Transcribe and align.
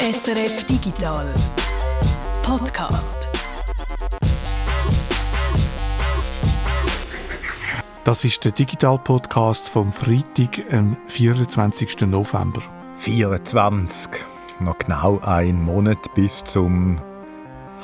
SRF 0.00 0.64
Digital 0.64 1.34
Podcast. 2.44 3.28
Das 8.04 8.24
ist 8.24 8.44
der 8.44 8.52
Digital-Podcast 8.52 9.68
vom 9.68 9.90
Freitag, 9.90 10.72
am 10.72 10.96
24. 11.08 12.02
November. 12.02 12.62
24. 12.98 14.08
Noch 14.60 14.78
genau 14.78 15.18
ein 15.24 15.60
Monat 15.60 16.14
bis 16.14 16.44
zum 16.44 17.00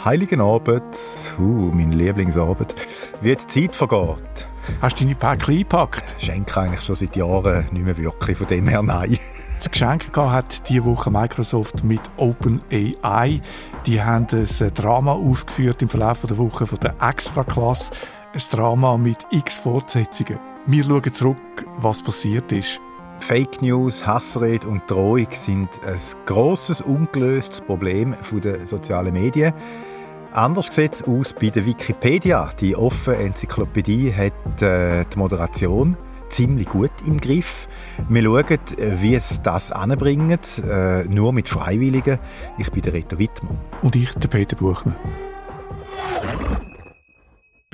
Heiligen 0.05 0.41
Abend. 0.41 0.97
Uh, 1.37 1.73
mein 1.73 1.91
Lieblingsabend. 1.91 2.77
Wie 3.23 3.35
die 3.35 3.47
Zeit 3.49 3.75
vergeht. 3.75 4.49
Hast 4.81 5.01
du 5.01 5.05
deine 5.05 5.17
Päckchen 5.17 5.57
eingepackt? 5.57 6.15
Schenke 6.21 6.61
eigentlich 6.61 6.83
schon 6.83 6.95
seit 6.95 7.17
Jahren 7.17 7.67
nicht 7.73 7.85
mehr 7.85 7.99
wirklich, 7.99 8.39
von 8.39 8.47
dem 8.47 8.69
her 8.69 8.83
nein. 8.83 9.19
Das 9.65 9.71
Geschenk 9.71 10.15
hat 10.15 10.69
diese 10.69 10.85
Woche 10.85 11.11
Microsoft 11.11 11.85
mit 11.85 12.03
OpenAI. 12.19 13.41
Die 13.87 14.03
haben 14.03 14.27
ein 14.31 14.75
Drama 14.75 15.13
aufgeführt 15.13 15.81
im 15.81 15.89
Verlauf 15.89 16.21
der 16.21 16.37
Woche 16.37 16.67
von 16.67 16.79
der 16.81 16.95
Extra-Klasse. 17.01 17.93
Ein 18.35 18.43
Drama 18.51 18.99
mit 18.99 19.17
x 19.31 19.61
Fortsetzungen. 19.61 20.39
Wir 20.67 20.85
schauen 20.85 21.15
zurück, 21.15 21.67
was 21.79 22.03
passiert 22.03 22.53
ist. 22.53 22.79
Fake 23.21 23.63
News, 23.63 24.07
Hassrede 24.07 24.69
und 24.69 24.83
Drohung 24.87 25.29
sind 25.33 25.71
ein 25.87 25.99
grosses, 26.27 26.83
ungelöstes 26.83 27.63
Problem 27.63 28.15
der 28.35 28.67
sozialen 28.67 29.15
Medien. 29.15 29.55
Anders 30.35 30.67
sieht 30.75 30.93
es 30.93 31.05
aus 31.05 31.33
bei 31.33 31.49
der 31.49 31.65
Wikipedia. 31.65 32.51
Die 32.61 32.77
offene 32.77 33.17
Enzyklopädie 33.17 34.13
hat 34.13 34.61
äh, 34.61 35.07
die 35.07 35.19
Moderation 35.19 35.97
ziemlich 36.29 36.69
gut 36.69 36.93
im 37.07 37.19
Griff. 37.19 37.69
Wir 38.09 38.23
schauen, 38.23 38.45
äh, 38.79 39.03
wie 39.03 39.15
es 39.15 39.41
das 39.43 39.73
anbringt, 39.73 40.63
äh, 40.69 41.05
nur 41.05 41.33
mit 41.33 41.49
Freiwilligen. 41.49 42.19
Ich 42.59 42.71
bin 42.71 42.83
der 42.83 42.95
Reto 42.95 43.19
Wittmann. 43.19 43.59
Und 43.83 43.97
ich, 43.97 44.13
der 44.15 44.29
Peter 44.29 44.57
Buchmann. 44.57 44.97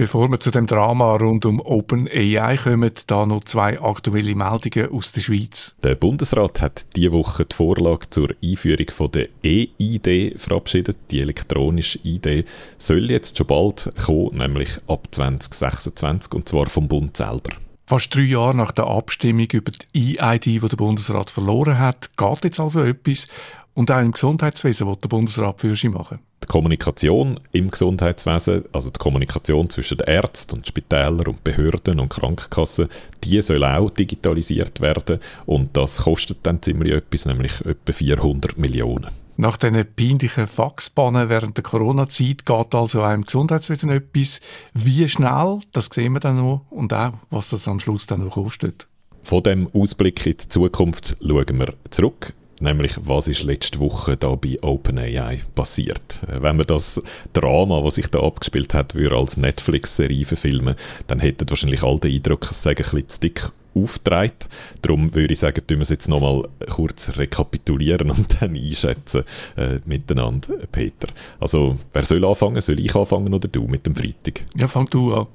Bevor 0.00 0.30
wir 0.30 0.40
zu 0.40 0.50
dem 0.50 0.66
Drama 0.66 1.16
rund 1.16 1.44
um 1.44 1.60
OpenAI 1.60 2.56
kommen, 2.56 2.90
da 3.06 3.26
noch 3.26 3.44
zwei 3.44 3.78
aktuelle 3.82 4.34
Meldungen 4.34 4.90
aus 4.90 5.12
der 5.12 5.20
Schweiz. 5.20 5.74
Der 5.82 5.94
Bundesrat 5.94 6.62
hat 6.62 6.96
diese 6.96 7.12
Woche 7.12 7.44
die 7.44 7.54
Vorlage 7.54 8.08
zur 8.08 8.30
Einführung 8.42 8.86
von 8.88 9.10
der 9.10 9.28
E-ID 9.42 10.40
verabschiedet. 10.40 10.96
Die 11.10 11.20
elektronische 11.20 11.98
ID 12.02 12.46
soll 12.78 13.10
jetzt 13.10 13.36
schon 13.36 13.46
bald 13.46 13.92
kommen, 14.02 14.38
nämlich 14.38 14.70
ab 14.86 15.06
2026 15.10 16.32
und 16.32 16.48
zwar 16.48 16.64
vom 16.64 16.88
Bund 16.88 17.14
selber. 17.18 17.50
Fast 17.90 18.14
drei 18.14 18.20
Jahre 18.20 18.54
nach 18.54 18.70
der 18.70 18.86
Abstimmung 18.86 19.48
über 19.50 19.72
die 19.72 20.14
E-ID, 20.14 20.44
die 20.44 20.60
der 20.60 20.76
Bundesrat 20.76 21.28
verloren 21.28 21.76
hat, 21.76 22.16
geht 22.16 22.44
jetzt 22.44 22.60
also 22.60 22.84
etwas. 22.84 23.26
Und 23.74 23.90
auch 23.90 23.98
im 23.98 24.12
Gesundheitswesen 24.12 24.86
wird 24.86 25.02
der 25.02 25.08
Bundesrat 25.08 25.60
für 25.60 25.74
sie 25.74 25.88
machen. 25.88 26.20
Die 26.40 26.46
Kommunikation 26.46 27.40
im 27.50 27.68
Gesundheitswesen, 27.68 28.66
also 28.72 28.90
die 28.90 28.98
Kommunikation 29.00 29.68
zwischen 29.70 29.98
den 29.98 30.06
Ärzten 30.06 30.58
und 30.58 30.68
Spitälern 30.68 31.26
und 31.26 31.42
Behörden 31.42 31.98
und 31.98 32.10
Krankenkassen, 32.10 32.88
die 33.24 33.42
soll 33.42 33.64
auch 33.64 33.90
digitalisiert 33.90 34.80
werden 34.80 35.18
und 35.46 35.76
das 35.76 36.02
kostet 36.02 36.38
dann 36.44 36.62
ziemlich 36.62 36.92
etwas, 36.92 37.26
nämlich 37.26 37.60
etwa 37.66 37.92
400 37.92 38.56
Millionen. 38.56 39.08
Nach 39.40 39.56
diesen 39.56 39.86
peinlichen 39.96 40.46
Faxbannen 40.46 41.30
während 41.30 41.56
der 41.56 41.64
Corona-Zeit 41.64 42.44
geht 42.44 42.74
also 42.74 43.02
im 43.06 43.24
Gesundheitswesen 43.24 43.88
etwas. 43.88 44.42
Wie 44.74 45.08
schnell, 45.08 45.60
das 45.72 45.86
sehen 45.86 46.12
wir 46.12 46.20
dann 46.20 46.36
noch 46.36 46.66
und 46.68 46.92
auch, 46.92 47.14
was 47.30 47.48
das 47.48 47.66
am 47.66 47.80
Schluss 47.80 48.06
dann 48.06 48.22
noch 48.22 48.32
kostet. 48.32 48.86
Von 49.22 49.42
dem 49.42 49.66
Ausblick 49.72 50.26
in 50.26 50.36
die 50.36 50.48
Zukunft 50.48 51.16
schauen 51.26 51.58
wir 51.58 51.72
zurück 51.88 52.34
nämlich 52.60 52.92
was 53.02 53.28
ist 53.28 53.42
letzte 53.42 53.80
Woche 53.80 54.16
da 54.16 54.34
bei 54.34 54.58
OpenAI 54.62 55.40
passiert. 55.54 56.20
Äh, 56.28 56.42
wenn 56.42 56.56
man 56.56 56.66
das 56.66 57.02
Drama, 57.32 57.82
was 57.82 57.96
sich 57.96 58.08
da 58.08 58.20
abgespielt 58.20 58.74
hat, 58.74 58.94
würde 58.94 59.16
als 59.16 59.36
Netflix-Serie 59.36 60.24
verfilmen, 60.24 60.76
dann 61.06 61.20
hätten 61.20 61.48
wahrscheinlich 61.48 61.82
alle 61.82 62.00
den 62.00 62.14
Eindruck, 62.14 62.50
es 62.50 62.62
sei 62.62 62.70
ein 62.70 62.76
bisschen 62.76 63.08
zu 63.08 63.20
dick 63.20 63.50
auftreibt. 63.74 64.48
Darum 64.82 65.14
würde 65.14 65.32
ich 65.32 65.38
sagen, 65.38 65.62
tun 65.66 65.78
wir 65.78 65.82
es 65.82 65.90
jetzt 65.90 66.08
nochmal 66.08 66.48
kurz 66.68 67.16
rekapitulieren 67.16 68.10
und 68.10 68.36
dann 68.40 68.56
einschätzen 68.56 69.24
äh, 69.56 69.78
miteinander, 69.84 70.54
Peter. 70.72 71.08
Also, 71.38 71.76
wer 71.92 72.04
soll 72.04 72.24
anfangen? 72.24 72.60
Soll 72.60 72.80
ich 72.80 72.94
anfangen 72.94 73.32
oder 73.32 73.48
du 73.48 73.66
mit 73.66 73.86
dem 73.86 73.94
Freitag? 73.94 74.44
Ja, 74.56 74.66
fang 74.66 74.88
du 74.90 75.14
an. 75.14 75.26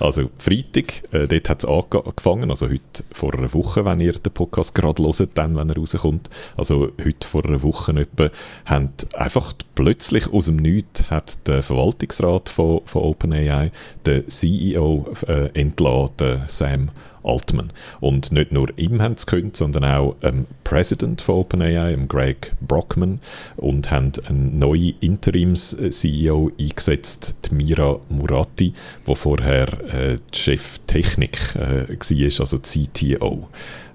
Also 0.00 0.30
Freitag, 0.36 1.02
äh, 1.12 1.26
dort 1.26 1.48
hat 1.48 1.64
es 1.64 1.68
angefangen, 1.68 2.50
also 2.50 2.66
heute 2.66 3.04
vor 3.12 3.34
einer 3.34 3.52
Woche, 3.52 3.84
wenn 3.84 4.00
ihr 4.00 4.12
den 4.12 4.32
Podcast 4.32 4.74
gerade 4.74 5.02
hört, 5.02 5.30
dann, 5.34 5.56
wenn 5.56 5.70
er 5.70 5.76
rauskommt, 5.76 6.30
also 6.56 6.90
heute 7.04 7.26
vor 7.26 7.44
einer 7.44 7.62
Woche 7.62 7.92
etwa, 7.92 8.30
haben 8.64 8.90
einfach 9.14 9.52
plötzlich 9.74 10.32
aus 10.32 10.46
dem 10.46 10.56
Nichts 10.56 11.10
hat 11.10 11.46
der 11.48 11.62
Verwaltungsrat 11.62 12.48
von, 12.48 12.80
von 12.84 13.02
OpenAI 13.02 13.72
den 14.06 14.28
CEO 14.28 15.06
äh, 15.26 15.48
entladen, 15.58 16.42
Sam 16.46 16.90
Altman. 17.28 17.72
Und 18.00 18.32
nicht 18.32 18.52
nur 18.52 18.68
ihm 18.76 19.02
haben 19.02 19.16
sie 19.16 19.26
gekündigt, 19.26 19.56
sondern 19.56 19.84
auch 19.84 20.16
dem 20.22 20.46
President 20.64 21.20
von 21.20 21.36
OpenAI, 21.36 21.96
Greg 22.08 22.52
Brockman, 22.60 23.20
und 23.56 23.90
haben 23.90 24.12
einen 24.28 24.58
neuen 24.58 24.94
Interims-CEO 25.00 26.50
eingesetzt, 26.58 27.36
Mira 27.50 28.00
Murati, 28.08 28.72
wo 29.04 29.14
vorher 29.14 29.68
äh, 29.92 30.18
Chef 30.32 30.78
Technik 30.86 31.38
äh, 31.54 31.88
war, 31.88 32.40
also 32.40 32.58
CTO. 32.58 33.48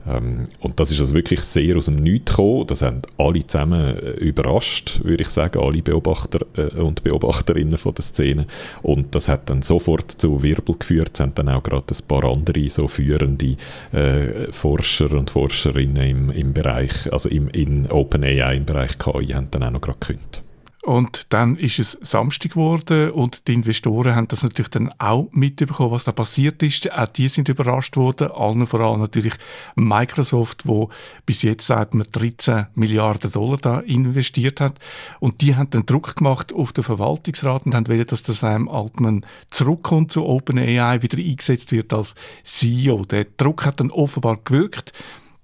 Ähm, 0.08 0.46
und 0.60 0.80
das 0.80 0.92
ist 0.92 1.00
also 1.00 1.14
wirklich 1.14 1.42
sehr 1.42 1.78
aus 1.78 1.86
dem 1.86 1.96
Nichts 1.96 2.32
gekommen. 2.32 2.68
Das 2.68 2.82
haben 2.82 3.02
alle 3.18 3.46
zusammen 3.46 3.98
äh, 3.98 4.12
überrascht, 4.12 5.02
würde 5.04 5.24
ich 5.24 5.30
sagen, 5.30 5.60
alle 5.60 5.82
Beobachter 5.82 6.46
äh, 6.58 6.80
und 6.80 7.04
Beobachterinnen 7.04 7.78
von 7.78 7.94
der 7.94 8.04
Szene. 8.04 8.48
Und 8.82 9.16
das 9.16 9.28
hat 9.28 9.50
dann 9.50 9.62
sofort 9.62 10.12
zu 10.12 10.44
Wirbel 10.44 10.76
geführt. 10.78 11.12
Es 11.14 11.20
haben 11.20 11.36
dann 11.36 11.50
auch 11.50 11.64
gerade 11.64 11.86
ein 11.90 12.08
paar 12.08 12.24
andere 12.26 12.70
so 12.70 12.88
führende 12.88 13.56
äh, 13.92 14.52
Forscher 14.52 15.12
und 15.14 15.32
Forscherinnen 15.32 16.04
im, 16.04 16.32
im 16.32 16.54
Bereich, 16.54 17.12
also 17.12 17.30
im, 17.30 17.48
in 17.50 17.90
OpenAI 17.90 18.58
im 18.58 18.66
Bereich 18.66 18.98
KI, 18.98 19.28
haben 19.28 19.48
dann 19.52 19.64
auch 19.64 19.72
noch 19.72 19.82
gerade 19.82 20.00
gekündigt. 20.00 20.43
Und 20.84 21.28
dann 21.30 21.56
ist 21.56 21.80
es 21.80 21.98
Samstag 22.02 22.52
geworden 22.52 23.12
und 23.12 23.48
die 23.48 23.54
Investoren 23.54 24.16
haben 24.16 24.28
das 24.28 24.44
natürlich 24.44 24.70
dann 24.70 24.90
auch 24.98 25.30
mitbekommen, 25.32 25.92
was 25.92 26.04
da 26.04 26.12
passiert 26.12 26.62
ist. 26.62 26.92
Auch 26.92 27.08
die 27.08 27.30
sind 27.30 27.48
überrascht 27.48 27.96
worden, 27.96 28.30
allen 28.32 28.68
voran 28.68 29.00
natürlich 29.00 29.36
Microsoft, 29.76 30.68
wo 30.68 30.90
bis 31.26 31.42
jetzt 31.44 31.68
seit 31.68 31.94
man 31.94 32.06
13 32.12 32.68
Milliarden 32.76 33.32
Dollar 33.32 33.58
da 33.62 33.80
investiert 33.80 34.60
hat. 34.60 34.74
Und 35.22 35.40
die 35.40 35.56
haben 35.56 35.70
dann 35.70 35.86
Druck 35.86 36.18
gemacht 36.18 36.52
auf 36.52 36.74
den 36.74 36.84
Verwaltungsrat 36.84 37.66
und 37.66 37.76
haben 37.76 37.88
wollen, 37.88 38.06
dass 38.06 38.24
der 38.24 38.36
Sam 38.36 38.68
Altman 38.68 39.26
zurückkommt 39.50 40.12
zu 40.12 40.26
OpenAI, 40.26 41.02
wieder 41.02 41.18
eingesetzt 41.18 41.72
wird 41.72 41.94
als 41.94 42.14
CEO. 42.44 43.06
Der 43.06 43.26
Druck 43.38 43.66
hat 43.66 43.80
dann 43.80 43.90
offenbar 43.90 44.38
gewirkt. 44.44 44.92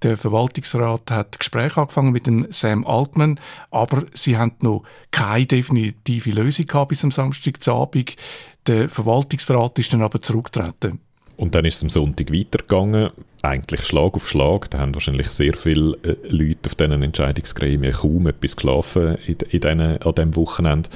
Der 0.02 0.16
Verwaltungsrat 0.16 1.12
hat 1.12 1.40
Gespräche 1.40 1.82
angefangen 1.82 2.12
mit 2.12 2.26
dem 2.26 2.48
Sam 2.52 2.88
Altman, 2.88 3.40
aber 3.70 4.06
sie 4.14 4.38
haben 4.38 4.54
noch 4.62 4.84
keine 5.12 5.46
definitive 5.46 6.32
Lösung 6.32 6.68
gehabt 6.68 6.90
bis 6.90 7.04
am 7.04 7.12
Samstagabend. 7.12 8.16
Der 8.68 8.88
Verwaltungsrat 8.88 9.78
ist 9.80 9.92
dann 9.92 10.02
aber 10.02 10.22
zurückgetreten. 10.22 11.00
Und 11.36 11.56
dann 11.56 11.64
ist 11.64 11.78
es 11.78 11.84
am 11.84 11.90
Sonntag 11.90 12.34
weitergegangen, 12.34 13.12
eigentlich 13.42 13.86
Schlag 13.86 14.16
auf 14.16 14.28
Schlag. 14.28 14.70
Da 14.70 14.80
haben 14.80 14.94
wahrscheinlich 14.94 15.28
sehr 15.28 15.54
viele 15.54 15.98
äh, 16.04 16.18
Leute 16.28 16.68
auf 16.68 16.76
diesen 16.76 17.02
Entscheidungsgremien 17.02 17.94
kaum 17.94 18.28
etwas 18.28 18.58
geschlafen 18.58 19.18
in, 19.26 19.38
in 19.50 19.62
denen, 19.62 20.02
an 20.02 20.16
diesem 20.16 20.36
Wochenende. 20.36 20.90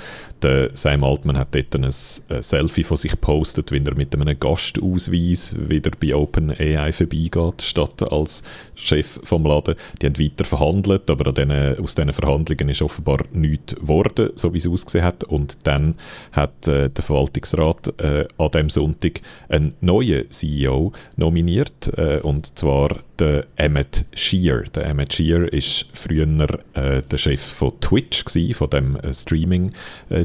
Der 0.43 0.71
Sam 0.73 1.05
Altman 1.05 1.37
hat 1.37 1.55
dort 1.55 1.73
ein, 1.75 1.85
ein 1.85 2.43
Selfie 2.43 2.83
von 2.83 2.97
sich 2.97 3.11
gepostet, 3.11 3.71
wie 3.71 3.81
er 3.81 3.95
mit 3.95 4.13
einem 4.13 4.37
Gastausweis 4.37 5.55
wieder 5.57 5.91
bei 5.97 6.13
OpenAI 6.13 6.91
vorbeigeht, 6.91 7.61
statt 7.61 8.11
als 8.11 8.43
Chef 8.75 9.19
vom 9.23 9.45
Laden. 9.45 9.75
Die 10.01 10.07
haben 10.07 10.19
weiter 10.19 10.43
verhandelt, 10.43 11.09
aber 11.09 11.27
an 11.27 11.35
denen, 11.35 11.79
aus 11.79 11.95
diesen 11.95 12.11
Verhandlungen 12.11 12.67
ist 12.67 12.81
offenbar 12.81 13.19
nichts 13.31 13.75
geworden, 13.75 14.31
so 14.35 14.53
wie 14.53 14.57
es 14.57 14.67
ausgesehen 14.67 15.05
hat. 15.05 15.23
Und 15.23 15.59
dann 15.63 15.95
hat 16.33 16.67
äh, 16.67 16.89
der 16.89 17.03
Verwaltungsrat 17.03 17.93
äh, 18.01 18.27
an 18.37 18.51
diesem 18.51 18.69
Sonntag 18.69 19.21
einen 19.47 19.75
neuen 19.79 20.29
CEO 20.29 20.91
nominiert 21.15 21.97
äh, 21.97 22.19
und 22.21 22.57
zwar 22.57 22.99
der 23.19 23.45
Emmett 23.55 24.05
Shear. 24.13 24.63
Der 24.75 24.87
Emmett 24.87 25.13
Shear 25.13 25.51
ist 25.53 25.85
früher 25.93 26.27
äh, 26.73 27.01
der 27.01 27.17
Chef 27.17 27.41
von 27.41 27.79
Twitch 27.79 28.25
gewesen, 28.25 28.53
von 28.53 28.69
dem 28.69 28.97
äh, 28.97 29.13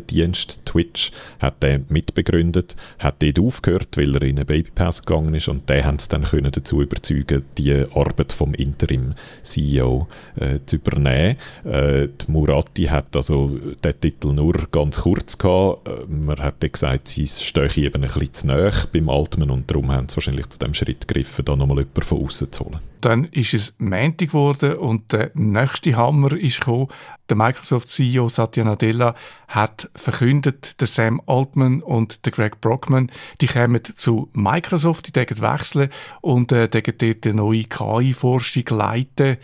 Streaming-Dienst 0.08 0.64
Twitch, 0.64 1.12
hat 1.38 1.62
den 1.62 1.86
mitbegründet, 1.88 2.76
hat 2.98 3.22
dort 3.22 3.38
aufgehört, 3.38 3.96
weil 3.96 4.14
er 4.16 4.22
in 4.22 4.36
eine 4.36 4.44
Babypass 4.44 5.04
gegangen 5.04 5.34
ist 5.34 5.48
und 5.48 5.68
der 5.68 5.84
hat 5.84 6.00
es 6.00 6.08
dann 6.08 6.24
können 6.24 6.50
dazu 6.50 6.82
überzeugen, 6.82 7.44
die 7.56 7.84
Arbeit 7.94 8.32
vom 8.32 8.54
Interim-CEO 8.54 10.08
äh, 10.36 10.58
zu 10.66 10.76
übernehmen. 10.76 11.36
Äh, 11.64 12.08
die 12.08 12.30
Murati 12.30 12.84
hat 12.84 13.14
also 13.14 13.58
den 13.82 14.00
Titel 14.00 14.32
nur 14.32 14.54
ganz 14.70 15.00
kurz 15.02 15.38
gehabt. 15.38 15.88
Äh, 15.88 16.06
man 16.08 16.38
hat 16.38 16.60
gesagt, 16.60 17.08
sie 17.08 17.26
stehe 17.26 17.68
eben 17.76 18.02
ein 18.02 18.08
bisschen 18.08 18.34
zu 18.34 18.46
nahe 18.48 18.72
beim 18.92 19.08
Altman 19.08 19.50
und 19.50 19.70
darum 19.70 19.92
haben 19.92 20.08
sie 20.08 20.16
wahrscheinlich 20.16 20.48
zu 20.48 20.58
dem 20.58 20.74
Schritt 20.74 21.06
gegriffen, 21.06 21.44
da 21.44 21.56
nochmal 21.56 21.78
jemanden 21.78 22.02
von 22.02 22.24
außen 22.24 22.52
zu 22.52 22.64
holen. 22.64 22.80
Dann 23.00 23.24
ist 23.26 23.54
es 23.54 23.74
Montag 23.78 24.30
geworden 24.30 24.74
und 24.74 25.12
der 25.12 25.30
nächste 25.34 25.96
Hammer 25.96 26.32
ist 26.32 26.60
gekommen. 26.60 26.88
Der 27.28 27.36
Microsoft-CEO 27.36 28.28
Satya 28.28 28.64
Nadella 28.64 29.14
hat 29.48 29.90
verkündet, 29.94 30.80
der 30.80 30.86
Sam 30.86 31.20
Altman 31.26 31.82
und 31.82 32.24
der 32.24 32.32
Greg 32.32 32.60
Brockman, 32.60 33.10
die 33.40 33.46
kommen 33.46 33.82
zu 33.96 34.30
Microsoft, 34.32 35.06
die 35.06 35.12
dürfen 35.12 35.42
wechseln 35.42 35.90
und 36.20 36.52
äh, 36.52 36.68
dort 36.68 37.24
die 37.24 37.32
neue 37.32 37.64
KI-Forschung 37.64 38.64
leiten. 38.70 39.36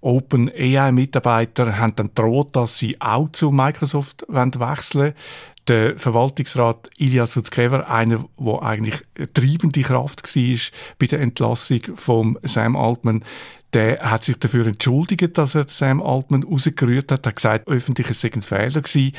Open 0.00 0.48
AI-Mitarbeiter 0.48 1.78
haben 1.78 1.96
dann 1.96 2.10
droht, 2.14 2.54
dass 2.54 2.78
sie 2.78 3.00
auch 3.00 3.30
zu 3.32 3.50
Microsoft 3.50 4.24
wechseln 4.28 4.60
wollen 4.94 5.14
der 5.68 5.98
Verwaltungsrat 5.98 6.88
Ilya 6.96 7.26
Sutskever, 7.26 7.90
einer, 7.90 8.24
der 8.38 8.62
eigentlich 8.62 9.02
eine 9.16 9.32
treibende 9.32 9.82
Kraft 9.82 10.34
war 10.34 10.58
bei 10.98 11.06
der 11.06 11.20
Entlassung 11.20 11.80
von 11.94 12.38
Sam 12.42 12.74
Altman, 12.74 13.24
der 13.74 13.98
hat 14.10 14.24
sich 14.24 14.38
dafür 14.38 14.66
entschuldigt, 14.66 15.36
dass 15.36 15.54
er 15.54 15.66
Sam 15.68 16.02
Altman 16.02 16.42
rausgerührt 16.42 17.12
hat. 17.12 17.26
Er 17.26 17.30
hat 17.30 17.36
gesagt, 17.36 17.68
öffentlich 17.68 18.08
es 18.10 18.20
sei 18.20 18.30
ein 18.32 18.42
Fehler 18.42 18.82
gewesen. 18.82 19.12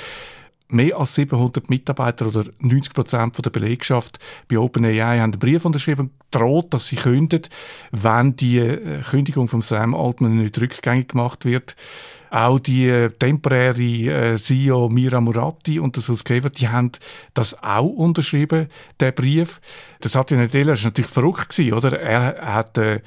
Mehr 0.71 0.97
als 0.97 1.15
700 1.15 1.67
Mitarbeiter 1.69 2.27
oder 2.27 2.45
90 2.59 2.93
Prozent 2.93 3.43
der 3.43 3.49
Belegschaft 3.49 4.19
bei 4.47 4.59
OpenAI 4.59 5.17
haben 5.17 5.31
einen 5.31 5.39
Brief 5.39 5.65
unterschrieben, 5.65 6.11
droht, 6.29 6.73
dass 6.75 6.87
sie 6.87 6.95
kündigen, 6.95 7.49
wenn 7.91 8.35
die 8.35 8.59
äh, 8.59 9.01
Kündigung 9.01 9.47
von 9.47 9.63
Sam 9.63 9.95
Altman 9.95 10.37
nicht 10.37 10.61
rückgängig 10.61 11.09
gemacht 11.09 11.43
wird. 11.43 11.75
Auch 12.29 12.59
die 12.59 12.87
äh, 12.87 13.09
temporäre 13.09 13.81
äh, 13.81 14.35
CEO 14.37 14.89
Mira 14.89 15.19
Murati 15.19 15.79
und 15.79 15.95
der 15.95 16.03
Suskever, 16.03 16.51
die 16.51 16.67
haben 16.67 16.91
das 17.33 17.63
auch 17.63 17.87
unterschrieben, 17.87 18.67
der 18.99 19.11
Brief. 19.11 19.61
Das 20.01 20.13
hat 20.13 20.29
ja 20.29 20.37
Nadella 20.37 20.73
ist 20.73 20.83
natürlich 20.83 21.09
verrückt 21.09 21.49
gewesen, 21.49 21.73
oder? 21.73 21.99
Er 21.99 22.53
hat 22.53 22.77
äh, 22.77 23.01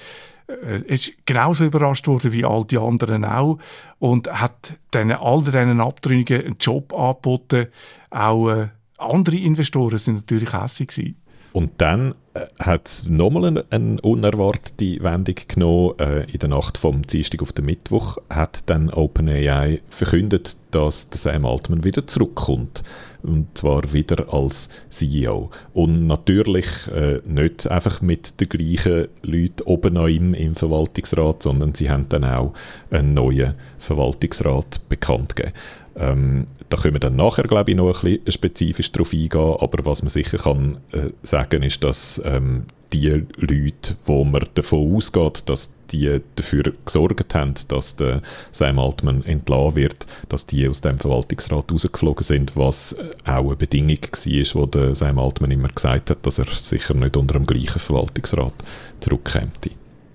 ist 0.86 1.12
genauso 1.26 1.64
überrascht 1.64 2.06
worden 2.06 2.32
wie 2.32 2.44
all 2.44 2.64
die 2.64 2.78
anderen 2.78 3.24
auch 3.24 3.58
und 3.98 4.32
hat 4.32 4.74
dann 4.90 5.10
all 5.12 5.42
diesen 5.42 5.80
Abtrünnigen 5.80 6.44
einen 6.44 6.56
Job 6.58 6.92
angeboten. 6.92 7.66
Auch 8.10 8.50
äh, 8.50 8.68
andere 8.98 9.36
Investoren 9.36 9.98
sind 9.98 10.16
natürlich 10.16 10.52
hässlich. 10.52 11.14
Und 11.52 11.72
dann 11.78 12.14
äh, 12.34 12.46
hat 12.60 12.88
es 12.88 13.08
nochmal 13.08 13.44
eine, 13.44 13.64
eine, 13.70 14.00
unerwartete 14.00 15.02
Wendung 15.02 15.34
genommen. 15.48 15.98
Äh, 15.98 16.24
in 16.32 16.38
der 16.38 16.48
Nacht 16.48 16.78
vom 16.78 17.02
Dienstag 17.02 17.42
auf 17.42 17.52
den 17.52 17.66
Mittwoch 17.66 18.16
hat 18.30 18.62
dann 18.66 18.90
OpenAI 18.90 19.82
verkündet, 19.88 20.56
dass 20.70 21.08
Sam 21.12 21.44
Altman 21.44 21.84
wieder 21.84 22.06
zurückkommt. 22.06 22.82
Und 23.22 23.56
zwar 23.56 23.92
wieder 23.92 24.32
als 24.32 24.68
CEO. 24.88 25.50
Und 25.72 26.06
natürlich 26.06 26.66
äh, 26.88 27.20
nicht 27.24 27.68
einfach 27.68 28.00
mit 28.02 28.40
den 28.40 28.48
gleichen 28.48 29.08
Leuten 29.22 29.62
oben 29.64 29.96
an 29.96 30.08
ihm 30.08 30.34
im 30.34 30.56
Verwaltungsrat, 30.56 31.42
sondern 31.42 31.74
sie 31.74 31.90
haben 31.90 32.08
dann 32.08 32.24
auch 32.24 32.52
einen 32.90 33.14
neuen 33.14 33.54
Verwaltungsrat 33.78 34.88
bekannt 34.88 35.36
gegeben. 35.36 35.54
Ähm, 35.94 36.46
da 36.68 36.78
können 36.78 36.94
wir 36.94 37.00
dann 37.00 37.16
nachher, 37.16 37.44
glaube 37.44 37.70
ich, 37.70 37.76
noch 37.76 37.88
ein 37.88 37.92
bisschen 37.92 38.32
spezifisch 38.32 38.90
darauf 38.92 39.12
eingehen, 39.12 39.56
aber 39.58 39.84
was 39.84 40.02
man 40.02 40.08
sicher 40.08 40.38
kann 40.38 40.78
äh, 40.92 41.10
sagen, 41.22 41.62
ist, 41.62 41.84
dass 41.84 42.20
ähm, 42.24 42.64
die 42.92 43.24
Leute, 43.36 43.96
wo 44.04 44.24
man 44.24 44.46
davon 44.54 44.94
ausgeht, 44.94 45.42
dass 45.46 45.72
die 45.90 46.20
dafür 46.36 46.72
gesorgt 46.84 47.34
haben, 47.34 47.54
dass 47.68 47.96
der 47.96 48.22
Sam 48.50 48.78
Altman 48.78 49.24
entlassen 49.24 49.76
wird, 49.76 50.06
dass 50.28 50.46
die 50.46 50.68
aus 50.68 50.80
dem 50.80 50.98
Verwaltungsrat 50.98 51.70
rausgeflogen 51.70 52.24
sind, 52.24 52.56
was 52.56 52.96
auch 53.24 53.46
eine 53.46 53.56
Bedingung 53.56 53.98
war, 54.02 54.60
wo 54.60 54.66
der 54.66 54.94
Sam 54.94 55.18
Altman 55.18 55.50
immer 55.50 55.68
gesagt 55.68 56.10
hat, 56.10 56.24
dass 56.24 56.38
er 56.38 56.46
sicher 56.46 56.94
nicht 56.94 57.16
unter 57.16 57.34
dem 57.34 57.46
gleichen 57.46 57.78
Verwaltungsrat 57.78 58.54
zurückkäme. 59.00 59.50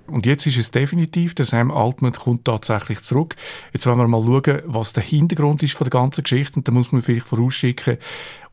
Und 0.07 0.25
jetzt 0.25 0.48
ist 0.48 0.57
es 0.57 0.71
definitiv, 0.71 1.36
der 1.36 1.45
Sam 1.45 1.69
Altman 1.69 2.13
kommt 2.13 2.45
tatsächlich 2.45 3.01
zurück. 3.01 3.36
Jetzt 3.74 3.86
wollen 3.86 3.98
wir 3.98 4.07
mal 4.07 4.24
schauen, 4.24 4.62
was 4.65 4.94
der 4.94 5.04
Hintergrund 5.04 5.63
ist 5.63 5.75
von 5.75 5.86
der 5.86 6.00
ganzen 6.00 6.24
Geschichte. 6.24 6.56
Und 6.56 6.68
da 6.68 6.71
muss 6.71 6.92
man 6.92 7.01
vielleicht 7.01 7.27
vorausschicken, 7.27 7.98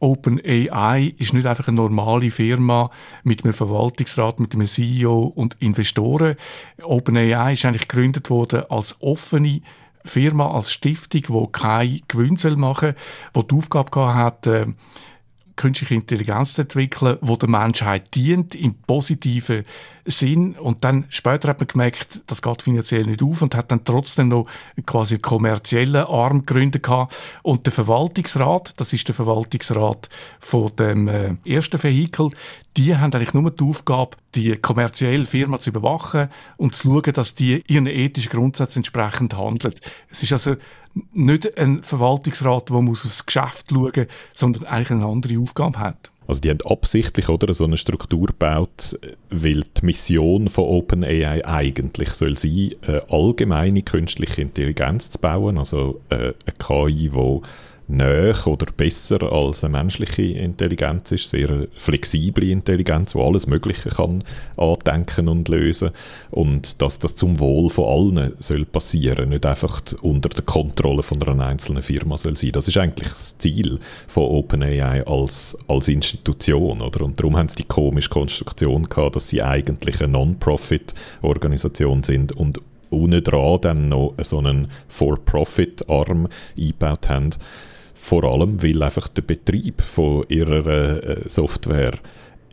OpenAI 0.01 1.15
ist 1.17 1.33
nicht 1.33 1.47
einfach 1.47 1.69
eine 1.69 1.77
normale 1.77 2.31
Firma 2.31 2.91
mit 3.23 3.45
einem 3.45 3.55
Verwaltungsrat, 3.55 4.41
mit 4.41 4.55
einem 4.55 4.67
CEO 4.67 5.33
und 5.35 5.57
Investoren. 5.61 6.37
OpenAI 6.83 7.53
ist 7.53 7.65
eigentlich 7.65 7.89
gegründet 7.89 8.31
worden 8.31 8.65
als 8.69 9.01
offene 9.01 9.63
Firma, 10.05 10.51
als 10.51 10.73
Stiftung, 10.73 11.23
die 11.23 11.53
kein 11.53 12.01
Gewinn 12.09 12.37
machen 12.59 12.95
soll, 13.33 13.43
die 13.43 13.49
die 13.49 13.55
Aufgabe 13.55 14.15
hat, 14.15 14.47
äh, 14.47 14.67
künstliche 15.57 15.95
Intelligenz 15.95 16.55
zu 16.55 16.63
entwickeln, 16.63 17.19
wo 17.21 17.37
der 17.37 17.49
Menschheit 17.49 18.15
dient, 18.15 18.55
im 18.55 18.75
positiven 18.75 19.65
Sinn. 20.05 20.55
Und 20.55 20.85
dann 20.85 21.05
später 21.09 21.49
hat 21.49 21.61
man 21.61 21.69
gemerkt, 21.69 22.23
das 22.27 22.43
geht 22.43 22.63
finanziell 22.63 23.05
nicht 23.05 23.23
auf 23.23 23.43
und 23.43 23.55
hat 23.55 23.71
dann 23.71 23.85
trotzdem 23.85 24.29
noch 24.29 24.47
quasi 24.87 25.15
einen 25.15 25.23
kommerziellen 25.23 26.05
Arm 26.05 26.45
gegründet 26.45 26.83
gehabt. 26.83 27.17
Und 27.43 27.67
der 27.67 27.73
Verwaltungsrat, 27.73 28.75
das 28.77 28.93
ist 28.93 29.07
der 29.09 29.15
Verwaltungsrat 29.15 30.09
von 30.41 30.75
dem 30.77 31.09
äh, 31.09 31.37
ersten 31.47 31.83
Vehikel, 31.83 32.31
die 32.77 32.97
haben 32.97 33.13
eigentlich 33.13 33.35
nur 33.35 33.51
die 33.51 33.63
Aufgabe, 33.65 34.17
die 34.35 34.57
kommerzielle 34.57 35.27
Firma 35.27 35.61
zu 35.61 35.71
überwachen 35.71 36.29
und 36.57 36.75
zu 36.75 36.89
schauen, 36.89 37.13
dass 37.13 37.35
die 37.35 37.63
ihren 37.69 37.87
ethischen 37.87 38.31
Grundsätzen 38.31 38.81
entsprechend 38.81 39.37
handelt. 39.37 39.81
Es 40.11 40.23
ist 40.23 40.33
also 40.33 40.57
nicht 41.13 41.59
ein 41.59 41.83
Verwaltungsrat, 41.83 42.71
der 42.71 42.77
aufs 42.77 43.27
Geschäft 43.27 43.71
schauen 43.71 43.93
muss, 43.95 44.07
sondern 44.33 44.65
eigentlich 44.65 44.91
eine 44.91 45.07
andere 45.07 45.39
Aufgabe 45.39 45.79
hat. 45.79 46.11
Also 46.27 46.41
die 46.41 46.51
haben 46.51 46.63
absichtlich 46.65 47.29
oder, 47.29 47.53
so 47.53 47.65
eine 47.65 47.77
Struktur 47.77 48.29
gebaut, 48.29 48.99
weil 49.31 49.63
die 49.63 49.85
Mission 49.85 50.49
von 50.49 50.65
OpenAI 50.65 51.47
eigentlich 51.47 52.11
soll 52.11 52.39
sein, 52.39 52.71
eine 52.87 53.03
allgemeine 53.11 53.83
künstliche 53.83 54.41
Intelligenz 54.41 55.11
zu 55.11 55.19
bauen, 55.19 55.59
also 55.59 56.01
äh, 56.09 56.33
eine 56.47 56.57
KI, 56.59 57.11
die 57.11 57.41
näher 57.87 58.35
oder 58.47 58.67
besser 58.75 59.31
als 59.31 59.63
eine 59.63 59.73
menschliche 59.73 60.23
Intelligenz 60.23 61.13
ist, 61.13 61.29
sehr 61.29 61.67
flexible 61.75 62.49
Intelligenz, 62.49 63.13
die 63.13 63.19
alles 63.21 63.47
Mögliche 63.47 63.91
kann 63.91 64.25
andenken 64.57 65.29
und 65.29 65.49
lösen 65.49 65.91
und 66.31 66.81
dass 66.81 66.99
das 66.99 67.15
zum 67.15 67.39
Wohl 67.41 67.69
von 67.69 67.85
allen 67.85 68.33
soll 68.39 68.65
passieren, 68.65 69.29
nicht 69.31 69.45
einfach 69.45 69.83
unter 70.01 70.29
der 70.31 70.45
Kontrolle 70.45 71.03
von 71.03 71.23
einer 71.23 71.47
einzelnen 71.47 71.83
Firma 71.83 72.17
soll 72.17 72.37
sein. 72.37 72.53
Das 72.53 72.69
ist 72.69 72.77
eigentlich 72.79 73.09
das 73.09 73.39
Ziel 73.39 73.79
von 74.07 74.25
OpenAI 74.25 75.07
als, 75.07 75.59
als 75.69 75.89
Institution, 75.89 76.81
oder? 76.81 77.05
Und 77.05 77.21
darum 77.21 77.37
haben 77.37 77.49
sie 77.49 77.57
die 77.57 77.65
komische 77.65 78.09
Konstruktion 78.09 78.89
gehabt, 78.89 79.17
dass 79.17 79.29
sie 79.29 79.43
eigentlich 79.43 80.01
eine 80.01 80.13
Non-Profit-Organisation 80.13 82.03
sind 82.03 82.33
und 82.33 82.61
ohne 82.91 83.23
dran 83.23 83.61
dann 83.61 83.89
noch 83.89 84.15
so 84.23 84.39
einen 84.39 84.69
For-Profit-Arm 84.89 86.29
eingebaut 86.57 87.09
haben, 87.09 87.31
vor 87.95 88.25
allem, 88.25 88.63
weil 88.63 88.83
einfach 88.83 89.09
der 89.09 89.23
Betrieb 89.23 89.81
von 89.81 90.25
ihrer 90.29 91.03
äh, 91.03 91.29
Software 91.29 91.95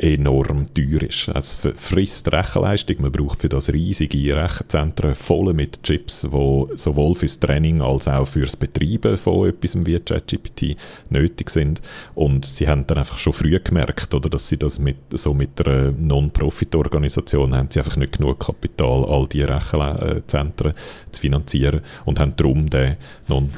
enorm 0.01 0.65
teuer 0.73 1.03
ist. 1.03 1.27
Es 1.27 1.59
frisst 1.75 2.31
Rechenleistung, 2.31 2.97
man 3.01 3.11
braucht 3.11 3.41
für 3.41 3.49
das 3.49 3.71
riesige 3.71 4.35
Rechenzentren 4.35 5.13
voll 5.13 5.53
mit 5.53 5.83
Chips, 5.83 6.21
die 6.21 6.65
sowohl 6.75 7.13
fürs 7.13 7.39
Training 7.39 7.83
als 7.83 8.07
auch 8.07 8.25
fürs 8.25 8.55
Betreiben 8.55 9.15
von 9.15 9.47
etwas 9.47 9.77
wie 9.85 9.99
ChatGPT 9.99 10.75
nötig 11.09 11.51
sind. 11.51 11.81
Und 12.15 12.45
sie 12.45 12.67
haben 12.67 12.87
dann 12.87 12.97
einfach 12.97 13.19
schon 13.19 13.33
früh 13.33 13.59
gemerkt, 13.59 14.11
oder, 14.15 14.29
dass 14.29 14.49
sie 14.49 14.57
das 14.57 14.79
mit, 14.79 14.97
so 15.13 15.35
mit 15.35 15.65
einer 15.65 15.91
Non-Profit-Organisation 15.91 17.55
haben 17.55 17.69
sie 17.69 17.79
einfach 17.79 17.97
nicht 17.97 18.17
genug 18.17 18.39
Kapital, 18.39 19.05
all 19.05 19.27
diese 19.27 19.49
Rechenzentren 19.49 20.73
zu 21.11 21.21
finanzieren 21.21 21.81
und 22.05 22.19
haben 22.19 22.35
darum 22.35 22.69
den, 22.71 22.95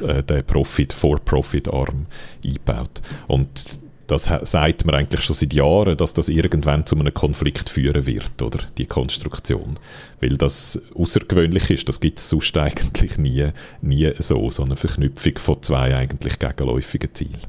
äh, 0.02 0.24
den 0.24 0.46
Profit-for-Profit-Arm 0.46 2.06
eingebaut. 2.44 3.02
Und 3.28 3.80
das 4.08 4.24
sagt 4.24 4.86
man 4.86 4.96
eigentlich 4.96 5.22
schon 5.22 5.36
seit 5.36 5.54
Jahren, 5.54 5.98
dass 5.98 6.14
das 6.14 6.30
irgendwann 6.30 6.86
zu 6.86 6.96
einem 6.96 7.14
Konflikt 7.14 7.70
führen 7.70 8.06
wird, 8.06 8.42
oder? 8.42 8.60
Die 8.78 8.86
Konstruktion. 8.86 9.78
Weil 10.20 10.38
das 10.38 10.82
außergewöhnlich 10.96 11.70
ist, 11.70 11.90
das 11.90 12.00
gibt 12.00 12.20
es 12.20 12.30
sonst 12.30 12.58
eigentlich 12.58 13.18
nie, 13.18 13.50
nie 13.82 14.12
so, 14.20 14.50
so 14.52 14.64
eine 14.64 14.76
Verknüpfung 14.76 15.38
von 15.38 15.64
zwei 15.64 15.96
eigentlich 15.96 16.40
gegenläufigen 16.40 17.14
Zielen. 17.14 17.42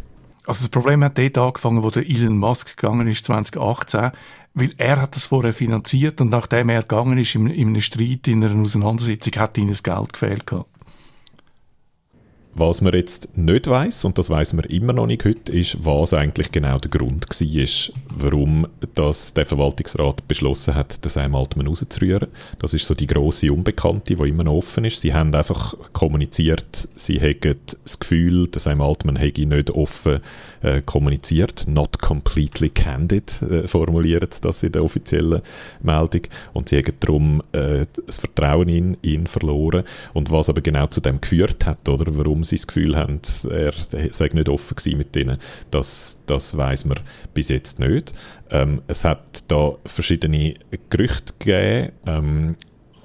Also 0.46 0.60
das 0.60 0.68
Problem 0.68 1.02
hat 1.02 1.18
dort 1.18 1.38
angefangen, 1.38 1.82
wo 1.82 1.90
der 1.90 2.08
Elon 2.08 2.36
Musk 2.36 2.76
gegangen 2.76 3.08
ist, 3.08 3.24
2018, 3.24 4.10
weil 4.52 4.70
er 4.76 5.00
hat 5.00 5.16
das 5.16 5.24
vorher 5.24 5.54
finanziert 5.54 6.20
und 6.20 6.30
nachdem 6.30 6.68
er 6.68 6.82
gegangen 6.82 7.18
ist, 7.18 7.34
in, 7.34 7.48
in 7.48 7.68
einem 7.68 7.80
Streit, 7.80 8.28
in 8.28 8.44
einer 8.44 8.60
Auseinandersetzung, 8.60 9.34
hat 9.36 9.56
ihm 9.58 9.68
das 9.68 9.82
Geld 9.82 10.12
gefehlt 10.12 10.46
gehabt. 10.46 10.68
Was 12.54 12.80
man 12.80 12.94
jetzt 12.94 13.36
nicht 13.36 13.66
weiß 13.66 14.04
und 14.04 14.18
das 14.18 14.30
weiß 14.30 14.52
man 14.52 14.64
immer 14.66 14.92
noch 14.92 15.06
nicht 15.06 15.24
heute, 15.24 15.52
ist, 15.52 15.84
was 15.84 16.14
eigentlich 16.14 16.52
genau 16.52 16.78
der 16.78 16.90
Grund 16.90 17.26
war, 17.28 17.94
warum 18.16 18.66
das 18.94 19.34
der 19.34 19.46
Verwaltungsrat 19.46 20.26
beschlossen 20.28 20.74
hat, 20.74 21.04
den 21.04 21.10
Sam 21.10 21.34
Altman 21.34 21.66
rauszurühren. 21.66 22.28
Das 22.60 22.74
ist 22.74 22.86
so 22.86 22.94
die 22.94 23.06
große 23.06 23.52
Unbekannte, 23.52 24.14
die 24.14 24.28
immer 24.28 24.44
noch 24.44 24.54
offen 24.54 24.84
ist. 24.84 25.00
Sie 25.00 25.12
haben 25.12 25.34
einfach 25.34 25.74
kommuniziert, 25.92 26.88
sie 26.94 27.20
hätten 27.20 27.56
das 27.82 27.98
Gefühl, 27.98 28.46
der 28.48 28.60
Sam 28.60 28.80
Altman 28.80 29.16
hätte 29.16 29.46
nicht 29.46 29.70
offen 29.70 30.20
äh, 30.64 30.82
kommuniziert, 30.82 31.66
not 31.68 31.98
completely 32.00 32.70
candid, 32.70 33.42
äh, 33.42 33.68
formulieren 33.68 34.28
sie 34.30 34.40
das 34.40 34.62
in 34.62 34.72
der 34.72 34.82
offiziellen 34.82 35.42
Meldung. 35.82 36.22
Und 36.54 36.68
sie 36.68 36.78
haben 36.78 36.92
darum 37.00 37.42
äh, 37.52 37.86
das 38.06 38.16
Vertrauen 38.18 38.68
in 38.68 38.96
ihn 39.02 39.26
verloren. 39.26 39.84
Und 40.14 40.30
was 40.30 40.48
aber 40.48 40.62
genau 40.62 40.86
zu 40.86 41.00
dem 41.00 41.20
geführt 41.20 41.66
hat, 41.66 41.88
oder 41.88 42.06
warum 42.16 42.44
sie 42.44 42.56
das 42.56 42.66
Gefühl 42.66 42.96
haben, 42.96 43.20
er 43.50 43.72
sei 44.10 44.28
nicht 44.32 44.48
offen 44.48 44.74
gewesen 44.74 44.98
mit 44.98 45.14
ihnen, 45.16 45.38
das, 45.70 46.22
das 46.26 46.56
weiß 46.56 46.86
man 46.86 47.00
bis 47.34 47.50
jetzt 47.50 47.78
nicht. 47.78 48.12
Ähm, 48.50 48.82
es 48.86 49.04
hat 49.04 49.44
da 49.48 49.72
verschiedene 49.84 50.54
Gerüchte 50.88 51.34
gegeben. 51.38 51.92
Ähm, 52.06 52.56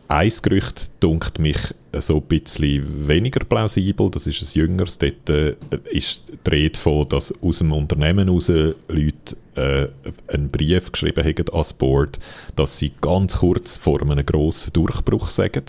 ein 0.10 0.32
Gerücht 0.42 0.92
dunkt 1.02 1.38
mich 1.38 1.76
so 1.94 2.18
ein 2.18 2.24
bisschen 2.24 3.08
weniger 3.08 3.46
plausibel. 3.46 4.10
Das 4.10 4.26
ist 4.26 4.42
ein 4.42 4.60
jüngeres. 4.60 4.98
Dort 4.98 5.30
äh, 5.30 5.56
ist 5.92 6.24
die 6.46 6.50
Rede 6.50 6.78
von, 6.78 7.08
dass 7.08 7.34
aus 7.44 7.60
dem 7.60 7.72
Unternehmen 7.72 8.28
heraus 8.28 8.48
Leute 8.48 9.36
äh, 9.56 9.88
einen 10.28 10.50
Brief 10.50 10.92
geschrieben 10.92 11.24
haben 11.24 11.50
ans 11.52 11.74
Board, 11.74 12.20
dass 12.56 12.80
sie 12.80 12.92
ganz 13.02 13.38
kurz 13.38 13.78
vor 13.78 14.02
einem 14.02 14.26
grossen 14.26 14.74
Durchbruch 14.74 15.30
sagen, 15.30 15.66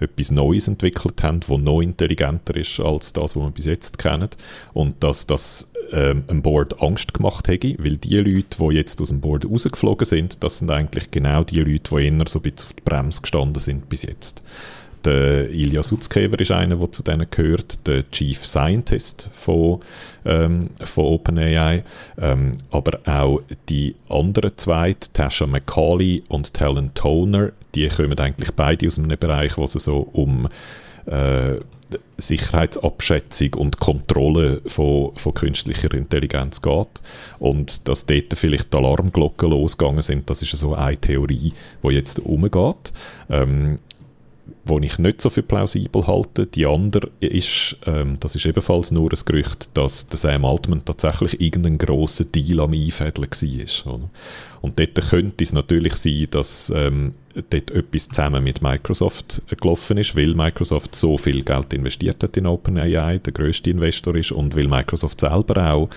etwas 0.00 0.32
Neues 0.32 0.66
entwickelt 0.66 1.22
haben, 1.22 1.40
das 1.40 1.48
noch 1.50 1.80
intelligenter 1.80 2.56
ist 2.56 2.80
als 2.80 3.12
das, 3.12 3.36
was 3.36 3.42
wir 3.42 3.50
bis 3.50 3.66
jetzt 3.66 3.98
kennen. 3.98 4.30
Und 4.72 5.02
dass 5.04 5.26
das 5.26 5.70
ähm, 5.92 6.42
Board 6.42 6.80
Angst 6.82 7.14
gemacht 7.14 7.48
hätte, 7.48 7.76
weil 7.78 7.96
die 7.96 8.16
Leute, 8.18 8.58
die 8.58 8.74
jetzt 8.74 9.00
aus 9.00 9.08
dem 9.08 9.20
Board 9.20 9.46
rausgeflogen 9.46 10.04
sind, 10.04 10.42
das 10.42 10.58
sind 10.58 10.70
eigentlich 10.70 11.10
genau 11.10 11.44
die 11.44 11.60
Leute, 11.60 11.94
die 11.96 12.06
eher 12.06 12.24
so 12.26 12.38
ein 12.38 12.42
bisschen 12.42 12.66
auf 12.66 12.72
die 12.72 12.82
Bremse 12.84 13.22
gestanden 13.22 13.60
sind 13.60 13.88
bis 13.88 14.02
jetzt. 14.02 14.42
Der 15.04 15.50
Ilya 15.50 15.82
Sutzkever 15.82 16.40
ist 16.40 16.50
einer, 16.50 16.76
der 16.76 16.90
zu 16.90 17.02
denen 17.02 17.26
gehört, 17.30 17.86
der 17.86 18.10
Chief 18.10 18.44
Scientist 18.44 19.28
von, 19.32 19.80
ähm, 20.24 20.70
von 20.80 21.04
OpenAI, 21.04 21.84
ähm, 22.18 22.52
aber 22.70 23.00
auch 23.04 23.42
die 23.68 23.96
anderen 24.08 24.52
zwei, 24.56 24.96
Tasha 25.12 25.46
McCauley 25.46 26.24
und 26.28 26.54
Talon 26.54 26.92
Toner, 26.94 27.52
die 27.74 27.86
kommen 27.88 28.18
eigentlich 28.18 28.52
beide 28.52 28.86
aus 28.86 28.98
einem 28.98 29.18
Bereich, 29.18 29.58
wo 29.58 29.64
es 29.64 29.72
so 29.72 30.08
um 30.12 30.48
äh, 31.04 31.56
Sicherheitsabschätzung 32.16 33.54
und 33.54 33.78
Kontrolle 33.78 34.60
von, 34.66 35.12
von 35.16 35.34
künstlicher 35.34 35.92
Intelligenz 35.94 36.62
geht. 36.62 36.88
Und 37.38 37.88
dass 37.88 38.06
dort 38.06 38.34
vielleicht 38.34 38.72
die 38.72 38.76
Alarmglocken 38.76 39.50
losgegangen 39.50 40.02
sind, 40.02 40.28
das 40.30 40.42
ist 40.42 40.56
so 40.56 40.74
eine 40.74 40.96
Theorie, 40.96 41.52
die 41.82 41.88
jetzt 41.88 42.20
umgeht. 42.20 42.92
Ähm, 43.28 43.78
wo 44.66 44.78
ich 44.78 44.98
nicht 44.98 45.20
so 45.20 45.30
für 45.30 45.42
plausibel 45.42 46.06
halte. 46.06 46.46
Die 46.46 46.66
andere 46.66 47.10
ist, 47.20 47.76
ähm, 47.86 48.18
das 48.20 48.34
ist 48.36 48.46
ebenfalls 48.46 48.90
nur 48.90 49.10
ein 49.12 49.18
Gerücht, 49.24 49.68
dass 49.74 50.08
der 50.08 50.18
Sam 50.18 50.44
Altman 50.44 50.84
tatsächlich 50.84 51.40
irgendeinen 51.40 51.78
grossen 51.78 52.30
Deal 52.32 52.60
am 52.60 52.72
Einfädeln 52.72 53.28
war. 53.30 54.00
Und 54.62 54.78
dort 54.78 55.10
könnte 55.10 55.44
es 55.44 55.52
natürlich 55.52 55.96
sein, 55.96 56.26
dass 56.30 56.72
ähm, 56.74 57.14
dort 57.34 57.70
etwas 57.70 58.08
zusammen 58.08 58.44
mit 58.44 58.62
Microsoft 58.62 59.42
gelaufen 59.60 59.98
ist, 59.98 60.16
weil 60.16 60.34
Microsoft 60.34 60.94
so 60.94 61.18
viel 61.18 61.42
Geld 61.42 61.72
investiert 61.72 62.22
hat 62.22 62.36
in 62.36 62.46
OpenAI, 62.46 63.18
der 63.18 63.32
größte 63.32 63.70
Investor 63.70 64.14
ist, 64.14 64.32
und 64.32 64.56
weil 64.56 64.68
Microsoft 64.68 65.20
selber 65.20 65.72
auch 65.72 65.88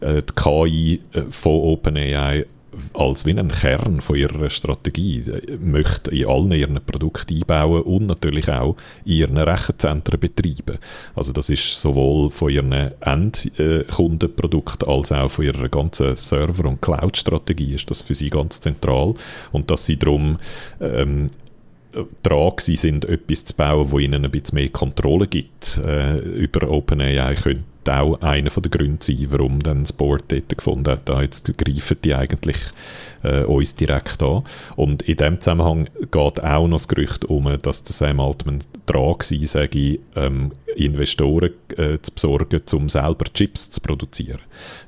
äh, 0.00 0.22
die 0.22 0.34
KI 0.34 1.00
äh, 1.12 1.22
von 1.30 1.52
OpenAI 1.52 2.46
als 2.94 3.26
wie 3.26 3.38
ein 3.38 3.50
Kern 3.50 4.00
von 4.00 4.16
ihrer 4.16 4.48
Strategie 4.50 5.22
möchte 5.60 6.10
in 6.10 6.26
allen 6.26 6.50
ihren 6.52 6.80
Produkten 6.84 7.36
einbauen 7.36 7.82
und 7.82 8.06
natürlich 8.06 8.48
auch 8.48 8.76
in 9.04 9.12
ihren 9.12 9.38
Rechenzentren 9.38 10.20
betreiben. 10.20 10.78
Also 11.14 11.32
das 11.32 11.50
ist 11.50 11.80
sowohl 11.80 12.30
von 12.30 12.50
ihren 12.50 12.72
Endkundenprodukten 12.72 14.88
als 14.88 15.12
auch 15.12 15.30
von 15.30 15.44
ihrer 15.44 15.68
ganzen 15.68 16.16
Server- 16.16 16.68
und 16.68 16.82
Cloud-Strategie 16.82 17.74
ist 17.74 17.88
das 17.90 18.02
für 18.02 18.14
sie 18.14 18.30
ganz 18.30 18.60
zentral 18.60 19.14
und 19.52 19.70
dass 19.70 19.86
sie 19.86 19.98
darum 19.98 20.38
ähm, 20.80 21.30
dran 22.22 22.52
sind, 22.58 23.06
etwas 23.06 23.46
zu 23.46 23.54
bauen, 23.54 23.90
wo 23.90 23.98
ihnen 23.98 24.24
ein 24.24 24.30
bisschen 24.30 24.56
mehr 24.56 24.68
Kontrolle 24.68 25.26
gibt 25.26 25.80
äh, 25.84 26.18
über 26.18 26.68
OpenAI, 26.68 27.34
könnte 27.34 27.64
auch 27.88 28.20
einer 28.20 28.50
der 28.50 28.70
Gründe 28.70 28.98
sein, 29.00 29.26
warum 29.30 29.60
dann 29.60 29.82
das 29.82 29.92
Board 29.92 30.24
dort 30.28 30.56
gefunden 30.56 30.90
hat, 30.90 31.08
da 31.08 31.22
jetzt 31.22 31.56
greifen 31.56 31.96
die 32.04 32.14
eigentlich 32.14 32.56
äh, 33.22 33.44
uns 33.44 33.74
direkt 33.76 34.22
an. 34.22 34.42
Und 34.76 35.02
in 35.02 35.16
dem 35.16 35.40
Zusammenhang 35.40 35.88
geht 36.00 36.42
auch 36.42 36.68
noch 36.68 36.76
das 36.76 36.88
Gerücht 36.88 37.24
um, 37.24 37.50
dass 37.62 37.82
der 37.82 37.92
Sam 37.92 38.20
Altman 38.20 38.60
dran 38.86 39.16
sage 39.20 39.78
ich, 39.78 40.00
ähm, 40.14 40.52
Investoren 40.76 41.50
äh, 41.76 41.98
zu 42.00 42.12
besorgen, 42.12 42.60
um 42.72 42.88
selber 42.88 43.24
Chips 43.32 43.70
zu 43.70 43.80
produzieren. 43.80 44.40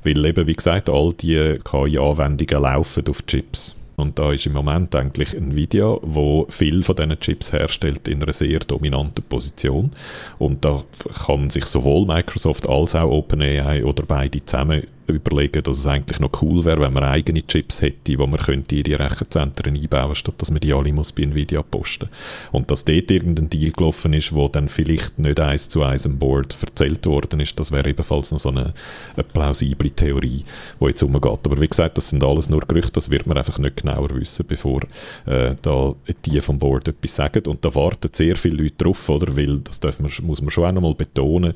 Weil 0.04 0.24
eben, 0.24 0.46
wie 0.46 0.54
gesagt, 0.54 0.90
all 0.90 1.14
die 1.14 1.58
KI-Anwendungen 1.64 2.62
laufen 2.62 3.04
auf 3.08 3.24
Chips. 3.26 3.74
Und 3.98 4.18
da 4.18 4.32
ist 4.32 4.46
im 4.46 4.52
Moment 4.52 4.94
eigentlich 4.94 5.34
Nvidia, 5.34 5.98
wo 6.02 6.46
viel 6.48 6.84
von 6.84 6.94
diesen 6.94 7.18
Chips 7.18 7.52
herstellt, 7.52 8.06
in 8.06 8.22
einer 8.22 8.32
sehr 8.32 8.60
dominanten 8.60 9.24
Position. 9.24 9.90
Und 10.38 10.64
da 10.64 10.84
kann 11.26 11.50
sich 11.50 11.64
sowohl 11.64 12.06
Microsoft 12.06 12.68
als 12.68 12.94
auch 12.94 13.10
OpenAI 13.10 13.84
oder 13.84 14.04
beide 14.06 14.44
zusammen 14.44 14.86
überlegen, 15.08 15.62
dass 15.62 15.78
es 15.78 15.86
eigentlich 15.86 16.20
noch 16.20 16.42
cool 16.42 16.64
wäre, 16.64 16.80
wenn 16.80 16.92
man 16.92 17.04
eigene 17.04 17.46
Chips 17.46 17.82
hätte, 17.82 18.18
wo 18.18 18.26
man 18.26 18.40
könnte 18.40 18.76
in 18.76 18.82
die 18.82 18.94
Rechenzentren 18.94 19.76
einbauen, 19.76 20.14
statt 20.14 20.34
dass 20.38 20.50
man 20.50 20.60
die 20.60 20.72
alle 20.72 20.92
muss 20.92 21.12
bei 21.12 21.22
Nvidia 21.24 21.62
posten. 21.62 22.08
Und 22.52 22.70
dass 22.70 22.84
dort 22.84 23.10
irgendein 23.10 23.50
Deal 23.50 23.72
gelaufen 23.72 24.12
ist, 24.12 24.34
wo 24.34 24.48
dann 24.48 24.68
vielleicht 24.68 25.18
nicht 25.18 25.40
eins 25.40 25.68
zu 25.68 25.82
eins 25.82 26.06
am 26.06 26.18
Board 26.18 26.56
erzählt 26.60 27.04
worden 27.06 27.40
ist, 27.40 27.58
das 27.58 27.72
wäre 27.72 27.88
ebenfalls 27.88 28.30
noch 28.32 28.38
so 28.38 28.50
eine, 28.50 28.74
eine 29.14 29.24
plausible 29.24 29.90
Theorie, 29.90 30.44
die 30.80 30.84
jetzt 30.84 31.02
umgeht. 31.02 31.24
Aber 31.24 31.60
wie 31.60 31.68
gesagt, 31.68 31.98
das 31.98 32.08
sind 32.10 32.22
alles 32.22 32.50
nur 32.50 32.60
Gerüchte, 32.60 32.92
das 32.92 33.10
wird 33.10 33.26
man 33.26 33.38
einfach 33.38 33.58
nicht 33.58 33.78
genauer 33.78 34.10
wissen, 34.14 34.44
bevor 34.46 34.82
äh, 35.26 35.54
da 35.62 35.94
die 36.24 36.40
vom 36.40 36.58
Board 36.58 36.88
etwas 36.88 37.16
sagen. 37.16 37.46
Und 37.46 37.64
da 37.64 37.74
warten 37.74 38.10
sehr 38.12 38.36
viele 38.36 38.62
Leute 38.62 38.84
drauf, 38.84 39.08
oder? 39.08 39.36
Weil, 39.36 39.58
das 39.58 39.80
darf 39.80 40.00
man, 40.00 40.10
muss 40.22 40.42
man 40.42 40.50
schon 40.50 40.64
auch 40.64 40.72
nochmal 40.72 40.94
betonen, 40.94 41.54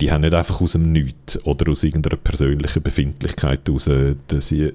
die 0.00 0.12
haben 0.12 0.20
nicht 0.20 0.34
einfach 0.34 0.60
aus 0.60 0.72
dem 0.72 0.92
Nichts 0.92 1.44
oder 1.44 1.70
aus 1.70 1.82
irgendeiner 1.82 2.16
persönlichen 2.16 2.82
Befindlichkeit 2.82 3.66
heraus 3.66 3.88
äh, 3.88 4.14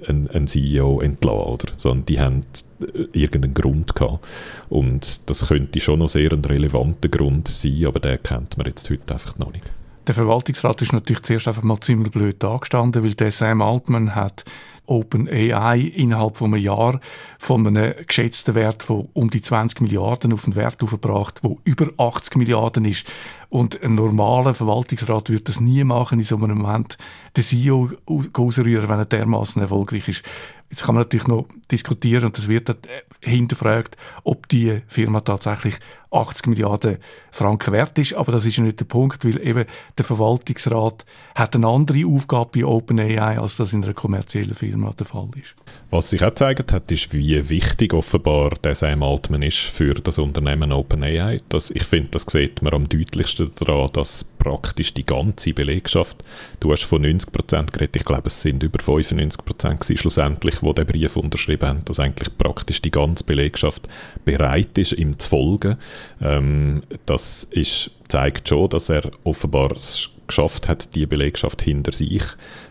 einen, 0.08 0.48
CEO 0.48 1.00
entlassen, 1.00 1.54
oder? 1.54 1.74
sondern 1.78 2.06
die 2.06 2.20
haben 2.20 2.46
äh, 2.82 3.08
irgendeinen 3.14 3.54
Grund 3.54 3.96
gehabt. 3.96 4.26
Und 4.70 5.30
das 5.30 5.48
könnte 5.48 5.80
schon 5.80 6.00
noch 6.00 6.10
sehr 6.10 6.32
ein 6.32 6.44
relevanter 6.44 7.10
Grund 7.10 7.48
sein, 7.48 7.86
aber 7.86 8.00
den 8.00 8.22
kennt 8.22 8.58
man 8.58 8.68
jetzt 8.68 8.90
heute 8.90 9.14
einfach 9.14 9.38
noch 9.38 9.54
nicht. 9.54 9.66
Der 10.08 10.16
Verwaltungsrat 10.16 10.82
ist 10.82 10.92
natürlich 10.92 11.24
zuerst 11.24 11.48
einfach 11.48 11.64
mal 11.64 11.80
ziemlich 11.80 12.12
blöd 12.12 12.44
angestanden, 12.44 13.04
weil 13.04 13.14
der 13.14 13.32
Sam 13.32 13.62
Altman 13.62 14.16
hat 14.16 14.44
OpenAI 14.86 15.80
innerhalb 15.80 16.38
von 16.38 16.54
einem 16.54 16.64
Jahr 16.64 17.00
von 17.40 17.66
einem 17.66 17.94
geschätzten 18.08 18.56
Wert 18.56 18.84
von 18.84 19.10
um 19.14 19.30
die 19.30 19.42
20 19.42 19.82
Milliarden 19.82 20.34
auf 20.34 20.46
einen 20.46 20.56
Wert 20.56 20.82
aufgebracht, 20.84 21.40
wo 21.44 21.60
über 21.64 21.90
80 21.98 22.36
Milliarden 22.36 22.86
ist. 22.86 23.06
Und 23.50 23.82
ein 23.84 23.96
normaler 23.96 24.54
Verwaltungsrat 24.56 25.30
würde 25.30 25.44
das 25.44 25.60
nie 25.60 25.84
machen, 25.84 26.20
in 26.20 26.26
so 26.26 26.38
einem 26.38 26.58
Moment 26.58 26.98
den 27.38 27.44
CEO 27.44 27.92
ausrühren, 28.34 28.90
wenn 28.90 29.00
er 29.00 29.06
dermaßen 29.06 29.62
erfolgreich 29.62 30.08
ist. 30.08 30.24
Jetzt 30.70 30.86
kann 30.86 30.96
man 30.96 31.04
natürlich 31.04 31.28
noch 31.28 31.46
diskutieren 31.72 32.26
und 32.26 32.38
es 32.38 32.48
wird 32.48 32.70
äh, 32.70 32.76
hinterfragt, 33.22 33.96
ob 34.24 34.48
die 34.50 34.82
Firma 34.88 35.22
tatsächlich 35.22 35.76
80 36.14 36.48
Milliarden 36.48 36.98
Franken 37.32 37.74
wert 37.74 37.98
ist. 37.98 38.14
Aber 38.14 38.32
das 38.32 38.46
ist 38.46 38.58
ja 38.58 38.64
nicht 38.64 38.80
der 38.80 38.86
Punkt, 38.86 39.26
weil 39.26 39.46
eben 39.46 39.66
der 39.98 40.06
Verwaltungsrat 40.06 41.06
hat 41.36 41.56
eine 41.56 41.68
andere 41.68 42.06
Aufgabe 42.06 42.52
bei 42.54 42.66
OpenAI, 42.66 43.40
als 43.40 43.58
das 43.58 43.74
in 43.74 43.84
einer 43.84 43.94
kommerziellen 43.94 44.54
Firma 44.54 44.94
der 44.98 45.06
Fall 45.06 45.30
ist. 45.42 45.56
Was 45.90 46.10
sich 46.10 46.24
auch 46.24 46.30
gezeigt 46.30 46.72
hat, 46.72 46.92
ist, 46.92 47.14
wie 47.14 47.50
wichtig 47.50 47.94
offenbar 47.94 48.52
der 48.64 48.76
Sam 48.76 49.04
Altman 49.04 49.44
ist 49.44 49.60
für 49.60 49.94
das 49.94 50.18
Unternehmen 50.18 50.72
OpenAI. 50.72 51.38
Das, 51.50 51.70
ich 51.70 51.84
finde, 51.84 52.10
das 52.12 52.26
sieht 52.28 52.62
man 52.62 52.74
am 52.74 52.90
deutlichsten 52.90 53.52
daran, 53.56 53.90
dass 53.94 54.24
praktisch 54.24 54.94
die 54.94 55.06
ganze 55.06 55.54
Belegschaft, 55.54 56.24
du 56.60 56.72
hast 56.72 56.84
von 56.84 57.06
90% 57.06 57.72
geredet, 57.72 57.96
ich 57.96 58.06
glaube, 58.06 58.28
es 58.28 58.42
sind 58.42 58.64
über 58.64 58.80
95% 58.80 59.98
schlussendlich, 59.98 60.56
die 60.60 60.74
den 60.74 60.86
Brief 60.86 61.16
unterschrieben 61.16 61.70
haben, 61.70 61.86
dass 61.86 62.00
eigentlich 62.00 62.38
praktisch 62.38 62.82
die 62.82 62.92
ganze 62.92 63.24
Belegschaft 63.24 63.88
bereit 64.26 64.78
ist, 64.78 64.94
ihm 64.94 65.18
zu 65.18 65.30
folgen. 65.30 65.78
Ähm, 66.22 66.84
das 67.06 67.44
ist, 67.44 67.92
zeigt 68.08 68.50
schon, 68.50 68.70
dass 68.70 68.90
er 68.90 69.10
offenbar 69.24 69.72
es 69.74 70.10
geschafft 70.28 70.68
hat, 70.68 70.96
die 70.96 71.06
Belegschaft 71.06 71.62
hinter 71.62 71.92
sich 71.92 72.24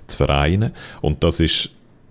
zu 0.07 0.17
vereinen. 0.17 0.73
Und 1.01 1.23
das 1.25 1.41
ist 1.41 1.71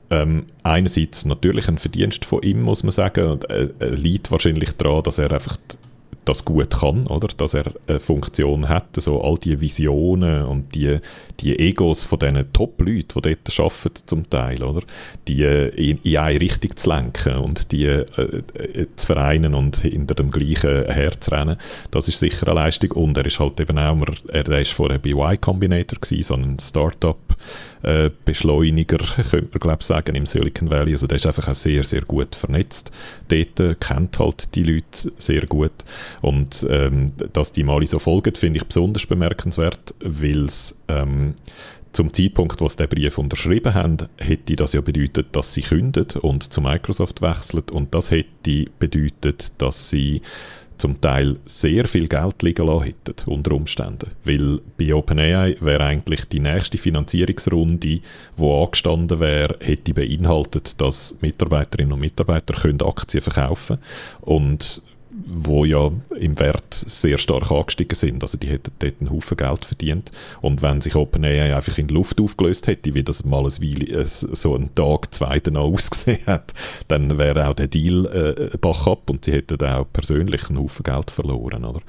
ähm, 0.09 0.45
einerseits 0.63 1.25
natürlich 1.25 1.67
ein 1.67 1.77
Verdienst 1.77 2.25
von 2.25 2.43
ihm, 2.43 2.61
muss 2.61 2.83
man 2.83 2.91
sagen, 2.91 3.29
und 3.29 3.49
äh, 3.49 3.69
liegt 3.79 4.31
wahrscheinlich 4.31 4.73
daran, 4.73 5.03
dass 5.03 5.17
er 5.17 5.31
einfach 5.31 5.57
das 6.25 6.45
gut 6.45 6.69
kann, 6.69 7.07
oder? 7.07 7.29
Dass 7.35 7.53
er 7.53 7.65
eine 7.87 7.99
Funktion 7.99 8.69
hat, 8.69 9.01
so 9.01 9.21
all 9.21 9.37
die 9.37 9.59
Visionen 9.59 10.45
und 10.45 10.75
die, 10.75 10.99
die 11.39 11.57
Egos 11.57 12.03
von 12.03 12.19
diesen 12.19 12.53
Top-Leuten, 12.53 13.21
die 13.21 13.35
dort 13.35 13.59
arbeiten 13.59 14.03
zum 14.05 14.29
Teil, 14.29 14.63
oder? 14.63 14.81
Die 15.27 15.43
in, 15.43 15.97
in 16.03 16.17
eine 16.17 16.39
Richtung 16.39 16.75
zu 16.75 16.89
lenken 16.89 17.37
und 17.37 17.71
die 17.71 17.85
äh, 17.85 18.05
äh, 18.53 18.87
zu 18.95 19.07
vereinen 19.07 19.55
und 19.55 19.77
hinter 19.77 20.15
dem 20.15 20.31
gleichen 20.31 20.85
Herz 20.85 21.31
rennen. 21.31 21.57
Das 21.89 22.07
ist 22.07 22.19
sicher 22.19 22.47
eine 22.47 22.55
Leistung 22.55 22.91
und 22.91 23.17
er 23.17 23.25
ist 23.25 23.39
halt 23.39 23.59
eben 23.59 23.79
auch, 23.79 23.97
er, 24.27 24.47
er 24.47 24.61
ist 24.61 24.73
vorher 24.73 24.99
bei 24.99 25.11
Y 25.11 25.41
Combinator 25.41 25.99
gewesen, 25.99 26.23
so 26.23 26.35
ein 26.35 26.57
Startup 26.59 27.17
äh, 27.83 28.09
Beschleuniger, 28.25 28.97
könnte 29.31 29.49
man 29.51 29.59
glaube 29.59 29.83
sagen, 29.83 30.15
im 30.15 30.25
Silicon 30.25 30.69
Valley. 30.69 30.91
Also 30.91 31.07
der 31.07 31.17
ist 31.17 31.25
einfach 31.25 31.47
auch 31.47 31.55
sehr, 31.55 31.83
sehr 31.83 32.01
gut 32.01 32.35
vernetzt. 32.35 32.91
Dort 33.27 33.59
äh, 33.59 33.75
kennt 33.79 34.19
halt 34.19 34.55
die 34.55 34.63
Leute 34.63 35.11
sehr 35.17 35.45
gut. 35.45 35.73
Und 36.21 36.65
ähm, 36.69 37.11
dass 37.33 37.51
die 37.51 37.63
mal 37.63 37.85
so 37.85 37.99
folgen, 37.99 38.35
finde 38.35 38.59
ich 38.59 38.65
besonders 38.65 39.05
bemerkenswert, 39.05 39.95
weil 40.03 40.45
es 40.45 40.81
ähm, 40.87 41.35
zum 41.91 42.13
Zeitpunkt, 42.13 42.61
wo 42.61 42.69
sie 42.69 42.77
den 42.77 42.89
Brief 42.89 43.17
unterschrieben 43.17 43.73
haben, 43.73 43.97
hätte 44.17 44.55
das 44.55 44.73
ja 44.73 44.81
bedeutet, 44.81 45.35
dass 45.35 45.53
sie 45.53 45.61
kündet 45.61 46.15
und 46.15 46.51
zu 46.51 46.61
Microsoft 46.61 47.21
wechseln 47.21 47.63
und 47.71 47.93
das 47.93 48.11
hätte 48.11 48.65
bedeutet, 48.79 49.51
dass 49.57 49.89
sie 49.89 50.21
zum 50.81 50.99
Teil 50.99 51.37
sehr 51.45 51.87
viel 51.87 52.07
Geld 52.07 52.41
liegen 52.41 52.65
lassen 52.65 52.85
hätten, 52.85 53.29
unter 53.31 53.51
Umständen. 53.51 54.09
Weil 54.23 54.59
bei 54.77 54.93
OpenAI 54.93 55.55
wäre 55.61 55.85
eigentlich 55.85 56.25
die 56.25 56.39
nächste 56.39 56.79
Finanzierungsrunde, 56.79 57.77
die 57.77 58.01
angestanden 58.37 59.19
wäre, 59.19 59.57
hätte 59.61 59.93
beinhaltet, 59.93 60.81
dass 60.81 61.17
Mitarbeiterinnen 61.21 61.93
und 61.93 61.99
Mitarbeiter 61.99 62.55
können 62.55 62.81
Aktien 62.81 63.21
verkaufen 63.21 63.77
können. 63.77 64.39
Und 64.39 64.81
wo 65.25 65.65
ja 65.65 65.91
im 66.17 66.39
Wert 66.39 66.73
sehr 66.73 67.17
stark 67.17 67.51
angestiegen 67.51 67.95
sind. 67.95 68.23
Also 68.23 68.37
die 68.37 68.47
hätten 68.47 68.71
dort 68.79 68.95
einen 68.99 69.09
Haufen 69.09 69.37
Geld 69.37 69.65
verdient. 69.65 70.11
Und 70.41 70.61
wenn 70.61 70.81
sich 70.81 70.95
OpenAI 70.95 71.55
einfach 71.55 71.77
in 71.77 71.87
die 71.87 71.93
Luft 71.93 72.21
aufgelöst 72.21 72.67
hätte, 72.67 72.93
wie 72.93 73.03
das 73.03 73.25
mal 73.25 73.43
ein 73.43 73.51
Weile, 73.61 74.05
so 74.05 74.55
einen 74.55 74.73
Tag, 74.73 75.13
zwei 75.13 75.39
danach 75.39 75.61
ausgesehen 75.71 76.25
hat, 76.27 76.53
dann 76.87 77.17
wäre 77.17 77.47
auch 77.47 77.53
der 77.53 77.67
Deal 77.67 78.05
äh, 78.05 78.57
bach 78.57 78.87
ab 78.87 79.09
und 79.09 79.25
sie 79.25 79.33
hätten 79.33 79.63
auch 79.65 79.85
persönlich 79.91 80.49
einen 80.49 80.59
Haufen 80.59 80.83
Geld 80.83 81.11
verloren. 81.11 81.65
Oder? 81.65 81.81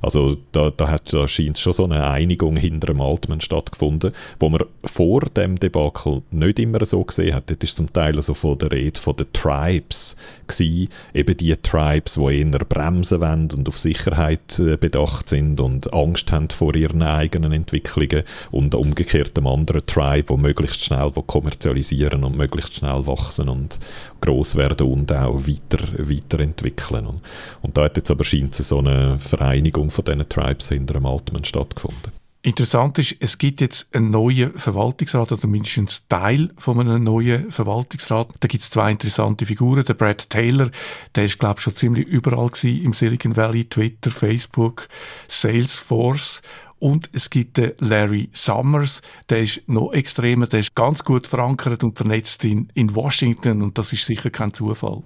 Also 0.00 0.36
da, 0.52 0.70
da, 0.70 0.88
hat, 0.88 1.12
da 1.12 1.28
scheint 1.28 1.58
schon 1.58 1.72
so 1.72 1.84
eine 1.84 2.08
Einigung 2.08 2.56
hinter 2.56 2.88
dem 2.88 3.00
Altman 3.00 3.40
stattgefunden, 3.40 4.12
wo 4.38 4.48
man 4.48 4.64
vor 4.84 5.20
dem 5.20 5.60
Debakel 5.60 6.22
nicht 6.30 6.58
immer 6.58 6.84
so 6.84 7.04
gesehen 7.04 7.34
hat. 7.34 7.50
Das 7.50 7.58
ist 7.62 7.76
zum 7.76 7.92
Teil 7.92 8.16
also 8.16 8.34
von 8.34 8.56
der 8.58 8.72
Rede 8.72 8.98
von 8.98 9.16
den 9.16 9.32
Tribes 9.32 10.16
gewesen, 10.46 10.88
eben 11.14 11.36
die 11.36 11.56
Tribes, 11.56 12.14
die 12.14 12.40
eher 12.40 12.64
bremsen 12.70 13.20
wollen 13.20 13.50
und 13.50 13.68
auf 13.68 13.78
Sicherheit 13.78 14.58
äh, 14.58 14.78
bedacht 14.78 15.28
sind 15.28 15.60
und 15.60 15.92
Angst 15.92 16.32
haben 16.32 16.48
vor 16.48 16.74
ihren 16.74 17.02
eigenen 17.02 17.52
Entwicklungen 17.52 18.22
und 18.50 18.74
umgekehrt 18.74 19.36
dem 19.36 19.46
anderen 19.46 19.84
Tribe, 19.84 20.30
wo 20.30 20.36
möglichst 20.38 20.82
schnell 20.82 21.10
kommerzialisieren 21.26 22.24
und 22.24 22.38
möglichst 22.38 22.76
schnell 22.76 23.06
wachsen 23.06 23.50
und 23.50 23.78
groß 24.22 24.56
werden 24.56 24.86
und 24.86 25.12
auch 25.12 25.46
weiter, 25.46 25.84
weiterentwickeln. 25.98 27.06
Und, 27.06 27.20
und 27.60 27.76
da 27.76 27.84
hat 27.84 27.98
jetzt 27.98 28.10
aber 28.10 28.24
scheint 28.24 28.54
so 28.54 28.78
eine 28.78 29.18
Vereinigung 29.18 29.90
von 29.90 30.04
diesen 30.04 30.28
Tribes 30.28 30.68
hinter 30.68 30.94
dem 30.94 31.06
Altman 31.06 31.44
stattgefunden. 31.44 32.19
Interessant 32.42 32.98
ist, 32.98 33.16
es 33.20 33.36
gibt 33.36 33.60
jetzt 33.60 33.94
einen 33.94 34.10
neuen 34.10 34.54
Verwaltungsrat 34.54 35.30
oder 35.30 35.46
mindestens 35.46 36.08
Teil 36.08 36.50
von 36.56 36.80
einem 36.80 37.04
neuen 37.04 37.52
Verwaltungsrat. 37.52 38.32
Da 38.40 38.48
gibt 38.48 38.62
es 38.62 38.70
zwei 38.70 38.90
interessante 38.90 39.44
Figuren. 39.44 39.84
Der 39.84 39.92
Brad 39.92 40.30
Taylor, 40.30 40.70
der 41.14 41.26
ist 41.26 41.38
glaube 41.38 41.56
ich 41.58 41.64
schon 41.64 41.76
ziemlich 41.76 42.06
überall 42.06 42.48
gewesen, 42.48 42.82
im 42.82 42.94
Silicon 42.94 43.36
Valley, 43.36 43.66
Twitter, 43.66 44.10
Facebook, 44.10 44.88
Salesforce. 45.28 46.40
Und 46.78 47.10
es 47.12 47.28
gibt 47.28 47.58
den 47.58 47.72
Larry 47.78 48.30
Summers, 48.32 49.02
der 49.28 49.42
ist 49.42 49.68
noch 49.68 49.92
extremer, 49.92 50.46
der 50.46 50.60
ist 50.60 50.74
ganz 50.74 51.04
gut 51.04 51.26
verankert 51.26 51.84
und 51.84 51.98
vernetzt 51.98 52.42
in, 52.46 52.70
in 52.72 52.94
Washington 52.94 53.60
und 53.60 53.76
das 53.76 53.92
ist 53.92 54.06
sicher 54.06 54.30
kein 54.30 54.54
Zufall. 54.54 55.02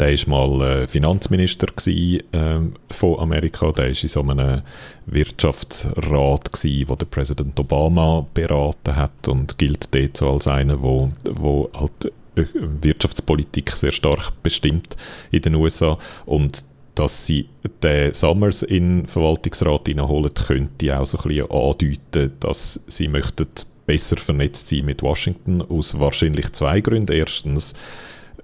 Der 0.00 0.12
war 0.12 0.28
mal 0.28 0.82
äh, 0.82 0.86
Finanzminister 0.86 1.66
gewesen, 1.66 2.22
äh, 2.32 2.60
von 2.92 3.18
Amerika. 3.18 3.72
Der 3.72 3.86
war 3.86 3.88
in 3.88 3.94
so 3.94 4.20
einem 4.20 4.62
Wirtschaftsrat, 5.06 6.52
gewesen, 6.52 6.88
wo 6.88 6.94
der 6.94 7.06
Präsident 7.06 7.58
Obama 7.58 8.26
beraten 8.32 8.94
hat 8.94 9.28
und 9.28 9.58
gilt 9.58 9.92
dort 9.94 10.16
so 10.16 10.30
als 10.30 10.46
einer, 10.46 10.80
wo, 10.80 11.10
wo 11.24 11.70
halt 11.74 12.12
äh, 12.36 12.44
Wirtschaftspolitik 12.54 13.72
sehr 13.72 13.92
stark 13.92 14.32
bestimmt 14.42 14.96
in 15.30 15.42
den 15.42 15.56
USA. 15.56 15.98
Und 16.26 16.64
dass 16.94 17.26
sie 17.26 17.48
den 17.82 18.12
Summers 18.12 18.62
in 18.62 19.00
den 19.00 19.06
Verwaltungsrat 19.06 19.86
hineinholen, 19.86 20.34
könnte 20.34 20.98
auch 20.98 21.06
so 21.06 21.18
ein 21.18 21.28
bisschen 21.28 21.50
andeuten, 21.50 22.32
dass 22.40 22.80
sie 22.86 23.08
möchten 23.08 23.46
besser 23.86 24.16
vernetzt 24.16 24.68
sein 24.68 24.84
mit 24.84 25.02
Washington, 25.02 25.62
aus 25.62 25.98
wahrscheinlich 25.98 26.52
zwei 26.52 26.80
Gründen. 26.80 27.12
Erstens, 27.12 27.74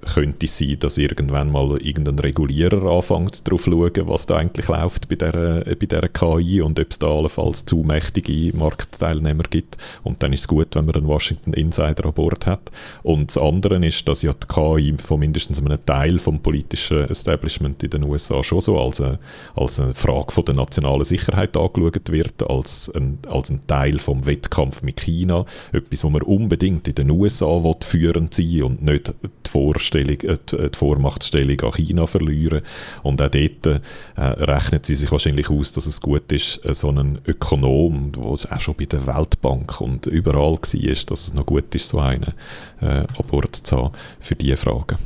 könnte 0.05 0.47
sein, 0.47 0.77
dass 0.79 0.99
irgendwann 0.99 1.51
mal 1.51 1.77
irgendein 1.81 2.19
Regulierer 2.19 2.91
anfängt, 2.91 3.47
darauf 3.47 3.65
zu 3.65 3.71
schauen, 3.71 4.09
was 4.09 4.27
da 4.27 4.37
eigentlich 4.37 4.69
läuft 4.69 5.09
bei 5.09 5.17
dieser, 5.17 5.65
bei 5.65 5.75
dieser 5.75 6.09
KI 6.09 6.61
und 6.61 6.79
ob 6.79 6.91
es 6.91 6.99
da 6.99 7.07
allenfalls 7.09 7.65
zu 7.65 7.79
mächtige 7.79 8.57
Marktteilnehmer 8.57 9.45
gibt. 9.49 9.77
Und 10.03 10.23
dann 10.23 10.33
ist 10.33 10.41
es 10.41 10.49
gut, 10.49 10.75
wenn 10.75 10.87
man 10.87 10.95
einen 10.95 11.09
Washington 11.09 11.53
Insider 11.53 12.07
an 12.07 12.13
Bord 12.13 12.47
hat. 12.47 12.71
Und 13.03 13.31
das 13.31 13.39
andere 13.39 13.85
ist, 13.85 14.07
dass 14.07 14.23
ja 14.23 14.33
die 14.33 14.47
KI 14.47 14.95
von 14.99 15.21
mindestens 15.21 15.61
einem 15.61 15.85
Teil 15.85 16.19
vom 16.19 16.41
politischen 16.41 17.09
Establishment 17.09 17.83
in 17.83 17.91
den 17.91 18.05
USA 18.05 18.43
schon 18.43 18.61
so 18.61 18.79
als 18.79 19.01
eine, 19.01 19.19
als 19.55 19.81
eine 19.81 19.95
Frage 19.95 20.33
von 20.33 20.45
der 20.45 20.55
nationalen 20.55 21.05
Sicherheit 21.05 21.57
angeschaut 21.57 22.11
wird, 22.11 22.49
als 22.49 22.93
ein, 22.95 23.19
als 23.29 23.51
ein 23.51 23.67
Teil 23.67 23.99
vom 23.99 24.27
Wettkampf 24.27 24.83
mit 24.83 25.01
China. 25.01 25.45
Etwas, 25.73 26.05
wo 26.05 26.11
man 26.11 26.23
unbedingt 26.23 26.89
in 26.89 26.95
den 26.95 27.11
USA 27.11 27.61
führend 27.83 28.35
sein 28.35 28.63
und 28.63 28.83
nicht 28.83 29.15
die 29.47 29.51
Vorstellung, 29.51 30.21
äh, 30.21 30.39
die, 30.51 30.77
Vormachtstellung 30.77 31.61
an 31.61 31.73
China 31.73 32.07
verlieren. 32.07 32.63
Und 33.03 33.21
auch 33.23 33.29
dort 33.29 33.67
äh, 33.67 33.81
rechnet 34.17 34.87
sie 34.87 34.95
sich 34.95 35.11
wahrscheinlich 35.11 35.51
aus, 35.51 35.73
dass 35.73 35.87
es 35.87 36.01
gut 36.01 36.31
ist, 36.33 36.65
äh, 36.65 36.75
so 36.75 36.89
einen 36.89 37.21
Ökonom, 37.27 38.13
der 38.13 38.23
auch 38.23 38.61
schon 38.61 38.75
bei 38.75 38.87
der 38.87 39.07
Weltbank 39.07 39.81
und 39.81 40.07
überall 40.07 40.53
war, 40.53 40.59
dass 40.59 41.11
es 41.11 41.35
noch 41.35 41.47
gut 41.47 41.75
ist, 41.75 41.89
so 41.89 42.01
einen 42.01 42.35
äh, 42.81 42.87
an 42.87 43.27
Bord 43.27 43.55
zu 43.55 43.77
haben 43.77 43.95
für 44.21 44.35
diese 44.35 44.57
Fragen. 44.57 44.97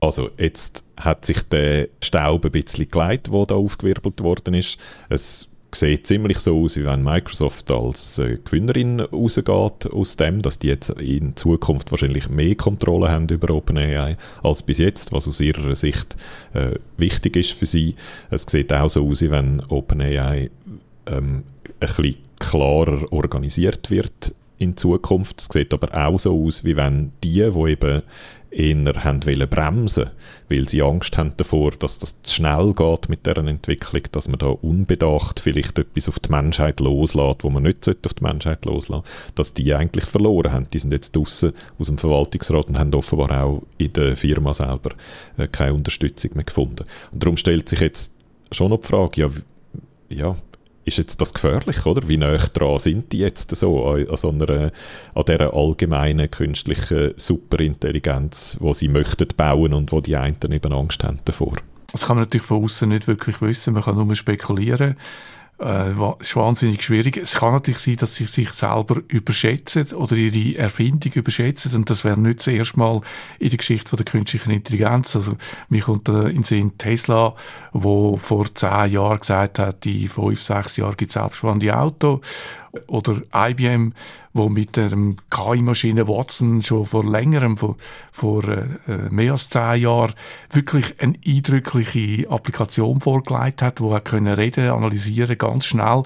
Also 0.00 0.30
jetzt 0.38 0.84
hat 0.96 1.24
sich 1.24 1.42
der 1.42 1.88
Staub 2.02 2.44
ein 2.44 2.52
bisschen 2.52 2.88
geleitet, 2.88 3.32
der 3.32 3.46
da 3.46 3.54
aufgewirbelt 3.56 4.22
worden 4.22 4.54
ist. 4.54 4.78
Es 5.08 5.48
sieht 5.74 6.06
ziemlich 6.06 6.38
so 6.38 6.62
aus, 6.62 6.76
wie 6.76 6.84
wenn 6.84 7.02
Microsoft 7.02 7.70
als 7.70 8.18
äh, 8.18 8.38
Gewinnerin 8.42 9.00
rausgeht 9.00 9.92
aus 9.92 10.16
dem, 10.16 10.42
dass 10.42 10.58
die 10.58 10.68
jetzt 10.68 10.90
in 10.90 11.36
Zukunft 11.36 11.90
wahrscheinlich 11.90 12.28
mehr 12.28 12.54
Kontrolle 12.54 13.10
haben 13.10 13.28
über 13.28 13.54
OpenAI 13.54 14.16
als 14.42 14.62
bis 14.62 14.78
jetzt, 14.78 15.12
was 15.12 15.28
aus 15.28 15.40
ihrer 15.40 15.74
Sicht 15.74 16.16
äh, 16.54 16.72
wichtig 16.96 17.36
ist 17.36 17.52
für 17.52 17.66
sie. 17.66 17.96
Es 18.30 18.42
sieht 18.48 18.72
auch 18.72 18.88
so 18.88 19.06
aus, 19.06 19.22
wie 19.22 19.30
wenn 19.30 19.60
OpenAI 19.68 20.50
ähm, 21.06 21.44
ein 21.44 21.44
bisschen 21.78 22.16
klarer 22.38 23.04
organisiert 23.12 23.90
wird 23.90 24.34
in 24.58 24.76
Zukunft. 24.76 25.40
Es 25.40 25.48
sieht 25.50 25.72
aber 25.72 25.96
auch 25.96 26.18
so 26.18 26.44
aus, 26.44 26.64
wie 26.64 26.76
wenn 26.76 27.12
die, 27.22 27.50
die 27.50 27.70
eben 27.70 28.02
eher 28.50 29.04
haben 29.04 29.24
wollen 29.26 29.48
bremsen 29.48 30.10
weil 30.48 30.68
sie 30.68 30.82
Angst 30.82 31.16
haben 31.18 31.34
davor, 31.36 31.72
dass 31.72 31.98
das 31.98 32.22
zu 32.22 32.36
schnell 32.36 32.72
geht 32.72 33.08
mit 33.08 33.26
deren 33.26 33.48
Entwicklung, 33.48 34.02
dass 34.12 34.28
man 34.28 34.38
da 34.38 34.46
unbedacht 34.46 35.40
vielleicht 35.40 35.78
etwas 35.78 36.08
auf 36.08 36.18
die 36.20 36.30
Menschheit 36.30 36.80
loslässt, 36.80 37.44
wo 37.44 37.50
man 37.50 37.64
nicht 37.64 37.88
auf 37.88 38.14
die 38.14 38.24
Menschheit 38.24 38.64
loslassen 38.64 39.04
dass 39.34 39.54
die 39.54 39.74
eigentlich 39.74 40.04
verloren 40.04 40.52
haben. 40.52 40.70
Die 40.72 40.78
sind 40.78 40.92
jetzt 40.92 41.14
draußen 41.14 41.52
aus 41.78 41.86
dem 41.86 41.98
Verwaltungsrat 41.98 42.66
und 42.66 42.78
haben 42.78 42.94
offenbar 42.94 43.44
auch 43.44 43.62
in 43.76 43.92
der 43.92 44.16
Firma 44.16 44.54
selber 44.54 44.90
äh, 45.36 45.46
keine 45.48 45.74
Unterstützung 45.74 46.32
mehr 46.34 46.44
gefunden. 46.44 46.84
Und 47.12 47.22
darum 47.22 47.36
stellt 47.36 47.68
sich 47.68 47.80
jetzt 47.80 48.14
schon 48.50 48.70
noch 48.70 48.80
die 48.80 48.86
Frage, 48.86 49.20
ja, 49.20 49.28
ja 50.08 50.36
ist 50.88 50.98
jetzt 50.98 51.20
das 51.20 51.32
gefährlich, 51.32 51.86
oder? 51.86 52.08
Wie 52.08 52.16
nah 52.16 52.36
dran 52.36 52.78
sind 52.78 53.12
die 53.12 53.18
jetzt 53.18 53.54
so 53.54 53.84
an, 53.86 54.06
so 54.16 54.30
einer, 54.30 54.72
an 55.14 55.24
dieser 55.26 55.54
allgemeinen 55.54 56.30
künstlichen 56.30 57.12
Superintelligenz, 57.16 58.58
die 58.60 58.74
sie 58.74 58.88
möchten 58.88 59.28
bauen 59.36 59.72
und 59.72 59.92
wo 59.92 60.00
die 60.00 60.16
einen 60.16 60.36
eben 60.50 60.72
Angst 60.72 61.04
haben 61.04 61.20
davor? 61.24 61.56
Das 61.92 62.06
kann 62.06 62.16
man 62.16 62.24
natürlich 62.24 62.46
von 62.46 62.64
außen 62.64 62.88
nicht 62.88 63.08
wirklich 63.08 63.40
wissen, 63.40 63.74
man 63.74 63.82
kann 63.82 63.96
nur 63.96 64.14
spekulieren 64.14 64.96
äh, 65.60 65.90
ist 66.20 66.36
wahnsinnig 66.36 66.82
schwierig. 66.82 67.16
Es 67.16 67.34
kann 67.34 67.52
natürlich 67.52 67.80
sein, 67.80 67.96
dass 67.96 68.14
sie 68.14 68.24
sich 68.24 68.50
selber 68.52 69.02
überschätzen 69.08 69.92
oder 69.92 70.14
ihre 70.14 70.58
Erfindung 70.58 71.12
überschätzen 71.12 71.74
und 71.74 71.90
das 71.90 72.04
wäre 72.04 72.18
nicht 72.18 72.40
das 72.40 72.46
erste 72.46 72.78
Mal 72.78 73.00
in 73.38 73.50
der 73.50 73.58
Geschichte 73.58 73.96
der 73.96 74.04
künstlichen 74.04 74.50
Intelligenz. 74.50 75.16
Also 75.16 75.36
mir 75.68 75.82
kommt 75.82 76.08
äh, 76.08 76.28
in 76.28 76.44
Sinn 76.44 76.78
Tesla, 76.78 77.34
wo 77.72 78.16
vor 78.16 78.54
zehn 78.54 78.92
Jahren 78.92 79.18
gesagt 79.18 79.58
hat, 79.58 79.84
in 79.84 80.08
fünf, 80.08 80.40
sechs 80.40 80.76
Jahren 80.76 80.96
gibt 80.96 81.10
es 81.10 81.14
selbstfahrende 81.14 81.76
Auto 81.76 82.20
Oder 82.86 83.22
IBM, 83.34 83.94
wo 84.38 84.48
mit 84.48 84.76
der 84.76 84.90
KI-Maschine 85.30 86.08
Watson 86.08 86.62
schon 86.62 86.86
vor 86.86 87.04
längerem, 87.04 87.58
vor, 87.58 87.76
vor 88.10 88.48
äh, 88.48 88.66
mehr 89.10 89.32
als 89.32 89.50
zehn 89.50 89.82
Jahren, 89.82 90.14
wirklich 90.50 90.94
eine 91.00 91.14
eindrückliche 91.26 92.30
Applikation 92.30 93.00
vorgelegt 93.00 93.60
hat, 93.60 93.82
wo 93.82 93.92
er 93.92 94.00
können 94.00 94.32
reden, 94.32 94.70
analysieren, 94.70 95.36
ganz 95.36 95.66
schnell. 95.66 96.04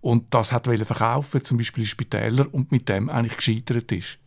Und 0.00 0.32
das 0.34 0.52
hat 0.52 0.66
verkaufen, 0.66 1.44
zum 1.44 1.58
Beispiel 1.58 1.84
Spitäler, 1.84 2.46
und 2.50 2.72
mit 2.72 2.88
dem 2.88 3.10
eigentlich 3.10 3.36
gescheitert 3.36 3.92
ist 3.92 4.21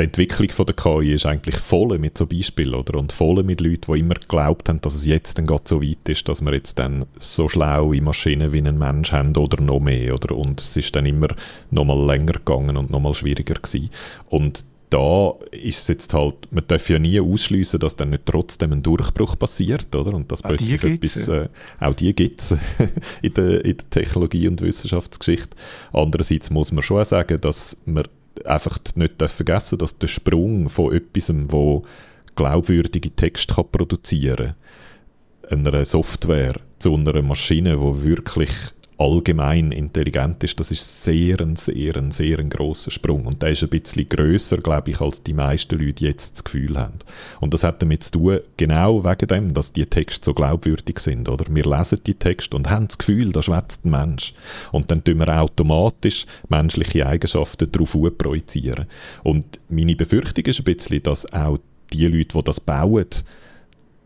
die 0.00 0.04
Entwicklung 0.04 0.48
von 0.50 0.66
der 0.66 0.74
KI 0.74 1.12
ist 1.12 1.26
eigentlich 1.26 1.56
voll 1.56 1.98
mit 1.98 2.16
so 2.16 2.26
Beispielen, 2.26 2.74
oder? 2.74 2.98
Und 2.98 3.12
voll 3.12 3.42
mit 3.42 3.60
Leuten, 3.60 3.92
die 3.92 4.00
immer 4.00 4.14
geglaubt 4.14 4.68
haben, 4.68 4.80
dass 4.80 4.94
es 4.94 5.04
jetzt 5.04 5.36
dann 5.36 5.46
gerade 5.46 5.64
so 5.66 5.82
weit 5.82 6.08
ist, 6.08 6.26
dass 6.28 6.40
wir 6.40 6.52
jetzt 6.54 6.78
dann 6.78 7.04
so 7.18 7.48
schlaue 7.48 8.00
Maschinen 8.00 8.52
wie 8.52 8.62
ein 8.62 8.78
Mensch 8.78 9.12
haben 9.12 9.36
oder 9.36 9.62
noch 9.62 9.80
mehr, 9.80 10.14
oder? 10.14 10.34
Und 10.34 10.60
es 10.60 10.76
ist 10.76 10.96
dann 10.96 11.04
immer 11.04 11.28
noch 11.70 11.84
mal 11.84 12.02
länger 12.06 12.32
gegangen 12.32 12.76
und 12.76 12.90
noch 12.90 13.00
mal 13.00 13.14
schwieriger 13.14 13.54
gewesen. 13.54 13.90
Und 14.28 14.64
da 14.88 15.34
ist 15.52 15.78
es 15.78 15.88
jetzt 15.88 16.14
halt, 16.14 16.34
man 16.50 16.64
darf 16.66 16.88
ja 16.88 16.98
nie 16.98 17.20
ausschließen, 17.20 17.78
dass 17.78 17.94
dann 17.94 18.10
nicht 18.10 18.26
trotzdem 18.26 18.72
ein 18.72 18.82
Durchbruch 18.82 19.38
passiert, 19.38 19.94
oder? 19.94 20.14
Und 20.14 20.32
dass 20.32 20.42
plötzlich 20.42 20.82
etwas, 20.82 21.28
äh, 21.28 21.48
auch 21.78 21.94
die 21.94 22.14
gibt 22.14 22.40
es 22.40 22.56
in, 23.22 23.34
der, 23.34 23.64
in 23.64 23.76
der 23.76 23.90
Technologie- 23.90 24.48
und 24.48 24.60
Wissenschaftsgeschichte. 24.62 25.56
Andererseits 25.92 26.50
muss 26.50 26.72
man 26.72 26.82
schon 26.82 27.04
sagen, 27.04 27.40
dass 27.40 27.76
man 27.84 28.04
einfach 28.44 28.78
nicht 28.94 29.22
vergessen 29.22 29.78
dass 29.78 29.98
der 29.98 30.08
Sprung 30.08 30.68
von 30.68 30.92
etwas, 30.92 31.32
wo 31.48 31.84
glaubwürdige 32.36 33.10
Texte 33.10 33.54
kann 33.54 33.70
produzieren 33.70 34.54
kann, 35.48 35.66
einer 35.66 35.84
Software 35.84 36.54
zu 36.78 36.94
einer 36.94 37.20
Maschine, 37.22 37.76
die 37.76 38.04
wirklich 38.04 38.50
allgemein 39.00 39.72
intelligent 39.72 40.44
ist, 40.44 40.60
das 40.60 40.70
ist 40.70 41.04
sehr, 41.04 41.40
ein, 41.40 41.56
sehr, 41.56 41.96
ein, 41.96 42.10
sehr 42.10 42.38
ein 42.38 42.50
grosser 42.50 42.90
Sprung. 42.90 43.24
Und 43.24 43.40
der 43.40 43.50
ist 43.50 43.62
ein 43.62 43.70
bisschen 43.70 44.06
grösser, 44.06 44.58
glaube 44.58 44.90
ich, 44.90 45.00
als 45.00 45.22
die 45.22 45.32
meisten 45.32 45.78
Leute 45.78 46.04
jetzt 46.04 46.34
das 46.34 46.44
Gefühl 46.44 46.78
haben. 46.78 46.98
Und 47.40 47.54
das 47.54 47.64
hat 47.64 47.80
damit 47.80 48.04
zu 48.04 48.12
tun, 48.12 48.40
genau 48.58 49.02
wegen 49.02 49.26
dem, 49.26 49.54
dass 49.54 49.72
die 49.72 49.86
Texte 49.86 50.26
so 50.26 50.34
glaubwürdig 50.34 50.98
sind, 50.98 51.30
oder? 51.30 51.46
Wir 51.48 51.64
lesen 51.64 52.00
die 52.06 52.14
Texte 52.14 52.54
und 52.54 52.68
haben 52.68 52.88
das 52.88 52.98
Gefühl, 52.98 53.32
da 53.32 53.42
schwätzt 53.42 53.86
ein 53.86 53.90
Mensch. 53.90 54.34
Und 54.70 54.90
dann 54.90 55.02
tun 55.02 55.18
wir 55.18 55.40
automatisch 55.40 56.26
menschliche 56.50 57.06
Eigenschaften 57.06 57.72
darauf 57.72 57.96
projizieren. 58.18 58.84
Und 59.22 59.46
meine 59.70 59.96
Befürchtung 59.96 60.44
ist 60.44 60.60
ein 60.60 60.64
bisschen, 60.64 61.02
dass 61.02 61.32
auch 61.32 61.58
die 61.94 62.06
Leute, 62.06 62.36
die 62.36 62.44
das 62.44 62.60
bauen, 62.60 63.06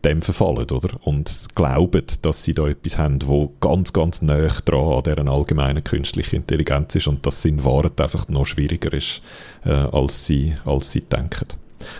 dem 0.05 0.21
verfallen, 0.21 0.69
oder? 0.69 0.89
Und 1.03 1.47
glauben, 1.55 2.03
dass 2.21 2.43
sie 2.43 2.53
da 2.53 2.67
etwas 2.67 2.97
haben, 2.97 3.19
wo 3.25 3.53
ganz, 3.59 3.91
ganz 3.91 4.21
nah 4.21 4.47
dran 4.63 4.93
an 4.93 5.03
deren 5.03 5.27
allgemeinen 5.27 5.83
künstlichen 5.83 6.37
Intelligenz 6.37 6.95
ist 6.95 7.07
und 7.07 7.25
dass 7.25 7.39
es 7.39 7.45
in 7.45 7.63
Wahrheit 7.63 7.99
einfach 7.99 8.27
noch 8.27 8.45
schwieriger 8.45 8.93
ist, 8.93 9.21
äh, 9.65 9.71
als, 9.71 10.25
sie, 10.25 10.53
als 10.65 10.91
sie 10.91 11.01
denken. 11.01 11.47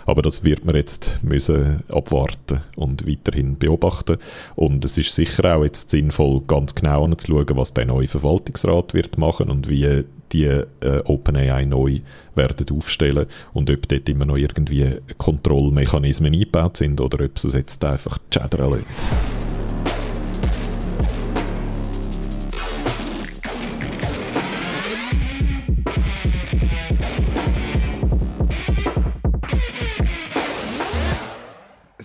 Aber 0.04 0.22
das 0.22 0.44
wird 0.44 0.64
man 0.64 0.76
jetzt 0.76 1.18
müssen 1.22 1.82
abwarten 1.88 2.60
und 2.76 3.06
weiterhin 3.06 3.56
beobachten. 3.58 4.18
Und 4.54 4.84
es 4.84 4.98
ist 4.98 5.14
sicher 5.14 5.56
auch 5.56 5.64
jetzt 5.64 5.90
sinnvoll, 5.90 6.42
ganz 6.46 6.74
genau 6.74 7.04
anzuschauen, 7.04 7.56
was 7.56 7.74
der 7.74 7.86
neue 7.86 8.08
Verwaltungsrat 8.08 8.94
wird 8.94 9.18
machen 9.18 9.50
und 9.50 9.68
wie 9.68 10.04
die 10.32 10.44
äh, 10.44 10.64
OpenAI 11.04 11.64
neu 11.64 12.00
werden 12.34 12.66
aufstellen 12.76 13.26
und 13.52 13.70
ob 13.70 13.88
dort 13.88 14.08
immer 14.08 14.26
noch 14.26 14.36
irgendwie 14.36 14.96
Kontrollmechanismen 15.16 16.32
eingebaut 16.32 16.76
sind 16.76 17.00
oder 17.00 17.24
ob 17.24 17.36
es 17.36 17.52
jetzt 17.52 17.84
einfach 17.84 18.18
chattern 18.30 18.72
lässt. 18.72 19.45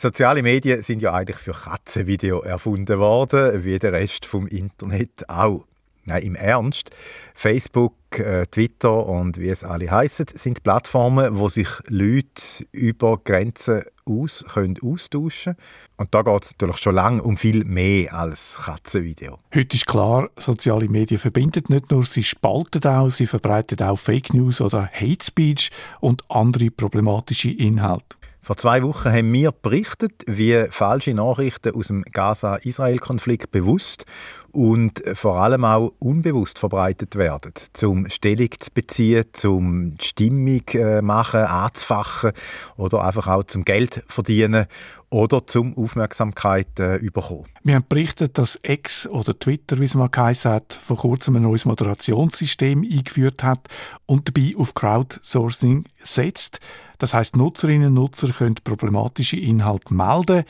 Soziale 0.02 0.42
Medien 0.42 0.82
sind 0.82 1.04
ja 1.04 1.14
eigentlich 1.14 1.38
für 1.38 1.52
Katzenvideo 1.52 2.42
erfunden 2.42 2.98
worden, 2.98 3.64
wie 3.64 3.78
der 3.78 3.94
Rest 3.94 4.26
vom 4.26 4.48
Internet 4.48 5.30
auch. 5.30 5.68
Nein, 6.06 6.24
im 6.24 6.34
Ernst. 6.34 6.90
Facebook, 7.36 7.94
äh, 8.18 8.48
Twitter 8.48 9.06
und 9.06 9.40
wie 9.40 9.50
es 9.50 9.64
alle 9.64 9.92
heißen, 9.92 10.26
sind 10.34 10.64
Plattformen, 10.64 11.38
wo 11.38 11.50
sich 11.50 11.68
Leute 11.88 12.66
über 12.72 13.20
Grenzen 13.24 13.84
aus 14.04 14.44
können 14.52 14.80
austauschen 14.84 15.56
Und 15.98 16.16
da 16.16 16.24
geht 16.24 16.46
es 16.46 16.52
natürlich 16.54 16.78
schon 16.78 16.96
lange 16.96 17.22
um 17.22 17.38
viel 17.38 17.64
mehr 17.64 18.16
als 18.16 18.58
Katzenvideo. 18.66 19.38
Heute 19.54 19.76
ist 19.76 19.86
klar, 19.86 20.32
soziale 20.36 20.90
Medien 20.90 21.20
verbinden 21.20 21.66
nicht 21.68 21.92
nur, 21.92 22.04
sie 22.06 22.24
spalten 22.24 22.84
auch, 22.86 23.10
sie 23.10 23.28
verbreiten 23.28 23.80
auch 23.84 24.00
Fake 24.00 24.34
News 24.34 24.62
oder 24.62 24.90
Hate 24.92 25.24
Speech 25.24 25.70
und 26.00 26.24
andere 26.28 26.72
problematische 26.72 27.52
Inhalte. 27.52 28.18
Vor 28.44 28.58
zwei 28.58 28.82
Wochen 28.82 29.12
haben 29.12 29.32
wir 29.34 29.52
berichtet, 29.52 30.24
wie 30.26 30.66
falsche 30.72 31.14
Nachrichten 31.14 31.76
aus 31.76 31.88
dem 31.88 32.02
Gaza-Israel-Konflikt 32.02 33.52
bewusst 33.52 34.06
und 34.52 35.04
vor 35.14 35.40
allem 35.40 35.64
auch 35.64 35.94
unbewusst 36.00 36.58
verbreitet 36.58 37.16
werden, 37.16 37.54
zum 37.74 38.10
Stellung 38.10 38.50
zu 38.60 38.72
beziehen, 38.74 39.26
zum 39.34 39.96
Stimmung 40.02 40.68
äh, 40.74 41.04
machen, 41.04 41.42
anzufachen 41.42 42.32
oder 42.78 43.04
einfach 43.04 43.28
auch 43.28 43.44
zum 43.44 43.64
Geld 43.64 44.04
verdienen 44.08 44.66
oder 45.12 45.46
zum 45.46 45.78
Aufmerksamkeit 45.78 46.80
äh, 46.80 46.98
bekommen. 47.00 47.46
Wir 47.64 47.76
haben 47.76 47.86
berichtet, 47.88 48.38
dass 48.38 48.60
X 48.64 49.08
oder 49.08 49.38
Twitter, 49.38 49.78
wie 49.80 49.84
es 49.84 49.94
mal 49.94 50.10
geheißen 50.10 50.52
hat, 50.52 50.74
vor 50.74 50.98
kurzem 50.98 51.36
ein 51.36 51.44
neues 51.44 51.66
Moderationssystem 51.66 52.82
eingeführt 52.82 53.44
hat 53.44 53.68
und 54.06 54.28
dabei 54.30 54.54
auf 54.58 54.74
Crowdsourcing 54.74 55.86
setzt. 56.02 56.60
Das 57.02 57.16
heißt, 57.16 57.36
Nutzerinnen 57.36 57.88
und 57.88 57.94
Nutzer 57.96 58.32
können 58.32 58.54
problematische 58.64 59.36
Inhalte 59.36 59.92
melden. 59.92 60.44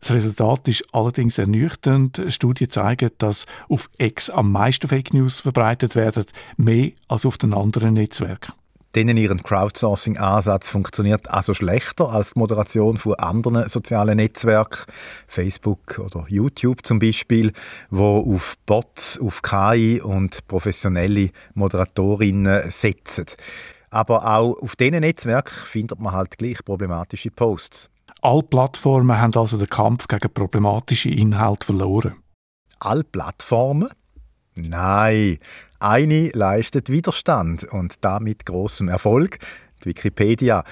Das 0.00 0.12
Resultat 0.12 0.68
ist 0.68 0.84
allerdings 0.92 1.38
ernüchternd. 1.38 2.20
Studien 2.28 2.68
zeigen, 2.68 3.08
dass 3.16 3.46
auf 3.70 3.88
X 3.96 4.28
am 4.28 4.52
meisten 4.52 4.86
Fake 4.86 5.14
News 5.14 5.40
verbreitet 5.40 5.96
werden, 5.96 6.26
mehr 6.58 6.90
als 7.08 7.24
auf 7.24 7.38
den 7.38 7.54
anderen 7.54 7.94
Netzwerken. 7.94 8.52
Denen 8.94 9.16
ihren 9.16 9.42
Crowdsourcing-Ansatz 9.42 10.68
funktioniert 10.68 11.30
also 11.30 11.54
schlechter 11.54 12.10
als 12.10 12.34
die 12.34 12.38
Moderation 12.38 12.98
von 12.98 13.14
anderen 13.14 13.66
sozialen 13.70 14.18
Netzwerken, 14.18 14.84
Facebook 15.26 15.98
oder 15.98 16.26
YouTube 16.28 16.84
zum 16.84 16.98
Beispiel, 16.98 17.54
wo 17.88 18.18
auf 18.18 18.58
Bots, 18.66 19.18
auf 19.18 19.40
KI 19.40 20.02
und 20.02 20.46
professionelle 20.48 21.30
Moderatorinnen 21.54 22.70
setzen. 22.70 23.24
Aber 23.94 24.26
auch 24.26 24.60
auf 24.60 24.74
diesen 24.74 24.98
Netzwerken 24.98 25.54
findet 25.66 26.00
man 26.00 26.12
halt 26.12 26.36
gleich 26.36 26.64
problematische 26.64 27.30
Posts. 27.30 27.90
Alle 28.22 28.42
Plattformen 28.42 29.16
haben 29.20 29.32
also 29.36 29.56
den 29.56 29.68
Kampf 29.68 30.08
gegen 30.08 30.34
problematische 30.34 31.10
Inhalte 31.10 31.66
verloren. 31.66 32.16
Alle 32.80 33.04
Plattformen? 33.04 33.88
Nein, 34.56 35.38
eine 35.78 36.30
leistet 36.30 36.90
Widerstand 36.90 37.72
und 37.72 37.94
damit 38.00 38.44
großem 38.46 38.88
Erfolg. 38.88 39.38
Die 39.84 39.90
Wikipedia, 39.90 40.64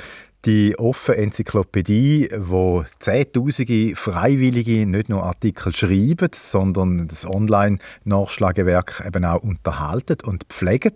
die 0.45 0.77
offene 0.77 1.19
Enzyklopädie, 1.19 2.29
wo 2.37 2.85
Zehntausende 2.99 3.95
Freiwillige 3.95 4.85
nicht 4.85 5.09
nur 5.09 5.23
Artikel 5.23 5.73
schreiben, 5.73 6.31
sondern 6.35 7.07
das 7.07 7.25
Online-Nachschlagewerk 7.25 9.05
eben 9.07 9.25
auch 9.25 9.45
unterhalten 9.45 10.17
und 10.25 10.43
pflegen. 10.49 10.95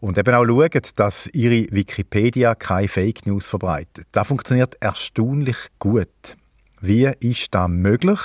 Und 0.00 0.16
eben 0.16 0.34
auch 0.34 0.46
schauen, 0.46 0.82
dass 0.96 1.28
ihre 1.34 1.66
Wikipedia 1.70 2.54
keine 2.54 2.88
Fake 2.88 3.26
News 3.26 3.46
verbreitet. 3.46 4.06
Das 4.12 4.28
funktioniert 4.28 4.76
erstaunlich 4.80 5.56
gut. 5.78 6.36
Wie 6.80 7.04
ist 7.20 7.54
das 7.54 7.68
möglich? 7.68 8.18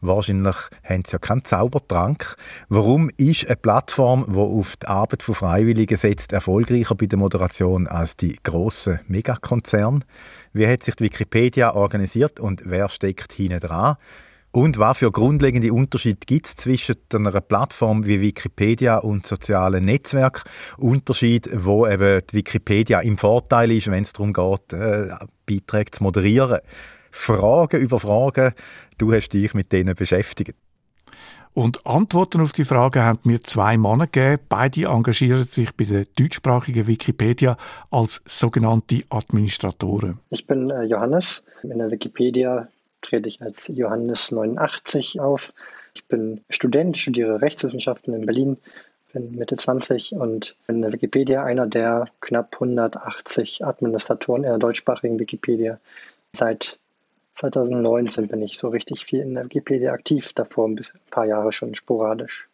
Wahrscheinlich 0.00 0.56
haben 0.82 1.02
sie 1.06 1.12
ja 1.12 1.18
keinen 1.18 1.44
Zaubertrank. 1.44 2.36
Warum 2.68 3.10
ist 3.16 3.46
eine 3.46 3.56
Plattform, 3.56 4.26
die 4.28 4.38
auf 4.38 4.76
die 4.76 4.86
Arbeit 4.86 5.22
von 5.22 5.34
Freiwilligen 5.34 5.96
setzt, 5.96 6.32
erfolgreicher 6.32 6.94
bei 6.94 7.06
der 7.06 7.18
Moderation 7.18 7.86
als 7.86 8.16
die 8.16 8.38
grossen 8.42 9.00
Megakonzerne? 9.06 10.00
Wie 10.52 10.66
hat 10.66 10.82
sich 10.82 10.96
die 10.96 11.04
Wikipedia 11.04 11.74
organisiert 11.74 12.38
und 12.38 12.62
wer 12.66 12.88
steckt 12.90 13.32
hinten 13.32 13.60
dran? 13.60 13.96
Und 14.54 14.78
was 14.78 14.98
für 14.98 15.10
grundlegende 15.10 15.72
Unterschiede 15.72 16.20
gibt 16.24 16.46
es 16.46 16.54
zwischen 16.54 16.94
einer 17.12 17.40
Plattform 17.40 18.06
wie 18.06 18.20
Wikipedia 18.20 18.98
und 18.98 19.26
sozialen 19.26 19.84
Netzwerken? 19.84 20.48
Unterschied, 20.78 21.50
wo 21.52 21.88
eben 21.88 22.20
die 22.30 22.36
Wikipedia 22.36 23.00
im 23.00 23.18
Vorteil 23.18 23.72
ist, 23.72 23.90
wenn 23.90 24.04
es 24.04 24.12
darum 24.12 24.32
geht, 24.32 24.72
äh, 24.72 25.08
Beiträge 25.44 25.90
zu 25.90 26.04
moderieren. 26.04 26.60
Fragen 27.10 27.80
über 27.80 27.98
Fragen, 27.98 28.52
du 28.96 29.12
hast 29.12 29.30
dich 29.30 29.54
mit 29.54 29.72
denen 29.72 29.96
beschäftigt. 29.96 30.54
Und 31.52 31.84
Antworten 31.84 32.40
auf 32.40 32.52
die 32.52 32.64
Frage 32.64 33.02
haben 33.02 33.18
mir 33.24 33.40
zwei 33.40 33.76
Männer 33.76 34.06
gegeben. 34.06 34.40
Beide 34.48 34.84
engagieren 34.84 35.42
sich 35.42 35.74
bei 35.74 35.84
der 35.84 36.04
deutschsprachigen 36.16 36.86
Wikipedia 36.86 37.56
als 37.90 38.22
sogenannte 38.24 39.02
Administratoren. 39.10 40.20
Ich 40.30 40.46
bin 40.46 40.70
äh, 40.70 40.84
Johannes. 40.84 41.42
In 41.64 41.78
der 41.78 41.90
Wikipedia 41.90 42.68
trete 43.04 43.28
ich 43.28 43.40
als 43.40 43.68
Johannes 43.68 44.32
89 44.32 45.20
auf. 45.20 45.52
Ich 45.94 46.04
bin 46.06 46.40
Student, 46.50 46.98
studiere 46.98 47.40
Rechtswissenschaften 47.40 48.14
in 48.14 48.26
Berlin, 48.26 48.56
bin 49.12 49.32
Mitte 49.36 49.56
20 49.56 50.12
und 50.12 50.56
bin 50.66 50.76
in 50.76 50.82
der 50.82 50.92
Wikipedia 50.92 51.44
einer 51.44 51.66
der 51.66 52.08
knapp 52.20 52.54
180 52.54 53.64
Administratoren 53.64 54.42
in 54.42 54.50
der 54.50 54.58
deutschsprachigen 54.58 55.18
Wikipedia. 55.20 55.78
Seit 56.32 56.78
2019 57.36 58.28
bin 58.28 58.42
ich 58.42 58.58
so 58.58 58.68
richtig 58.68 59.04
viel 59.04 59.20
in 59.20 59.34
der 59.34 59.44
Wikipedia 59.44 59.92
aktiv, 59.92 60.32
davor 60.34 60.68
ein 60.68 60.80
paar 61.10 61.26
Jahre 61.26 61.52
schon 61.52 61.74
sporadisch. 61.74 62.48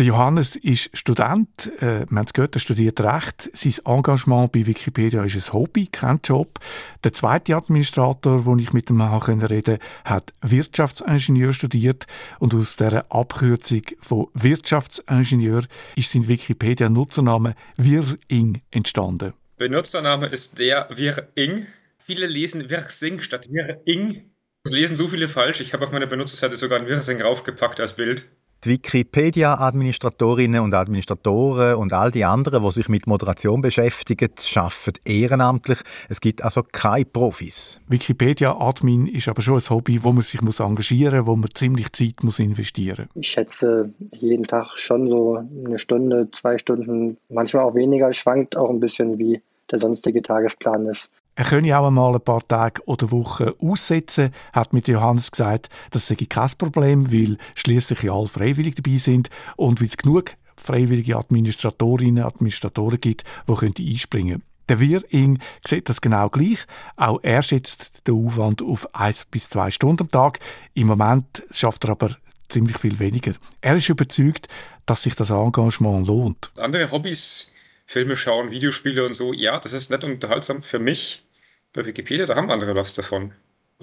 Der 0.00 0.06
Johannes 0.06 0.56
ist 0.56 0.88
Student, 0.94 1.70
äh, 1.82 2.06
wir 2.08 2.16
haben 2.16 2.24
es 2.24 2.32
gehört, 2.32 2.56
er 2.56 2.60
studiert 2.60 3.02
Recht. 3.02 3.50
Sein 3.52 3.74
Engagement 3.84 4.50
bei 4.50 4.64
Wikipedia 4.64 5.22
ist 5.24 5.34
ein 5.34 5.52
Hobby, 5.52 5.88
kein 5.88 6.20
Job. 6.24 6.58
Der 7.04 7.12
zweite 7.12 7.54
Administrator, 7.54 8.44
den 8.44 8.60
ich 8.60 8.72
mit 8.72 8.88
ihm 8.88 9.02
reden 9.02 9.40
konnte, 9.40 9.78
hat 10.06 10.32
Wirtschaftsingenieur 10.40 11.52
studiert 11.52 12.06
und 12.38 12.54
aus 12.54 12.76
der 12.76 13.12
Abkürzung 13.12 13.82
von 14.00 14.28
Wirtschaftsingenieur 14.32 15.64
ist 15.96 16.12
sein 16.12 16.26
Wikipedia-Nutzername 16.26 17.54
Wiring 17.76 18.62
entstanden. 18.70 19.34
Benutzername 19.58 20.28
ist 20.28 20.58
der 20.60 20.88
Wiring. 20.88 21.66
Viele 21.98 22.26
lesen 22.26 22.70
Wirsing 22.70 23.20
statt 23.20 23.50
Wiring. 23.50 24.30
Das 24.64 24.72
lesen 24.72 24.96
so 24.96 25.08
viele 25.08 25.28
falsch. 25.28 25.60
Ich 25.60 25.74
habe 25.74 25.84
auf 25.84 25.92
meiner 25.92 26.06
Benutzerseite 26.06 26.56
sogar 26.56 26.80
ein 26.80 26.86
Wirsing 26.86 27.20
raufgepackt 27.20 27.80
als 27.80 27.96
Bild. 27.96 28.30
Die 28.62 28.70
Wikipedia-Administratorinnen 28.70 30.60
und 30.60 30.74
Administratoren 30.74 31.76
und 31.76 31.94
all 31.94 32.10
die 32.10 32.26
anderen, 32.26 32.62
die 32.62 32.70
sich 32.72 32.90
mit 32.90 33.06
Moderation 33.06 33.62
beschäftigen, 33.62 34.28
arbeiten 34.54 35.00
ehrenamtlich. 35.06 35.78
Es 36.10 36.20
gibt 36.20 36.44
also 36.44 36.62
keine 36.70 37.06
Profis. 37.06 37.80
Wikipedia-Admin 37.88 39.06
ist 39.06 39.28
aber 39.28 39.40
schon 39.40 39.54
ein 39.54 39.70
Hobby, 39.70 40.04
wo 40.04 40.12
man 40.12 40.24
sich 40.24 40.42
muss 40.42 40.60
engagieren 40.60 41.20
muss, 41.20 41.26
wo 41.26 41.36
man 41.36 41.48
ziemlich 41.54 41.90
Zeit 41.92 42.22
muss 42.22 42.38
investieren 42.38 43.08
muss. 43.14 43.24
Ich 43.24 43.30
schätze 43.30 43.94
jeden 44.12 44.44
Tag 44.44 44.76
schon 44.76 45.08
so 45.08 45.36
eine 45.64 45.78
Stunde, 45.78 46.28
zwei 46.32 46.58
Stunden, 46.58 47.16
manchmal 47.30 47.64
auch 47.64 47.74
weniger. 47.74 48.12
Schwankt 48.12 48.58
auch 48.58 48.68
ein 48.68 48.80
bisschen, 48.80 49.18
wie 49.18 49.40
der 49.70 49.78
sonstige 49.78 50.20
Tagesplan 50.20 50.84
ist. 50.86 51.10
Er 51.36 51.44
könne 51.44 51.78
auch 51.78 51.86
einmal 51.86 52.14
ein 52.14 52.20
paar 52.20 52.46
Tage 52.46 52.82
oder 52.86 53.10
Wochen 53.10 53.50
aussetzen, 53.60 54.30
hat 54.52 54.72
mit 54.72 54.88
Johannes 54.88 55.30
gesagt, 55.30 55.68
das 55.90 56.06
sei 56.06 56.16
kein 56.16 56.50
Problem, 56.58 57.10
weil 57.12 57.38
schließlich 57.54 58.02
ja 58.02 58.12
alle 58.12 58.28
freiwillig 58.28 58.74
dabei 58.74 58.98
sind 58.98 59.30
und 59.56 59.80
weil 59.80 59.88
es 59.88 59.96
genug 59.96 60.34
freiwillige 60.54 61.16
Administratorinnen 61.16 62.22
und 62.22 62.30
Administratoren 62.30 63.00
gibt, 63.00 63.24
die 63.48 63.90
einspringen 63.92 64.40
können. 64.40 64.44
Der 64.68 64.78
Wir-Ing 64.78 65.40
sieht 65.66 65.88
das 65.88 66.00
genau 66.00 66.28
gleich. 66.28 66.64
Auch 66.96 67.18
er 67.22 67.42
schätzt 67.42 68.06
den 68.06 68.24
Aufwand 68.24 68.62
auf 68.62 68.94
eins 68.94 69.24
bis 69.24 69.50
zwei 69.50 69.70
Stunden 69.72 70.02
am 70.02 70.10
Tag. 70.12 70.38
Im 70.74 70.86
Moment 70.86 71.42
schafft 71.50 71.84
er 71.84 71.90
aber 71.90 72.16
ziemlich 72.48 72.78
viel 72.78 73.00
weniger. 73.00 73.32
Er 73.62 73.74
ist 73.74 73.88
überzeugt, 73.88 74.46
dass 74.86 75.02
sich 75.02 75.16
das 75.16 75.30
Engagement 75.30 76.06
lohnt. 76.06 76.52
Andere 76.56 76.88
Hobbys 76.90 77.52
Filme 77.90 78.16
schauen, 78.16 78.52
Videospiele 78.52 79.04
und 79.04 79.14
so, 79.14 79.32
ja, 79.32 79.58
das 79.58 79.72
ist 79.72 79.90
nett 79.90 80.04
und 80.04 80.12
unterhaltsam 80.12 80.62
für 80.62 80.78
mich. 80.78 81.24
Bei 81.72 81.84
Wikipedia, 81.84 82.24
da 82.24 82.36
haben 82.36 82.48
andere 82.48 82.76
was 82.76 82.94
davon. 82.94 83.32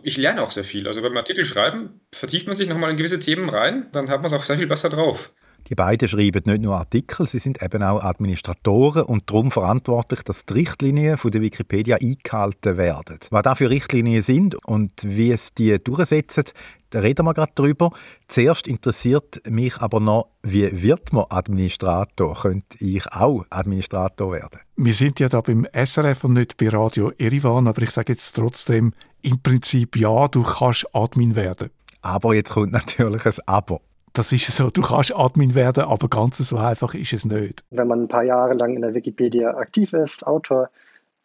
Ich 0.02 0.15
lerne 0.15 0.43
auch 0.43 0.52
sehr 0.52 0.63
viel. 0.63 0.88
Also 0.88 1.02
beim 1.02 1.17
Artikel 1.17 1.43
schreiben 1.43 2.00
vertieft 2.15 2.48
man 2.48 2.56
sich 2.56 2.70
nochmal 2.70 2.89
in 2.89 2.96
gewisse 2.96 3.20
Themen 3.20 3.50
rein, 3.50 3.88
dann 3.91 4.10
hat 4.10 4.22
man 4.22 4.28
es 4.28 4.34
auch 4.34 4.43
sehr 4.43 4.58
viel 4.58 4.67
besser 4.67 4.88
drauf. 4.88 5.34
Die 5.70 5.76
beiden 5.76 6.08
schreiben 6.08 6.41
nicht 6.46 6.62
nur 6.62 6.78
Artikel, 6.78 7.28
sie 7.28 7.39
sind 7.39 7.62
eben 7.62 7.84
auch 7.84 8.02
Administratoren 8.02 9.04
und 9.04 9.30
darum 9.30 9.52
verantwortlich, 9.52 10.22
dass 10.24 10.46
die 10.46 10.54
Richtlinien 10.54 11.17
von 11.17 11.32
der 11.32 11.41
Wikipedia 11.41 11.98
eingehalten 11.98 12.78
werden. 12.78 13.20
Was 13.30 13.43
da 13.43 13.56
für 13.56 13.70
Richtlinien 13.70 14.22
sind 14.22 14.56
und 14.65 14.93
wie 15.04 15.34
es 15.34 15.54
die 15.54 15.84
durchsetzen, 15.84 16.46
da 16.89 17.00
reden 17.00 17.26
wir 17.26 17.34
gerade 17.34 17.52
drüber. 17.56 17.91
Zuerst 18.28 18.67
interessiert 18.67 19.41
mich 19.50 19.78
aber 19.80 20.00
noch, 20.00 20.30
wie 20.43 20.82
wird 20.82 21.13
man 21.13 21.26
Administrator? 21.30 22.36
Könnte 22.36 22.78
ich 22.80 23.06
auch 23.12 23.45
Administrator 23.50 24.32
werden? 24.32 24.60
Wir 24.76 24.93
sind 24.93 25.19
ja 25.19 25.30
da 25.30 25.41
beim 25.41 25.67
SRF 25.73 26.23
und 26.23 26.34
nicht 26.34 26.58
bei 26.58 26.69
Radio 26.69 27.12
Erivan, 27.17 27.67
aber 27.67 27.82
ich 27.82 27.91
sage 27.91 28.13
jetzt 28.13 28.36
trotzdem 28.36 28.93
im 29.21 29.41
Prinzip 29.41 29.97
ja, 29.97 30.28
du 30.28 30.43
kannst 30.43 30.88
Admin 30.93 31.36
werden. 31.36 31.69
Aber 32.02 32.34
jetzt 32.34 32.52
kommt 32.52 32.71
natürlich 32.71 33.26
ein 33.26 33.34
Aber 33.45 33.82
das 34.13 34.32
ist 34.32 34.47
so, 34.47 34.69
du 34.69 34.82
kannst 34.82 35.15
Admin 35.15 35.54
werden, 35.54 35.84
aber 35.84 36.08
ganz 36.08 36.38
so 36.38 36.58
einfach 36.58 36.93
ist 36.95 37.13
es 37.13 37.26
nicht. 37.26 37.63
Wenn 37.69 37.88
man 37.88 38.04
ein 38.04 38.08
paar 38.08 38.23
Jahre 38.23 38.54
lang 38.54 38.76
in 38.76 38.82
der 38.82 38.93
Wikipedia 38.93 39.56
aktiv 39.56 39.93
ist, 39.93 40.26
Autor, 40.26 40.69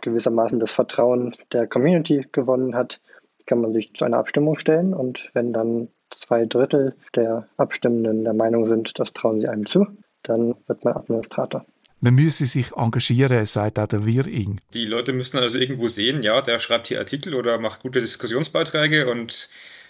gewissermaßen 0.02 0.58
das 0.58 0.72
Vertrauen 0.72 1.34
der 1.52 1.66
Community 1.66 2.26
gewonnen 2.32 2.74
hat, 2.74 3.00
kann 3.46 3.60
man 3.60 3.72
sich 3.72 3.94
zu 3.94 4.04
einer 4.04 4.18
Abstimmung 4.18 4.56
stellen 4.58 4.94
und 4.94 5.30
wenn 5.34 5.52
dann 5.52 5.88
zwei 6.10 6.44
Drittel 6.44 6.94
der 7.14 7.48
Abstimmenden 7.56 8.24
der 8.24 8.34
Meinung 8.34 8.66
sind, 8.66 8.98
das 8.98 9.12
trauen 9.12 9.40
sie 9.40 9.48
einem 9.48 9.66
zu, 9.66 9.86
dann 10.22 10.54
wird 10.66 10.84
man 10.84 10.94
Administrator. 10.94 11.64
Man 12.00 12.16
müsse 12.16 12.46
sich 12.46 12.72
engagieren, 12.76 13.46
sagt 13.46 13.78
auch 13.78 13.86
der 13.86 14.04
Wir-Ing. 14.04 14.58
Die 14.74 14.86
Leute 14.86 15.12
müssen 15.12 15.38
also 15.38 15.58
irgendwo 15.58 15.86
sehen, 15.86 16.22
ja, 16.22 16.42
der 16.42 16.58
schreibt 16.58 16.88
hier 16.88 16.98
Artikel 16.98 17.34
oder 17.34 17.58
macht 17.58 17.82
gute 17.82 18.00
Diskussionsbeiträge 18.00 19.08
und 19.08 19.48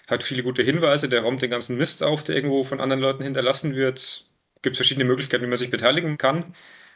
hat 0.09 0.23
viele 0.23 0.43
gute 0.43 0.63
Hinweise, 0.63 1.09
der 1.09 1.23
räumt 1.23 1.41
den 1.41 1.51
ganzen 1.51 1.79
Mist 1.79 2.03
auf, 2.03 2.23
der 2.23 2.37
irgendwo 2.37 2.65
von 2.65 2.81
anderen 2.81 3.01
Leuten 3.01 3.25
hinterlassen 3.25 3.75
wird. 3.75 3.99
Es 3.99 4.31
gibt 4.61 4.77
verschiedene 4.77 5.07
Möglichkeiten, 5.07 5.43
wie 5.43 5.49
man 5.49 5.57
sich 5.57 5.71
beteiligen 5.71 6.19
kann. 6.19 6.55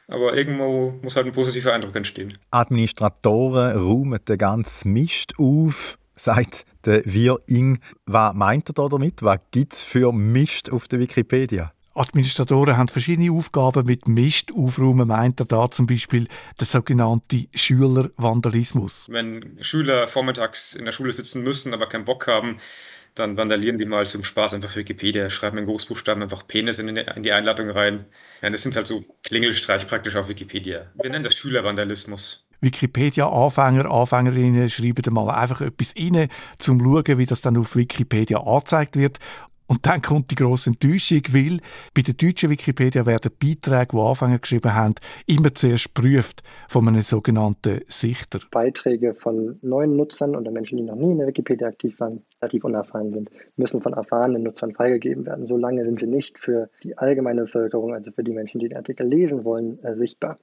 Aber 0.09 0.37
irgendwo 0.37 0.92
muss 1.03 1.16
halt 1.16 1.27
ein 1.27 1.33
positiver 1.33 1.73
Eindruck 1.73 1.97
entstehen. 1.97 2.38
Administratoren 2.51 3.77
räumen 3.77 4.21
den 4.25 4.38
ganzen 4.38 4.92
Mist 4.92 5.35
auf, 5.38 5.99
sagt 6.16 6.64
der 6.85 7.05
Wir-Ing. 7.05 7.79
Was 8.07 8.35
meint 8.35 8.68
er 8.70 8.74
da 8.74 8.88
damit? 8.88 9.22
Was 9.22 9.38
gibt 9.50 9.74
es 9.74 9.83
für 9.83 10.12
Mist 10.12 10.72
auf 10.72 10.88
der 10.88 10.98
Wikipedia? 10.98 11.72
Administratoren 11.96 12.76
haben 12.76 12.88
verschiedene 12.88 13.33
Aufgaben 13.33 13.87
mit 13.87 14.07
Mist 14.07 14.52
aufräumen, 14.55 15.09
meint 15.09 15.40
er 15.40 15.46
da 15.46 15.70
zum 15.70 15.87
Beispiel 15.87 16.29
der 16.61 16.66
sogenannte 16.66 17.46
Schülervandalismus. 17.55 19.07
Wenn 19.09 19.57
Schüler 19.62 20.07
vormittags 20.07 20.74
in 20.74 20.85
der 20.85 20.92
Schule 20.92 21.12
sitzen 21.12 21.42
müssen, 21.42 21.72
aber 21.72 21.87
keinen 21.88 22.05
Bock 22.05 22.26
haben, 22.26 22.59
dann 23.14 23.38
vandalieren 23.38 23.79
die 23.79 23.87
mal 23.87 24.07
zum 24.07 24.24
Spaß 24.24 24.52
einfach 24.55 24.76
Wikipedia, 24.76 25.31
schreiben 25.31 25.57
in 25.57 25.64
Großbuchstaben 25.64 26.22
einfach 26.22 26.46
Penis 26.46 26.79
in, 26.79 26.94
in 26.94 27.22
die 27.22 27.33
Einladung 27.33 27.70
rein. 27.70 28.05
Ja, 28.42 28.50
das 28.50 28.62
sind 28.62 28.76
halt 28.76 28.87
so 28.87 29.05
Klingelstreich 29.22 29.87
praktisch 29.87 30.16
auf 30.16 30.29
Wikipedia. 30.29 30.92
Wir 31.00 31.09
nennen 31.09 31.24
das 31.24 31.35
Schülervandalismus. 31.35 32.46
Wikipedia-Anfänger, 32.61 33.90
Anfängerinnen 33.90 34.69
schreiben 34.69 35.14
mal 35.14 35.31
einfach 35.31 35.61
etwas 35.61 35.95
rein, 35.97 36.23
um 36.23 36.29
zu 36.59 36.79
schauen, 36.79 37.19
wie 37.19 37.27
das 37.27 37.42
dann 37.42 37.57
auf 37.57 37.77
Wikipedia 37.77 38.38
angezeigt 38.38 38.97
wird. 38.97 39.19
Und 39.69 39.85
dann 39.87 40.01
kommt 40.01 40.31
die 40.31 40.37
grosse 40.37 40.71
Enttäuschung, 40.71 41.23
weil 41.31 41.59
bei 41.92 42.03
der 42.03 42.14
deutschen 42.14 42.51
Wikipedia 42.51 43.05
werden 43.05 43.33
Beiträge, 43.37 43.88
die 43.92 43.99
Anfänger 43.99 44.38
geschrieben 44.38 44.75
haben, 44.75 44.95
immer 45.27 45.53
zuerst 45.53 45.92
geprüft 45.92 46.42
von 46.69 46.87
einem 46.87 47.01
sogenannten 47.01 47.81
Sichter. 47.88 48.38
Beiträge 48.53 49.14
von 49.14 49.59
neuen 49.62 49.97
Nutzern 49.97 50.37
oder 50.37 50.53
Menschen, 50.53 50.79
die 50.79 50.85
noch 50.85 50.95
nie 50.95 51.11
in 51.11 51.19
der 51.19 51.27
Wikipedia 51.27 51.66
aktiv 51.66 51.99
waren, 51.99 52.23
relativ 52.40 52.64
unerfahren 52.64 53.12
sind, 53.12 53.31
müssen 53.57 53.83
von 53.83 53.92
erfahrenen 53.92 54.45
Nutzern 54.45 54.73
freigegeben 54.73 55.27
werden. 55.27 55.47
Solange 55.47 55.85
sind 55.85 55.99
sie 55.99 56.07
nicht 56.07 56.38
für 56.38 56.71
die 56.85 56.97
allgemeine 56.97 57.42
Bevölkerung, 57.42 57.92
also 57.92 58.12
für 58.12 58.23
die 58.23 58.33
Menschen, 58.33 58.61
die 58.61 58.69
den 58.69 58.77
Artikel 58.77 59.07
lesen 59.07 59.45
wollen, 59.45 59.83
äh, 59.83 59.97
sichtbar. 59.97 60.38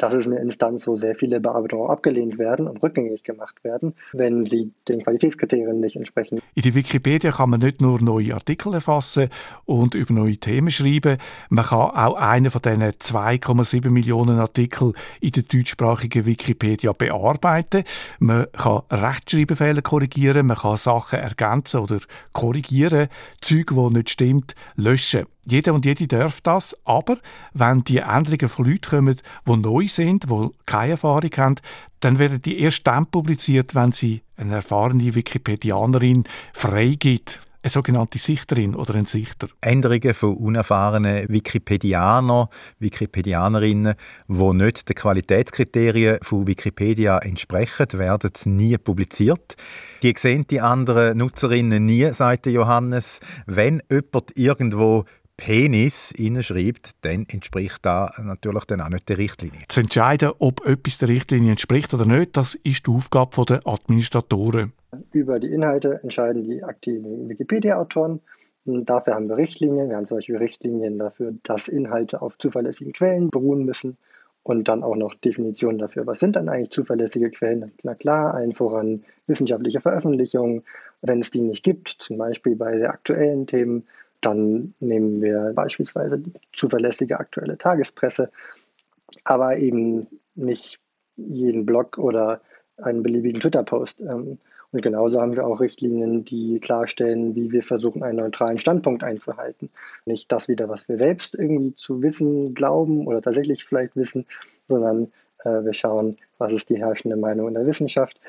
Das 0.00 0.14
ist 0.14 0.28
eine 0.28 0.38
Instanz, 0.38 0.86
wo 0.86 0.96
sehr 0.96 1.14
viele 1.14 1.40
Bearbeitungen 1.40 1.90
abgelehnt 1.90 2.38
werden 2.38 2.66
und 2.66 2.82
rückgängig 2.82 3.22
gemacht 3.22 3.62
werden, 3.62 3.94
wenn 4.14 4.46
sie 4.46 4.72
den 4.88 5.02
Qualitätskriterien 5.02 5.78
nicht 5.78 5.94
entsprechen. 5.94 6.40
In 6.54 6.62
der 6.62 6.74
Wikipedia 6.74 7.32
kann 7.32 7.50
man 7.50 7.60
nicht 7.60 7.82
nur 7.82 8.00
neue 8.00 8.32
Artikel 8.32 8.72
erfassen 8.72 9.28
und 9.66 9.94
über 9.94 10.14
neue 10.14 10.38
Themen 10.38 10.70
schreiben, 10.70 11.18
man 11.50 11.66
kann 11.66 11.90
auch 11.90 12.14
einen 12.14 12.50
von 12.50 12.62
diesen 12.62 12.80
2,7 12.80 13.90
Millionen 13.90 14.38
Artikeln 14.38 14.94
in 15.20 15.32
der 15.32 15.42
deutschsprachigen 15.42 16.24
Wikipedia 16.24 16.94
bearbeiten. 16.94 17.84
Man 18.20 18.46
kann 18.52 18.80
Rechtschreibfehler 18.90 19.82
korrigieren, 19.82 20.46
man 20.46 20.56
kann 20.56 20.78
Sachen 20.78 21.18
ergänzen 21.18 21.80
oder 21.80 21.98
korrigieren, 22.32 23.08
Zeug, 23.42 23.66
die 23.70 23.90
nicht 23.90 24.08
stimmt, 24.08 24.54
löschen. 24.76 25.26
Jeder 25.46 25.74
und 25.74 25.86
jede 25.86 26.06
darf 26.06 26.40
das, 26.40 26.76
aber 26.84 27.18
wenn 27.54 27.82
die 27.84 27.98
Änderungen 27.98 28.48
von 28.48 28.66
Leuten 28.66 28.90
kommen, 28.90 29.16
die 29.48 29.56
neu 29.56 29.88
sind, 29.88 30.24
die 30.30 30.48
keine 30.66 30.92
Erfahrung 30.92 31.30
haben, 31.36 31.54
dann 32.00 32.18
werden 32.18 32.42
die 32.42 32.60
erst 32.60 32.86
dann 32.86 33.06
publiziert, 33.06 33.74
wenn 33.74 33.92
sie 33.92 34.22
eine 34.36 34.56
erfahrene 34.56 35.14
Wikipedianerin 35.14 36.24
freigibt 36.52 37.40
eine 37.62 37.70
sogenannte 37.70 38.18
Sichterin 38.18 38.74
oder 38.74 38.94
ein 38.94 39.04
Sichter. 39.04 39.48
Änderungen 39.60 40.14
von 40.14 40.34
unerfahrenen 40.34 41.28
Wikipedianern, 41.28 42.48
Wikipedianerinnen, 42.78 43.94
die 44.28 44.52
nicht 44.54 44.88
den 44.88 44.96
Qualitätskriterien 44.96 46.18
von 46.22 46.46
Wikipedia 46.46 47.18
entsprechen, 47.18 47.86
werden 47.92 48.30
nie 48.46 48.78
publiziert. 48.78 49.56
Die 50.02 50.14
sehen 50.16 50.46
die 50.48 50.62
anderen 50.62 51.18
Nutzerinnen 51.18 51.84
nie, 51.84 52.10
sagt 52.12 52.46
Johannes. 52.46 53.20
Wenn 53.44 53.82
jemand 53.90 54.38
irgendwo 54.38 55.04
Penis 55.40 56.12
hineinschreibt, 56.14 56.92
dann 57.00 57.26
entspricht 57.28 57.78
da 57.82 58.10
natürlich 58.22 58.64
dann 58.66 58.82
auch 58.82 58.90
nicht 58.90 59.08
der 59.08 59.16
Richtlinie. 59.16 59.60
Zu 59.68 59.80
entscheiden, 59.80 60.32
ob 60.38 60.66
etwas 60.66 60.98
der 60.98 61.08
Richtlinie 61.08 61.52
entspricht 61.52 61.94
oder 61.94 62.04
nicht, 62.04 62.36
das 62.36 62.54
ist 62.56 62.86
die 62.86 62.90
Aufgabe 62.90 63.44
der 63.46 63.60
Administratoren. 63.64 64.72
Über 65.12 65.40
die 65.40 65.48
Inhalte 65.48 66.00
entscheiden 66.02 66.44
die 66.44 66.62
aktiven 66.62 67.28
Wikipedia-Autoren 67.28 68.20
Dafür 68.66 69.14
haben 69.14 69.28
wir 69.28 69.38
Richtlinien. 69.38 69.88
Wir 69.88 69.96
haben 69.96 70.06
zum 70.06 70.18
Beispiel 70.18 70.36
Richtlinien 70.36 70.98
dafür, 70.98 71.32
dass 71.44 71.66
Inhalte 71.66 72.20
auf 72.20 72.36
zuverlässigen 72.36 72.92
Quellen 72.92 73.30
beruhen 73.30 73.64
müssen 73.64 73.96
und 74.42 74.68
dann 74.68 74.82
auch 74.82 74.96
noch 74.96 75.14
Definitionen 75.14 75.78
dafür, 75.78 76.06
was 76.06 76.20
sind 76.20 76.36
dann 76.36 76.48
eigentlich 76.48 76.70
zuverlässige 76.70 77.30
Quellen. 77.30 77.72
Na 77.82 77.94
klar, 77.94 78.34
allen 78.34 78.54
voran 78.54 79.04
wissenschaftliche 79.26 79.80
Veröffentlichungen. 79.80 80.62
Wenn 81.02 81.20
es 81.20 81.30
die 81.30 81.40
nicht 81.40 81.62
gibt, 81.62 81.88
zum 81.88 82.18
Beispiel 82.18 82.56
bei 82.56 82.88
aktuellen 82.88 83.46
Themen, 83.46 83.86
dann 84.20 84.74
nehmen 84.80 85.22
wir 85.22 85.52
beispielsweise 85.54 86.18
die 86.18 86.32
zuverlässige 86.52 87.18
aktuelle 87.18 87.58
Tagespresse, 87.58 88.30
aber 89.24 89.56
eben 89.58 90.06
nicht 90.34 90.78
jeden 91.16 91.66
Blog 91.66 91.98
oder 91.98 92.40
einen 92.76 93.02
beliebigen 93.02 93.40
Twitter-Post. 93.40 94.00
Ähm, 94.00 94.38
und 94.72 94.82
genauso 94.82 95.20
haben 95.20 95.34
wir 95.34 95.46
auch 95.46 95.60
Richtlinien, 95.60 96.24
die 96.24 96.60
klarstellen, 96.60 97.34
wie 97.34 97.50
wir 97.50 97.62
versuchen, 97.62 98.04
einen 98.04 98.18
neutralen 98.18 98.58
Standpunkt 98.58 99.02
einzuhalten. 99.02 99.70
Nicht 100.06 100.30
das 100.30 100.48
wieder, 100.48 100.68
was 100.68 100.88
wir 100.88 100.96
selbst 100.96 101.34
irgendwie 101.34 101.74
zu 101.74 102.02
wissen 102.02 102.54
glauben 102.54 103.06
oder 103.06 103.20
tatsächlich 103.20 103.64
vielleicht 103.64 103.96
wissen, 103.96 104.26
sondern 104.68 105.12
äh, 105.44 105.64
wir 105.64 105.72
schauen, 105.72 106.18
was 106.38 106.52
ist 106.52 106.68
die 106.70 106.78
herrschende 106.78 107.16
Meinung 107.16 107.48
in 107.48 107.54
der 107.54 107.66
Wissenschaft, 107.66 108.20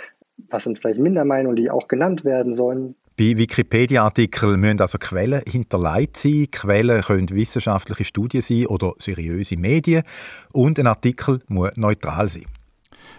was 0.50 0.64
sind 0.64 0.80
vielleicht 0.80 1.00
Mindermeinungen, 1.00 1.56
die 1.56 1.70
auch 1.70 1.88
genannt 1.88 2.26
werden 2.26 2.56
sollen. 2.56 2.96
Bei 3.22 3.38
Wikipedia-Artikeln 3.38 4.60
müssen 4.60 4.82
also 4.82 4.98
Quellen 4.98 5.44
hinterlegt 5.48 6.18
sein. 6.18 6.48
Quellen 6.50 7.04
können 7.04 7.30
wissenschaftliche 7.30 8.04
Studien 8.04 8.42
sein 8.42 8.66
oder 8.66 8.94
seriöse 8.98 9.58
Medien. 9.58 10.02
Und 10.52 10.80
ein 10.80 10.88
Artikel 10.88 11.40
muss 11.48 11.70
neutral 11.76 12.30
sein. 12.30 12.48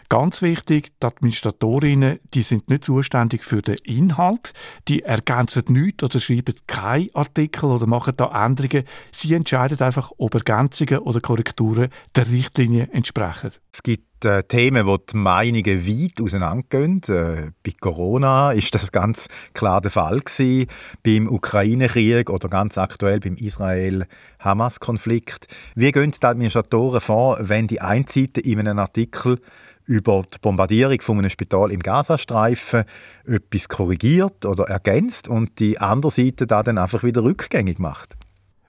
Ganz 0.09 0.43
wichtig, 0.43 0.91
die 1.01 1.07
Administratorinnen, 1.07 2.19
die 2.35 2.43
sind 2.43 2.69
nicht 2.69 2.85
zuständig 2.85 3.45
für 3.45 3.63
den 3.63 3.77
Inhalt, 3.85 4.55
die 4.89 5.03
ergänzen 5.03 5.67
nichts 5.69 6.03
oder 6.03 6.19
schreiben 6.19 6.57
keinen 6.67 7.15
Artikel 7.15 7.67
oder 7.67 7.87
machen 7.87 8.15
da 8.17 8.45
Änderungen. 8.45 8.83
Sie 9.13 9.35
entscheiden 9.35 9.79
einfach, 9.79 10.11
ob 10.19 10.35
Ergänzungen 10.35 10.99
oder 10.99 11.21
Korrekturen 11.21 11.91
der 12.17 12.29
Richtlinie 12.29 12.89
entsprechen. 12.91 13.53
Es 13.73 13.85
gibt 13.85 14.12
äh, 14.25 14.43
Themen, 14.43 14.87
wo 14.87 14.97
die 14.97 15.17
Meinungen 15.17 15.87
weit 15.87 16.21
auseinandergehen. 16.21 17.03
Äh, 17.09 17.53
bei 17.63 17.73
Corona 17.81 18.51
ist 18.53 18.75
das 18.75 18.91
ganz 18.93 19.29
klar 19.55 19.81
der 19.81 19.91
Fall 19.91 20.21
gewesen. 20.21 20.67
Beim 21.03 21.27
Ukraine-Krieg 21.29 22.29
oder 22.31 22.49
ganz 22.49 22.79
aktuell 22.79 23.19
beim 23.21 23.37
Israel-Hamas-Konflikt. 23.37 25.49
Wie 25.75 25.93
gehen 25.93 26.13
die 26.13 26.27
Administratoren 26.27 27.01
vor, 27.01 27.39
wenn 27.41 27.67
die 27.67 27.81
eine 27.81 28.05
Seite 28.09 28.41
in 28.41 28.61
einem 28.61 28.79
Artikel 28.79 29.41
über 29.85 30.23
die 30.23 30.39
Bombardierung 30.41 31.01
von 31.01 31.19
einem 31.19 31.31
Spital 31.31 31.73
im 31.73 31.81
Gazastreifen 31.81 32.85
etwas 33.27 33.69
korrigiert 33.69 34.47
oder 34.47 34.65
ergänzt 34.65 35.29
und 35.29 35.59
die 35.59 35.79
andere 35.79 36.13
Seite 36.13 36.47
da 36.47 36.63
dann 36.63 36.79
einfach 36.79 37.03
wieder 37.03 37.25
rückgängig 37.25 37.79
macht. 37.79 38.17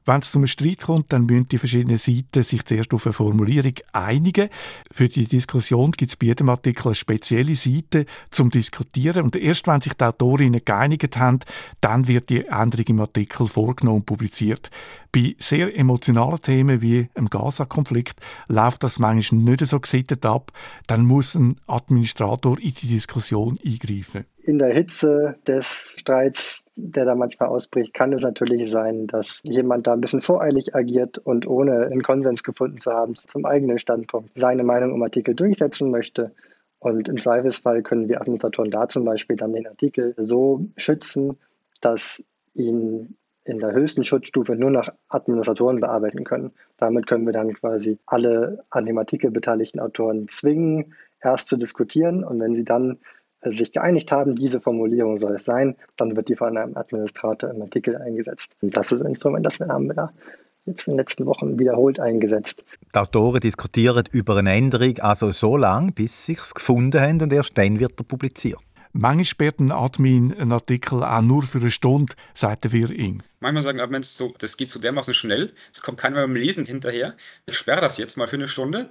Wenn 0.05 0.19
es 0.19 0.31
zum 0.31 0.45
Streit 0.47 0.81
kommt, 0.81 1.13
dann 1.13 1.25
müssen 1.25 1.47
die 1.47 1.57
verschiedenen 1.57 1.97
Seiten 1.97 2.43
sich 2.43 2.65
zuerst 2.65 2.93
auf 2.93 3.05
eine 3.05 3.13
Formulierung 3.13 3.73
einigen. 3.93 4.49
Für 4.91 5.07
die 5.07 5.25
Diskussion 5.25 5.91
gibt 5.91 6.11
es 6.11 6.15
bei 6.17 6.27
jedem 6.27 6.49
Artikel 6.49 6.87
eine 6.87 6.95
spezielle 6.95 7.55
Seite 7.55 8.05
zum 8.29 8.49
Diskutieren. 8.49 9.23
Und 9.23 9.35
erst 9.35 9.67
wenn 9.67 9.79
sich 9.79 9.93
die 9.93 10.03
Autorinnen 10.03 10.61
geeinigt 10.65 11.17
haben, 11.17 11.39
dann 11.79 12.07
wird 12.07 12.29
die 12.29 12.45
Änderung 12.45 12.85
im 12.87 12.99
Artikel 12.99 13.47
vorgenommen 13.47 13.99
und 13.99 14.05
publiziert. 14.05 14.69
Bei 15.11 15.35
sehr 15.37 15.77
emotionalen 15.77 16.41
Themen 16.41 16.81
wie 16.81 17.07
im 17.15 17.29
Gaza-Konflikt 17.29 18.19
läuft 18.47 18.83
das 18.83 18.99
manchmal 18.99 19.41
nicht 19.41 19.65
so 19.65 19.79
gesittet 19.79 20.25
ab. 20.25 20.51
Dann 20.87 21.05
muss 21.05 21.35
ein 21.35 21.55
Administrator 21.67 22.59
in 22.59 22.73
die 22.73 22.87
Diskussion 22.87 23.57
eingreifen 23.63 24.25
in 24.43 24.59
der 24.59 24.73
Hitze 24.73 25.35
des 25.47 25.95
Streits, 25.97 26.65
der 26.75 27.05
da 27.05 27.15
manchmal 27.15 27.49
ausbricht, 27.49 27.93
kann 27.93 28.11
es 28.13 28.21
natürlich 28.21 28.69
sein, 28.69 29.07
dass 29.07 29.39
jemand 29.43 29.87
da 29.87 29.93
ein 29.93 30.01
bisschen 30.01 30.21
voreilig 30.21 30.75
agiert 30.75 31.17
und 31.17 31.47
ohne 31.47 31.85
einen 31.85 32.03
Konsens 32.03 32.43
gefunden 32.43 32.79
zu 32.79 32.91
haben 32.91 33.15
zum 33.15 33.45
eigenen 33.45 33.79
Standpunkt 33.79 34.31
seine 34.35 34.63
Meinung 34.63 34.91
um 34.91 35.01
Artikel 35.01 35.33
durchsetzen 35.33 35.91
möchte. 35.91 36.31
Und 36.79 37.07
im 37.07 37.17
Zweifelsfall 37.17 37.81
können 37.83 38.09
wir 38.09 38.19
Administratoren 38.19 38.69
da 38.69 38.89
zum 38.89 39.05
Beispiel 39.05 39.37
dann 39.37 39.53
den 39.53 39.67
Artikel 39.67 40.13
so 40.17 40.65
schützen, 40.75 41.37
dass 41.79 42.21
ihn 42.53 43.15
in 43.45 43.59
der 43.59 43.71
höchsten 43.71 44.03
Schutzstufe 44.03 44.55
nur 44.55 44.71
noch 44.71 44.89
Administratoren 45.07 45.79
bearbeiten 45.79 46.25
können. 46.25 46.51
Damit 46.77 47.07
können 47.07 47.25
wir 47.25 47.33
dann 47.33 47.53
quasi 47.53 47.97
alle 48.05 48.63
an 48.69 48.85
dem 48.85 48.97
Artikel 48.97 49.31
beteiligten 49.31 49.79
Autoren 49.79 50.27
zwingen, 50.27 50.93
erst 51.21 51.47
zu 51.47 51.55
diskutieren 51.55 52.23
und 52.25 52.39
wenn 52.41 52.55
sie 52.55 52.65
dann 52.65 52.99
sich 53.51 53.71
geeinigt 53.71 54.11
haben, 54.11 54.35
diese 54.35 54.59
Formulierung 54.59 55.19
soll 55.19 55.35
es 55.35 55.45
sein, 55.45 55.75
dann 55.97 56.15
wird 56.15 56.29
die 56.29 56.35
von 56.35 56.57
einem 56.57 56.75
Administrator 56.77 57.49
im 57.49 57.61
Artikel 57.61 57.97
eingesetzt. 57.97 58.55
Und 58.61 58.75
das 58.75 58.91
ist 58.91 59.01
ein 59.01 59.07
Instrument, 59.07 59.45
das 59.45 59.59
wir 59.59 59.67
haben 59.67 59.87
wir 59.87 59.95
da 59.95 60.13
jetzt 60.65 60.87
in 60.87 60.93
den 60.93 60.97
letzten 60.97 61.25
Wochen 61.25 61.59
wiederholt 61.59 61.99
eingesetzt. 61.99 62.63
Die 62.93 62.97
Autoren 62.97 63.41
diskutieren 63.41 64.05
über 64.11 64.37
eine 64.37 64.53
Änderung 64.53 64.97
also 64.99 65.31
so 65.31 65.57
lange, 65.57 65.91
bis 65.91 66.25
sie 66.25 66.33
es 66.33 66.53
gefunden 66.53 66.99
haben 66.99 67.21
und 67.21 67.33
erst 67.33 67.57
dann 67.57 67.79
wird 67.79 67.99
er 67.99 68.05
publiziert. 68.05 68.59
Manchmal 68.95 69.25
sperrt 69.25 69.59
ein 69.59 69.71
Admin 69.71 70.33
einen 70.37 70.51
Artikel 70.51 71.03
auch 71.03 71.21
nur 71.21 71.41
für 71.41 71.57
eine 71.57 71.71
Stunde, 71.71 72.13
sagt 72.35 72.65
der 72.65 72.73
Wiring. 72.73 73.23
Manchmal 73.39 73.63
sagen 73.63 73.79
Admins 73.79 74.15
so, 74.15 74.35
das 74.37 74.55
geht 74.55 74.69
so 74.69 74.79
dermaßen 74.79 75.15
schnell, 75.15 75.51
es 75.73 75.81
kommt 75.81 75.97
keiner 75.97 76.21
beim 76.21 76.35
Lesen 76.35 76.67
hinterher. 76.67 77.15
Ich 77.47 77.57
sperre 77.57 77.81
das 77.81 77.97
jetzt 77.97 78.17
mal 78.17 78.27
für 78.27 78.35
eine 78.35 78.47
Stunde, 78.47 78.89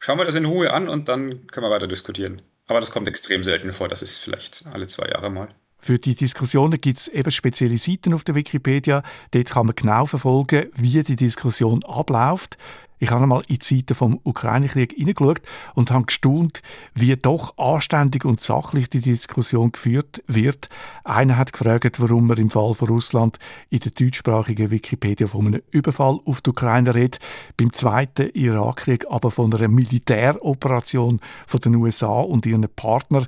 schauen 0.00 0.18
wir 0.18 0.24
das 0.24 0.34
in 0.34 0.44
Ruhe 0.44 0.72
an 0.72 0.88
und 0.88 1.08
dann 1.08 1.46
können 1.46 1.66
wir 1.66 1.70
weiter 1.70 1.86
diskutieren. 1.86 2.42
Aber 2.66 2.80
das 2.80 2.90
kommt 2.90 3.08
extrem 3.08 3.44
selten 3.44 3.72
vor. 3.72 3.88
Das 3.88 4.02
ist 4.02 4.18
vielleicht 4.18 4.64
alle 4.72 4.86
zwei 4.86 5.08
Jahre 5.08 5.30
mal. 5.30 5.48
Für 5.78 5.98
die 5.98 6.14
Diskussionen 6.14 6.78
gibt 6.78 6.98
es 6.98 7.08
eben 7.08 7.30
spezielle 7.30 7.76
Seiten 7.76 8.14
auf 8.14 8.24
der 8.24 8.34
Wikipedia. 8.34 9.02
Dort 9.32 9.50
kann 9.50 9.66
man 9.66 9.74
genau 9.76 10.06
verfolgen, 10.06 10.70
wie 10.74 11.02
die 11.02 11.16
Diskussion 11.16 11.84
abläuft. 11.84 12.56
Ich 13.04 13.10
habe 13.10 13.24
einmal 13.24 13.42
in 13.48 13.60
Zeiten 13.60 13.94
vom 13.94 14.18
Ukraine-Krieg 14.24 14.94
hineingeschaut 14.94 15.42
und 15.74 15.90
habe 15.90 16.06
gestaunt, 16.06 16.62
wie 16.94 17.14
doch 17.14 17.58
anständig 17.58 18.24
und 18.24 18.40
sachlich 18.40 18.88
die 18.88 19.02
Diskussion 19.02 19.72
geführt 19.72 20.22
wird. 20.26 20.70
Einer 21.04 21.36
hat 21.36 21.52
gefragt, 21.52 22.00
warum 22.00 22.28
man 22.28 22.38
im 22.38 22.48
Fall 22.48 22.72
von 22.72 22.88
Russland 22.88 23.38
in 23.68 23.80
der 23.80 23.90
deutschsprachigen 23.90 24.70
Wikipedia 24.70 25.26
von 25.26 25.48
einem 25.48 25.60
Überfall 25.70 26.18
auf 26.24 26.40
die 26.40 26.48
Ukraine 26.48 26.94
redet, 26.94 27.18
beim 27.58 27.74
zweiten 27.74 28.30
Irakkrieg 28.32 29.04
aber 29.10 29.30
von 29.30 29.52
einer 29.52 29.68
Militäroperation 29.68 31.20
von 31.46 31.60
den 31.60 31.74
USA 31.74 32.20
und 32.22 32.46
ihren 32.46 32.66
Partnern. 32.74 33.26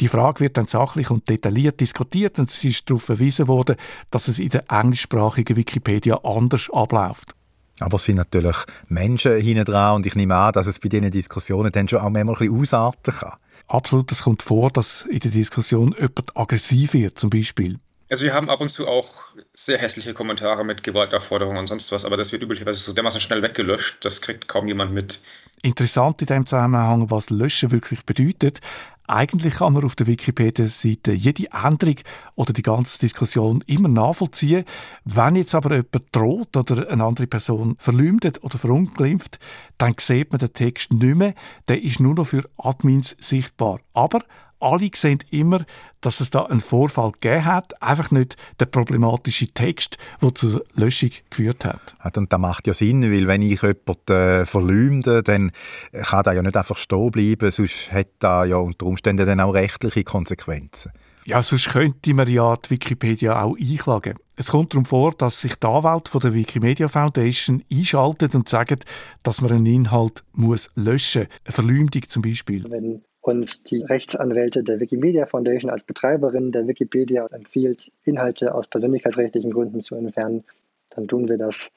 Die 0.00 0.08
Frage 0.08 0.40
wird 0.40 0.56
dann 0.56 0.66
sachlich 0.66 1.12
und 1.12 1.28
detailliert 1.28 1.78
diskutiert 1.78 2.40
und 2.40 2.50
es 2.50 2.64
ist 2.64 2.90
darauf 2.90 3.04
verwiesen 3.04 3.46
worden, 3.46 3.76
dass 4.10 4.26
es 4.26 4.40
in 4.40 4.48
der 4.48 4.64
englischsprachigen 4.72 5.56
Wikipedia 5.56 6.18
anders 6.24 6.68
abläuft. 6.72 7.36
Aber 7.80 7.96
es 7.96 8.04
sind 8.04 8.16
natürlich 8.16 8.56
Menschen 8.88 9.40
hinten 9.40 9.64
dran 9.64 9.96
und 9.96 10.06
ich 10.06 10.14
nehme 10.14 10.36
an, 10.36 10.52
dass 10.52 10.66
es 10.66 10.78
bei 10.78 10.88
diesen 10.88 11.10
Diskussionen 11.10 11.72
dann 11.72 11.88
schon 11.88 12.00
auch 12.00 12.10
manchmal 12.10 12.36
ein 12.36 12.38
bisschen 12.38 12.60
ausarten 12.60 13.14
kann. 13.14 13.38
Absolut, 13.66 14.12
es 14.12 14.22
kommt 14.22 14.42
vor, 14.42 14.70
dass 14.70 15.06
in 15.06 15.18
der 15.18 15.30
Diskussion 15.30 15.94
jemand 15.98 16.36
aggressiv 16.36 16.94
wird, 16.94 17.18
zum 17.18 17.30
Beispiel. 17.30 17.78
Also 18.10 18.24
wir 18.26 18.34
haben 18.34 18.50
ab 18.50 18.60
und 18.60 18.68
zu 18.68 18.86
auch 18.86 19.24
sehr 19.54 19.78
hässliche 19.78 20.12
Kommentare 20.12 20.64
mit 20.64 20.82
Gewaltaufforderungen 20.82 21.58
und 21.58 21.66
sonst 21.66 21.90
was, 21.90 22.04
aber 22.04 22.16
das 22.16 22.32
wird 22.32 22.42
üblicherweise 22.42 22.78
so 22.78 22.92
dermaßen 22.92 23.20
schnell 23.20 23.42
weggelöscht, 23.42 24.04
das 24.04 24.20
kriegt 24.20 24.46
kaum 24.46 24.68
jemand 24.68 24.92
mit. 24.92 25.22
Interessant 25.62 26.20
in 26.20 26.26
dem 26.26 26.46
Zusammenhang, 26.46 27.10
was 27.10 27.30
Löschen 27.30 27.70
wirklich 27.70 28.04
bedeutet. 28.04 28.60
Eigentlich 29.06 29.54
kann 29.54 29.74
man 29.74 29.84
auf 29.84 29.96
der 29.96 30.06
Wikipedia-Seite 30.06 31.12
jede 31.12 31.48
Änderung 31.52 31.96
oder 32.36 32.54
die 32.54 32.62
ganze 32.62 32.98
Diskussion 32.98 33.62
immer 33.66 33.88
nachvollziehen. 33.88 34.64
Wenn 35.04 35.36
jetzt 35.36 35.54
aber 35.54 35.72
jemand 35.72 36.04
droht 36.12 36.56
oder 36.56 36.88
eine 36.88 37.04
andere 37.04 37.26
Person 37.26 37.76
verleumdet 37.78 38.42
oder 38.42 38.56
verunglimpft, 38.56 39.38
dann 39.76 39.94
sieht 39.98 40.32
man 40.32 40.38
den 40.38 40.54
Text 40.54 40.92
nicht 40.92 41.16
mehr. 41.16 41.34
Der 41.68 41.82
ist 41.82 42.00
nur 42.00 42.14
noch 42.14 42.26
für 42.26 42.48
Admins 42.56 43.14
sichtbar. 43.18 43.78
Aber 43.92 44.20
alle 44.64 44.90
sehen 44.94 45.18
immer, 45.30 45.64
dass 46.00 46.20
es 46.20 46.30
da 46.30 46.42
einen 46.44 46.60
Vorfall 46.60 47.12
gegeben 47.12 47.44
hat, 47.44 47.80
einfach 47.82 48.10
nicht 48.10 48.36
der 48.60 48.66
problematische 48.66 49.48
Text, 49.48 49.98
der 50.20 50.34
zur 50.34 50.64
Löschung 50.74 51.10
geführt 51.30 51.64
hat. 51.64 51.94
Und 52.16 52.32
das 52.32 52.40
macht 52.40 52.66
ja 52.66 52.74
Sinn, 52.74 53.02
weil 53.02 53.26
wenn 53.26 53.42
ich 53.42 53.62
jemanden 53.62 54.12
äh, 54.12 54.46
verleumde, 54.46 55.22
dann 55.22 55.52
kann 55.92 56.24
das 56.24 56.34
ja 56.34 56.42
nicht 56.42 56.56
einfach 56.56 56.76
stehen 56.76 57.10
bleiben, 57.10 57.50
sonst 57.50 57.90
hat 57.92 58.08
das 58.18 58.48
ja 58.48 58.56
unter 58.56 58.86
Umständen 58.86 59.26
dann 59.26 59.40
auch 59.40 59.54
rechtliche 59.54 60.04
Konsequenzen. 60.04 60.92
Ja, 61.26 61.42
sonst 61.42 61.70
könnte 61.70 62.12
man 62.12 62.28
ja 62.28 62.54
die 62.56 62.70
Wikipedia 62.70 63.42
auch 63.42 63.56
einklagen. 63.56 64.18
Es 64.36 64.50
kommt 64.50 64.74
darum 64.74 64.84
vor, 64.84 65.12
dass 65.12 65.40
sich 65.40 65.54
die 65.54 65.66
Anwälte 65.66 66.10
von 66.10 66.20
der 66.20 66.34
Wikimedia 66.34 66.86
Foundation 66.88 67.62
einschaltet 67.72 68.34
und 68.34 68.48
sagen, 68.48 68.78
dass 69.22 69.40
man 69.40 69.52
einen 69.52 69.64
Inhalt 69.64 70.22
muss 70.32 70.70
löschen 70.74 71.22
muss. 71.22 71.38
Eine 71.44 71.52
Verleumdung 71.52 72.02
zum 72.08 72.22
Beispiel. 72.22 72.64
Wenn 72.68 73.02
uns 73.24 73.62
die 73.62 73.82
Rechtsanwälte 73.82 74.62
der 74.62 74.80
Wikimedia 74.80 75.24
Foundation 75.24 75.70
als 75.70 75.82
Betreiberin 75.82 76.52
der 76.52 76.68
Wikipedia 76.68 77.26
empfiehlt, 77.28 77.90
Inhalte 78.04 78.54
aus 78.54 78.66
persönlichkeitsrechtlichen 78.66 79.50
Gründen 79.50 79.80
zu 79.80 79.94
entfernen, 79.94 80.44
dann 80.90 81.08
tun 81.08 81.26
wir 81.28 81.38
das 81.38 81.70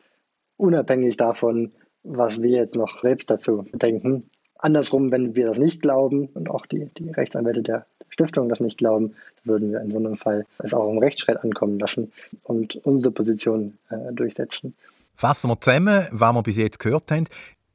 unabhängig 0.58 1.16
davon, 1.16 1.72
was 2.04 2.42
wir 2.42 2.50
jetzt 2.50 2.76
noch 2.76 3.02
selbst 3.02 3.30
dazu 3.30 3.66
denken. 3.72 4.30
Andersrum, 4.58 5.10
wenn 5.12 5.36
wir 5.36 5.48
das 5.48 5.58
nicht 5.58 5.82
glauben 5.82 6.28
und 6.34 6.50
auch 6.50 6.66
die, 6.66 6.90
die 6.98 7.12
Rechtsanwälte 7.12 7.62
der 7.62 7.86
Stiftung 8.10 8.50
das 8.50 8.60
nicht 8.60 8.78
glauben, 8.78 9.14
würden 9.46 9.72
wir 9.72 9.80
in 9.80 9.92
so 9.92 9.98
einem 9.98 10.18
Fall 10.18 10.46
es 10.60 10.74
auch 10.74 10.90
im 10.90 10.98
Rechtsstreit 10.98 11.42
ankommen 11.46 11.80
lassen 11.80 12.12
und 12.44 12.76
unsere 12.84 13.14
Position 13.14 13.78
äh, 13.90 14.12
durchsetzen. 14.12 14.76
Fassen 15.16 15.50
wir 15.50 15.62
zusammen, 15.62 16.08
was 16.12 16.34
wir 16.34 16.44
bis 16.44 16.58
jetzt 16.58 16.80
gehört 16.80 17.10
haben. 17.10 17.26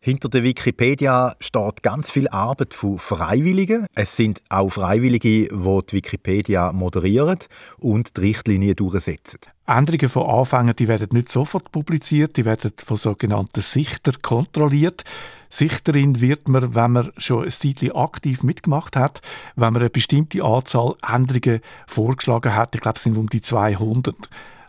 Hinter 0.05 0.29
der 0.29 0.43
Wikipedia 0.43 1.37
steht 1.39 1.85
ganz 1.85 2.11
viel 2.11 2.27
Arbeit 2.27 2.75
von 2.75 2.99
Freiwilligen. 2.99 3.87
Es 3.95 4.17
sind 4.17 4.43
auch 4.49 4.69
Freiwillige, 4.69 5.29
die 5.29 5.49
die 5.49 5.93
Wikipedia 5.93 6.73
moderieren 6.73 7.39
und 7.79 8.17
die 8.17 8.23
Richtlinien 8.23 8.75
durchsetzen. 8.75 9.39
Änderungen 9.65 10.09
von 10.09 10.29
Anfängen 10.29 10.75
die 10.75 10.89
werden 10.89 11.11
nicht 11.13 11.31
sofort 11.31 11.71
publiziert, 11.71 12.37
die 12.37 12.45
werden 12.45 12.73
von 12.79 12.97
sogenannten 12.97 13.61
Sichtern 13.61 14.17
kontrolliert. 14.23 15.05
Sichterin 15.49 16.21
wird 16.21 16.49
man, 16.49 16.75
wenn 16.75 16.91
man 16.91 17.13
schon 17.17 17.45
ein 17.45 17.51
Zeitchen 17.53 17.93
aktiv 17.93 18.43
mitgemacht 18.43 18.97
hat, 18.97 19.21
wenn 19.55 19.73
man 19.73 19.83
eine 19.83 19.91
bestimmte 19.91 20.43
Anzahl 20.43 20.97
Änderungen 21.09 21.61
vorgeschlagen 21.87 22.57
hat. 22.57 22.75
Ich 22.75 22.81
glaube, 22.81 22.97
es 22.97 23.05
sind 23.05 23.17
um 23.17 23.29
die 23.29 23.41
200. 23.41 24.17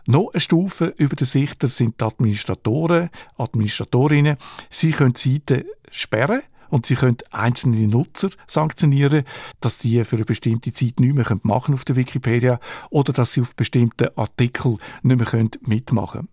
Noch 0.06 0.32
eine 0.32 0.40
Stufe 0.40 0.94
über 0.98 1.16
den 1.16 1.26
Sichter 1.26 1.68
sind 1.68 2.00
die 2.00 2.04
Administratoren, 2.04 3.08
Administratorinnen. 3.38 4.36
Sie 4.68 4.90
können 4.90 5.14
Seiten 5.14 5.64
sperren 5.90 6.42
und 6.68 6.86
sie 6.86 6.94
können 6.94 7.16
einzelne 7.30 7.86
Nutzer 7.88 8.30
sanktionieren, 8.46 9.24
dass 9.60 9.78
die 9.78 10.04
für 10.04 10.16
eine 10.16 10.24
bestimmte 10.24 10.72
Zeit 10.72 11.00
nicht 11.00 11.14
mehr 11.14 11.38
machen 11.42 11.74
auf 11.74 11.84
der 11.84 11.96
Wikipedia 11.96 12.60
oder 12.90 13.12
dass 13.12 13.32
sie 13.32 13.40
auf 13.40 13.56
bestimmte 13.56 14.16
Artikel 14.18 14.76
nicht 15.02 15.32
mehr 15.32 15.48
mitmachen 15.62 16.20
können. 16.20 16.28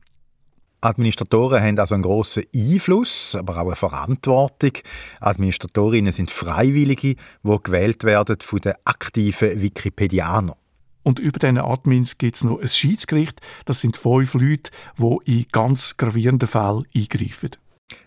Administratoren 0.82 1.62
haben 1.62 1.78
also 1.78 1.94
einen 1.94 2.04
grossen 2.04 2.44
Einfluss, 2.56 3.36
aber 3.36 3.58
auch 3.58 3.68
eine 3.68 3.76
Verantwortung. 3.76 4.72
Administratorinnen 5.20 6.12
sind 6.12 6.32
Freiwillige, 6.32 7.16
die 7.44 7.58
gewählt 7.64 8.04
werden 8.04 8.38
von 8.42 8.60
den 8.60 8.74
aktiven 8.84 9.62
Wikipedianern. 9.62 10.56
Und 11.04 11.20
über 11.20 11.40
diesen 11.40 11.58
Admins 11.58 12.18
gibt 12.18 12.36
es 12.36 12.44
noch 12.44 12.60
ein 12.60 12.68
Schiedsgericht. 12.68 13.40
Das 13.66 13.82
sind 13.82 13.98
fünf 13.98 14.34
Leute, 14.36 14.72
die 14.98 15.40
in 15.40 15.46
ganz 15.52 15.98
gravierenden 15.98 16.48
Fällen 16.48 16.86
eingreifen. 16.96 17.52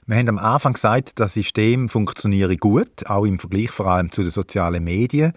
Wir 0.06 0.16
haben 0.16 0.28
am 0.28 0.38
Anfang 0.38 0.74
gesagt, 0.74 1.12
das 1.16 1.34
System 1.34 1.88
funktioniere 1.88 2.56
gut, 2.56 3.06
auch 3.06 3.24
im 3.24 3.38
Vergleich 3.38 3.70
vor 3.70 3.86
allem 3.86 4.12
zu 4.12 4.22
den 4.22 4.30
sozialen 4.30 4.84
Medien. 4.84 5.32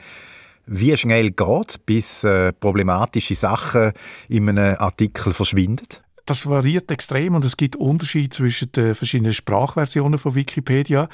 Wie 0.66 0.96
schnell 0.98 1.32
geht 1.32 1.70
es, 1.70 1.78
bis 1.78 2.24
äh, 2.26 2.52
problematische 2.52 3.36
Sachen 3.36 3.94
in 4.28 4.50
einem 4.50 4.76
Artikel 4.78 5.34
verschwinden? 5.34 5.88
Das 6.26 6.46
variiert 6.46 6.92
extrem 6.92 7.36
und 7.36 7.46
es 7.46 7.56
gibt 7.56 7.78
Unterschiede 7.78 8.28
zwischen 8.28 8.70
den 8.74 8.94
verschiedenen 8.96 9.34
Sprachversionen 9.34 10.20
von 10.20 10.36
Wikipedia. 10.36 11.08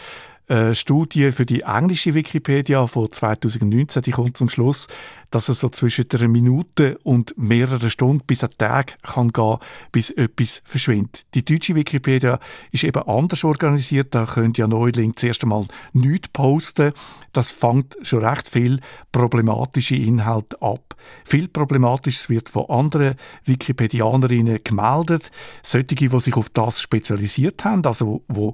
Eine 0.47 0.75
Studie 0.75 1.31
für 1.31 1.45
die 1.45 1.61
englische 1.61 2.13
Wikipedia 2.13 2.85
von 2.85 3.09
2019 3.09 4.01
die 4.01 4.11
kommt 4.11 4.35
zum 4.35 4.49
Schluss, 4.49 4.87
dass 5.31 5.47
es 5.47 5.61
so 5.61 5.69
zwischen 5.69 6.05
einer 6.13 6.27
Minute 6.27 6.97
und 7.03 7.33
mehreren 7.37 7.89
Stunden 7.89 8.25
bis 8.27 8.43
einen 8.43 8.57
Tag 8.57 8.97
kann 9.03 9.31
gehen, 9.31 9.57
bis 9.93 10.09
etwas 10.09 10.61
verschwindet. 10.65 11.23
Die 11.33 11.45
deutsche 11.45 11.75
Wikipedia 11.75 12.39
ist 12.71 12.83
eben 12.83 13.01
anders 13.07 13.43
organisiert. 13.45 14.13
Da 14.13 14.25
könnt 14.25 14.57
ja 14.57 14.67
Neuling 14.67 15.15
zuerst 15.15 15.43
einmal 15.43 15.65
nichts 15.93 16.27
posten. 16.27 16.91
Das 17.31 17.49
fängt 17.49 17.95
schon 18.03 18.23
recht 18.23 18.47
viel 18.47 18.79
problematische 19.11 19.95
Inhalte 19.95 20.61
ab. 20.61 20.95
Viel 21.25 21.47
Problematisches 21.47 22.29
wird 22.29 22.49
von 22.49 22.69
anderen 22.69 23.15
Wikipedianerinnen 23.45 24.59
gemeldet. 24.63 25.31
Solche, 25.63 25.95
die 25.95 26.19
sich 26.19 26.35
auf 26.35 26.49
das 26.49 26.81
spezialisiert 26.81 27.65
haben, 27.65 27.85
also 27.85 28.23
wo 28.27 28.53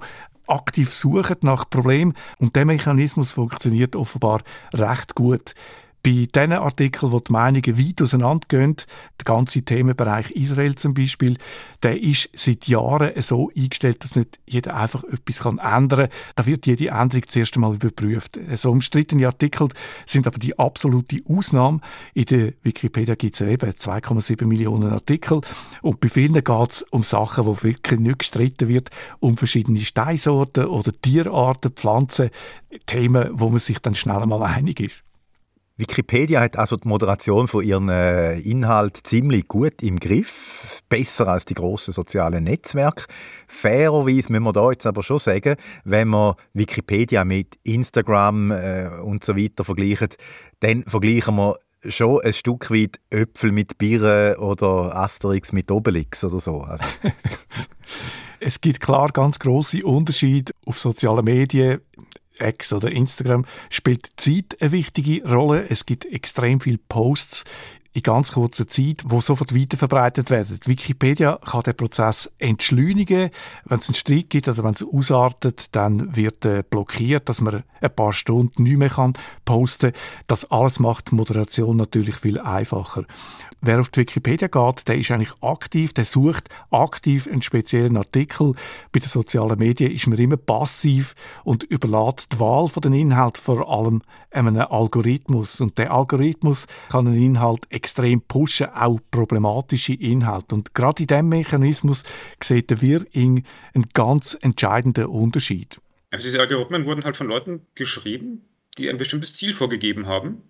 aktiv 0.49 0.93
suchen 0.93 1.37
nach 1.41 1.69
Problemen. 1.69 2.13
Und 2.39 2.55
der 2.55 2.65
Mechanismus 2.65 3.31
funktioniert 3.31 3.95
offenbar 3.95 4.41
recht 4.73 5.15
gut 5.15 5.53
bei 6.01 6.27
diesen 6.33 6.53
Artikeln, 6.53 7.11
wo 7.11 7.19
die 7.19 7.31
Meinungen 7.31 7.77
weit 7.77 8.01
auseinandergehen, 8.01 8.77
der 9.19 9.25
ganze 9.25 9.63
Themenbereich 9.63 10.31
Israel 10.31 10.75
zum 10.75 10.93
Beispiel, 10.93 11.37
der 11.83 12.01
ist 12.01 12.29
seit 12.33 12.67
Jahren 12.67 13.11
so 13.21 13.51
eingestellt, 13.55 14.03
dass 14.03 14.15
nicht 14.15 14.39
jeder 14.45 14.75
einfach 14.75 15.03
etwas 15.03 15.39
kann 15.39 15.57
ändern 15.57 16.09
kann. 16.09 16.19
Da 16.35 16.45
wird 16.45 16.67
jede 16.67 16.87
Änderung 16.87 17.23
zuerst 17.27 17.55
einmal 17.55 17.75
überprüft. 17.75 18.39
So 18.55 18.71
umstrittene 18.71 19.27
Artikel 19.27 19.67
sind 20.05 20.25
aber 20.25 20.39
die 20.39 20.57
absolute 20.57 21.17
Ausnahme. 21.27 21.81
In 22.13 22.25
der 22.25 22.53
Wikipedia 22.63 23.15
gibt 23.15 23.35
es 23.35 23.41
eben 23.41 23.69
2,7 23.69 24.45
Millionen 24.45 24.91
Artikel 24.93 25.41
und 25.81 25.99
bei 25.99 26.07
vielen 26.07 26.33
geht 26.33 26.71
es 26.71 26.81
um 26.83 27.03
Sachen, 27.03 27.45
wo 27.45 27.61
wirklich 27.61 27.99
nicht 27.99 28.19
gestritten 28.19 28.69
wird, 28.69 28.89
um 29.19 29.35
verschiedene 29.35 29.79
Steinsorten 29.79 30.65
oder 30.65 30.93
Tierarten, 30.93 31.71
Pflanzen, 31.71 32.29
Themen, 32.85 33.29
wo 33.33 33.49
man 33.49 33.59
sich 33.59 33.79
dann 33.79 33.95
schnell 33.95 34.21
einmal 34.21 34.43
einig 34.43 34.79
ist. 34.79 35.03
Wikipedia 35.79 36.41
hat 36.41 36.57
also 36.57 36.75
die 36.75 36.89
Moderation 36.89 37.47
von 37.47 37.63
ihren 37.63 37.87
äh, 37.87 38.37
Inhalt 38.39 38.97
ziemlich 38.97 39.47
gut 39.47 39.81
im 39.81 39.97
Griff, 39.97 40.81
besser 40.89 41.29
als 41.29 41.45
die 41.45 41.53
großen 41.53 41.93
sozialen 41.93 42.43
Netzwerke. 42.43 43.05
Fairerweise 43.47 44.29
müssen 44.29 44.43
wir 44.43 44.51
da 44.51 44.71
jetzt 44.71 44.85
aber 44.85 45.03
schon 45.03 45.19
sagen, 45.19 45.55
wenn 45.85 46.09
man 46.09 46.35
Wikipedia 46.51 47.23
mit 47.23 47.57
Instagram 47.63 48.51
äh, 48.51 48.89
und 49.01 49.23
so 49.23 49.37
weiter 49.37 49.63
vergleicht, 49.63 50.17
dann 50.59 50.83
vergleichen 50.83 51.37
wir 51.37 51.55
schon 51.87 52.19
ein 52.25 52.33
Stück 52.33 52.69
weit 52.71 52.99
Äpfel 53.09 53.53
mit 53.53 53.77
Birnen 53.77 54.35
oder 54.35 54.93
Asterix 54.97 55.53
mit 55.53 55.71
Obelix 55.71 56.25
oder 56.25 56.41
so. 56.41 56.59
Also. 56.59 56.83
es 58.41 58.59
gibt 58.59 58.81
klar 58.81 59.13
ganz 59.13 59.39
große 59.39 59.85
Unterschiede 59.85 60.51
auf 60.65 60.77
sozialen 60.77 61.23
Medien. 61.23 61.79
X 62.41 62.73
oder 62.73 62.91
Instagram 62.91 63.45
spielt 63.69 64.09
Zeit 64.17 64.57
eine 64.61 64.71
wichtige 64.71 65.27
Rolle. 65.27 65.65
Es 65.69 65.85
gibt 65.85 66.05
extrem 66.05 66.59
viele 66.59 66.77
Posts 66.77 67.43
in 67.91 68.03
ganz 68.03 68.31
kurzer 68.33 68.67
Zeit, 68.67 69.03
wo 69.05 69.19
sofort 69.19 69.55
weiterverbreitet 69.55 70.29
werden. 70.29 70.59
Wikipedia 70.65 71.39
kann 71.43 71.63
den 71.63 71.75
Prozess 71.75 72.31
entschleunigen. 72.37 73.31
Wenn 73.65 73.79
es 73.79 73.87
einen 73.87 73.95
Streit 73.95 74.29
gibt 74.29 74.47
oder 74.47 74.63
wenn 74.63 74.73
es 74.73 74.83
ausartet, 74.83 75.75
dann 75.75 76.15
wird 76.15 76.45
äh, 76.45 76.63
blockiert, 76.69 77.29
dass 77.29 77.41
man 77.41 77.63
ein 77.81 77.95
paar 77.95 78.13
Stunden 78.13 78.63
nicht 78.63 78.77
mehr 78.77 78.89
kann 78.89 79.13
posten. 79.43 79.93
Das 80.27 80.49
alles 80.51 80.79
macht 80.79 81.11
die 81.11 81.15
Moderation 81.15 81.77
natürlich 81.77 82.15
viel 82.15 82.39
einfacher. 82.39 83.05
Wer 83.61 83.81
auf 83.81 83.89
die 83.89 84.01
Wikipedia 84.01 84.47
geht, 84.47 84.87
der 84.87 84.97
ist 84.97 85.11
eigentlich 85.11 85.33
aktiv, 85.41 85.91
der 85.93 86.05
sucht 86.05 86.47
aktiv 86.71 87.27
einen 87.27 87.41
speziellen 87.41 87.97
Artikel. 87.97 88.53
Bei 88.93 88.99
den 88.99 89.09
sozialen 89.09 89.59
Medien 89.59 89.91
ist 89.91 90.07
man 90.07 90.17
immer 90.17 90.37
passiv 90.37 91.13
und 91.43 91.63
überlässt 91.63 92.31
die 92.31 92.39
Wahl 92.39 92.69
von 92.69 92.81
den 92.81 92.93
Inhalt 92.93 93.37
vor 93.37 93.69
allem 93.69 94.01
einem 94.31 94.57
Algorithmus. 94.57 95.59
Und 95.59 95.77
der 95.77 95.91
Algorithmus 95.91 96.67
kann 96.89 97.07
einen 97.07 97.21
Inhalt 97.21 97.65
extrem 97.79 98.21
pushen, 98.21 98.67
auch 98.67 98.99
problematische 99.09 99.93
Inhalte. 99.93 100.53
Und 100.55 100.75
gerade 100.75 101.03
in 101.03 101.07
diesem 101.07 101.29
Mechanismus 101.29 102.03
sieht 102.43 102.81
Wirring 102.81 103.45
einen 103.73 103.85
ganz 103.93 104.37
entscheidenden 104.41 105.05
Unterschied. 105.05 105.79
Also 106.11 106.25
diese 106.25 106.39
Algorithmen 106.39 106.85
wurden 106.85 107.05
halt 107.05 107.15
von 107.15 107.27
Leuten 107.27 107.65
geschrieben, 107.75 108.43
die 108.77 108.89
ein 108.89 108.97
bestimmtes 108.97 109.33
Ziel 109.33 109.53
vorgegeben 109.53 110.07
haben. 110.07 110.41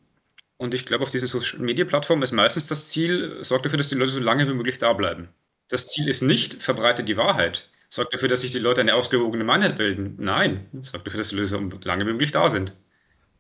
Und 0.58 0.74
ich 0.74 0.86
glaube, 0.86 1.04
auf 1.04 1.12
diesen 1.12 1.28
Social-Media-Plattformen 1.28 2.24
ist 2.24 2.32
meistens 2.32 2.68
das 2.68 2.90
Ziel, 2.90 3.38
sorgt 3.44 3.66
dafür, 3.66 3.78
dass 3.78 3.90
die 3.90 3.96
Leute 3.96 4.12
so 4.12 4.20
lange 4.20 4.48
wie 4.48 4.54
möglich 4.54 4.78
da 4.78 4.92
bleiben. 4.94 5.30
Das 5.70 5.88
Ziel 5.88 6.08
ist 6.08 6.22
nicht, 6.22 6.62
verbreitet 6.62 7.08
die 7.08 7.18
Wahrheit. 7.18 7.70
Sorgt 7.90 8.14
dafür, 8.14 8.28
dass 8.28 8.42
sich 8.42 8.52
die 8.52 8.60
Leute 8.60 8.82
eine 8.82 8.96
ausgewogene 8.96 9.44
Meinung 9.44 9.76
bilden. 9.76 10.16
Nein, 10.18 10.66
sorgt 10.82 11.08
dafür, 11.08 11.20
dass 11.20 11.30
die 11.30 11.36
Leute 11.36 11.48
so 11.48 11.70
lange 11.84 12.06
wie 12.06 12.12
möglich 12.12 12.32
da 12.32 12.50
sind. 12.50 12.76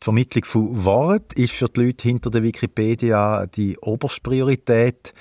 Die 0.02 0.06
Vermittlung 0.06 0.46
von 0.46 0.86
Wort 0.86 1.34
ist 1.34 1.52
für 1.52 1.68
die 1.68 1.82
Leute 1.82 2.08
hinter 2.08 2.32
der 2.32 2.42
Wikipedia 2.42 3.46
die 3.48 3.78
oberste 3.80 4.22
Priorität. 4.22 5.14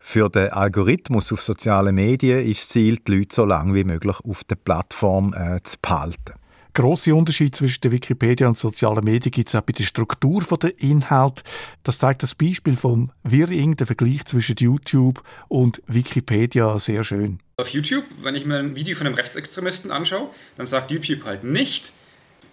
Für 0.00 0.28
den 0.28 0.48
Algorithmus 0.48 1.32
auf 1.32 1.40
sozialen 1.40 1.94
Medien 1.94 2.44
ist 2.44 2.62
das 2.62 2.68
Ziel, 2.70 2.96
die 2.96 3.16
Leute 3.16 3.36
so 3.36 3.44
lange 3.44 3.74
wie 3.74 3.84
möglich 3.84 4.16
auf 4.24 4.42
der 4.42 4.56
Plattform 4.56 5.34
äh, 5.34 5.62
zu 5.62 5.76
behalten. 5.80 6.34
Große 6.74 7.14
Unterschiede 7.14 7.52
zwischen 7.52 7.80
der 7.82 7.92
Wikipedia 7.92 8.48
und 8.48 8.58
sozialen 8.58 9.04
Medien 9.04 9.30
gibt 9.30 9.48
es 9.48 9.54
auch 9.54 9.60
bei 9.60 9.72
der 9.72 9.84
Struktur 9.84 10.42
der 10.60 10.80
Inhalt. 10.80 11.42
Das 11.84 11.98
zeigt 11.98 12.24
das 12.24 12.34
Beispiel 12.34 12.76
vom 12.76 13.12
Wirring, 13.22 13.76
der 13.76 13.86
Vergleich 13.86 14.24
zwischen 14.24 14.56
YouTube 14.58 15.22
und 15.46 15.80
Wikipedia 15.86 16.76
sehr 16.80 17.04
schön. 17.04 17.38
Auf 17.56 17.70
YouTube, 17.70 18.04
wenn 18.22 18.34
ich 18.34 18.44
mir 18.44 18.58
ein 18.58 18.74
Video 18.74 18.96
von 18.96 19.06
einem 19.06 19.16
Rechtsextremisten 19.16 19.92
anschaue, 19.92 20.30
dann 20.56 20.66
sagt 20.66 20.90
YouTube 20.90 21.24
halt 21.24 21.44
nicht, 21.44 21.92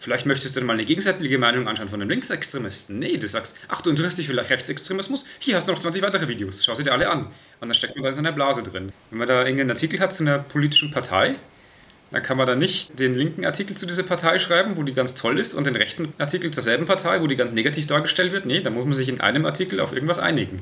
Vielleicht 0.06 0.28
möchtest 0.28 0.56
du 0.56 0.60
dir 0.60 0.68
mal 0.68 0.74
eine 0.74 0.86
gegenseitige 0.86 1.40
Meinung 1.40 1.68
anschauen 1.68 1.90
von 1.90 2.00
einem 2.00 2.12
Linksextremisten. 2.12 3.00
Nee, 3.00 3.18
du 3.18 3.28
sagst, 3.28 3.58
ach, 3.70 3.82
du 3.82 3.90
interessierst 3.90 4.20
dich 4.20 4.28
vielleicht 4.28 4.52
Rechtsextremismus? 4.52 5.26
Hier 5.40 5.56
hast 5.56 5.68
du 5.68 5.72
noch 5.72 5.80
20 5.80 6.04
weitere 6.04 6.28
Videos. 6.28 6.64
Schau 6.64 6.76
sie 6.76 6.84
dir 6.84 6.92
alle 6.92 7.10
an. 7.10 7.22
Und 7.60 7.70
dann 7.70 7.74
steckt 7.74 7.96
man 7.96 8.04
da 8.04 8.12
in 8.12 8.20
einer 8.20 8.32
Blase 8.32 8.62
drin. 8.62 8.92
Wenn 9.10 9.18
man 9.18 9.28
da 9.28 9.40
irgendeinen 9.40 9.72
Artikel 9.72 10.00
hat 10.00 10.14
zu 10.14 10.22
einer 10.22 10.38
politischen 10.38 10.92
Partei, 10.92 11.34
dann 12.12 12.22
kann 12.22 12.38
man 12.38 12.46
da 12.46 12.56
nicht 12.56 13.00
den 13.00 13.16
linken 13.16 13.46
Artikel 13.46 13.76
zu 13.76 13.88
dieser 13.88 14.04
Partei 14.04 14.38
schreiben, 14.38 14.78
wo 14.78 14.84
die 14.84 14.94
ganz 14.94 15.16
toll 15.16 15.40
ist, 15.40 15.56
und 15.56 15.64
den 15.64 15.76
rechten 15.76 16.14
Artikel 16.20 16.52
zur 16.52 16.62
selben 16.62 16.86
Partei, 16.86 17.20
wo 17.20 17.26
die 17.26 17.36
ganz 17.36 17.54
negativ 17.54 17.88
dargestellt 17.88 18.32
wird. 18.32 18.46
Nee, 18.46 18.62
da 18.62 18.70
muss 18.70 18.86
man 18.86 18.94
sich 18.94 19.10
in 19.10 19.22
einem 19.22 19.44
Artikel 19.48 19.80
auf 19.80 19.92
irgendwas 19.92 20.20
einigen. 20.20 20.62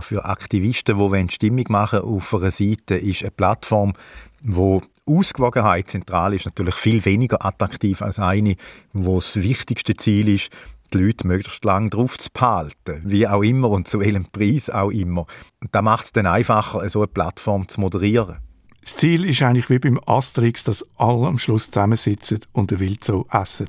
Für 0.00 0.26
Aktivisten, 0.26 0.98
die 0.98 1.32
Stimmung 1.32 1.64
machen 1.70 2.00
auf 2.00 2.34
einer 2.34 2.50
Seite, 2.50 2.96
ist 2.96 3.22
eine 3.22 3.30
Plattform, 3.30 3.94
wo 4.42 4.82
Ausgewogenheit 5.06 5.88
zentral 5.88 6.34
ist 6.34 6.46
natürlich 6.46 6.74
viel 6.74 7.04
weniger 7.04 7.44
attraktiv 7.44 8.02
als 8.02 8.18
eine, 8.18 8.56
wo 8.92 9.16
das 9.16 9.36
wichtigste 9.36 9.94
Ziel 9.94 10.28
ist, 10.28 10.50
die 10.92 10.98
Leute 10.98 11.26
möglichst 11.26 11.64
lange 11.64 11.90
drauf 11.90 12.18
zu 12.18 12.28
behalten, 12.32 13.02
wie 13.04 13.26
auch 13.26 13.42
immer 13.42 13.70
und 13.70 13.88
zu 13.88 14.00
welchem 14.00 14.26
Preis 14.26 14.70
auch 14.70 14.90
immer. 14.90 15.26
Und 15.60 15.74
da 15.74 15.82
macht 15.82 16.06
es 16.06 16.12
dann 16.12 16.26
einfacher, 16.26 16.88
so 16.88 17.00
eine 17.00 17.08
Plattform 17.08 17.68
zu 17.68 17.80
moderieren. 17.80 18.38
Das 18.80 18.96
Ziel 18.96 19.24
ist 19.24 19.42
eigentlich 19.42 19.68
wie 19.70 19.78
beim 19.78 20.00
Asterix, 20.06 20.64
dass 20.64 20.86
alle 20.96 21.26
am 21.26 21.38
Schluss 21.38 21.70
zusammensitzen 21.70 22.40
und 22.52 22.70
der 22.70 22.80
Wildsau 22.80 23.26
essen. 23.32 23.68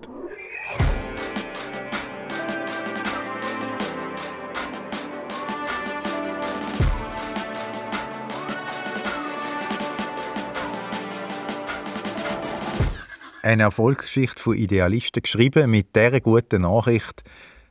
Eine 13.48 13.64
Erfolgsgeschichte 13.64 14.42
von 14.42 14.56
Idealisten 14.56 15.24
geschrieben. 15.24 15.72
Mit 15.72 15.96
dieser 15.96 16.20
guten 16.20 16.64
Nachricht 16.64 17.24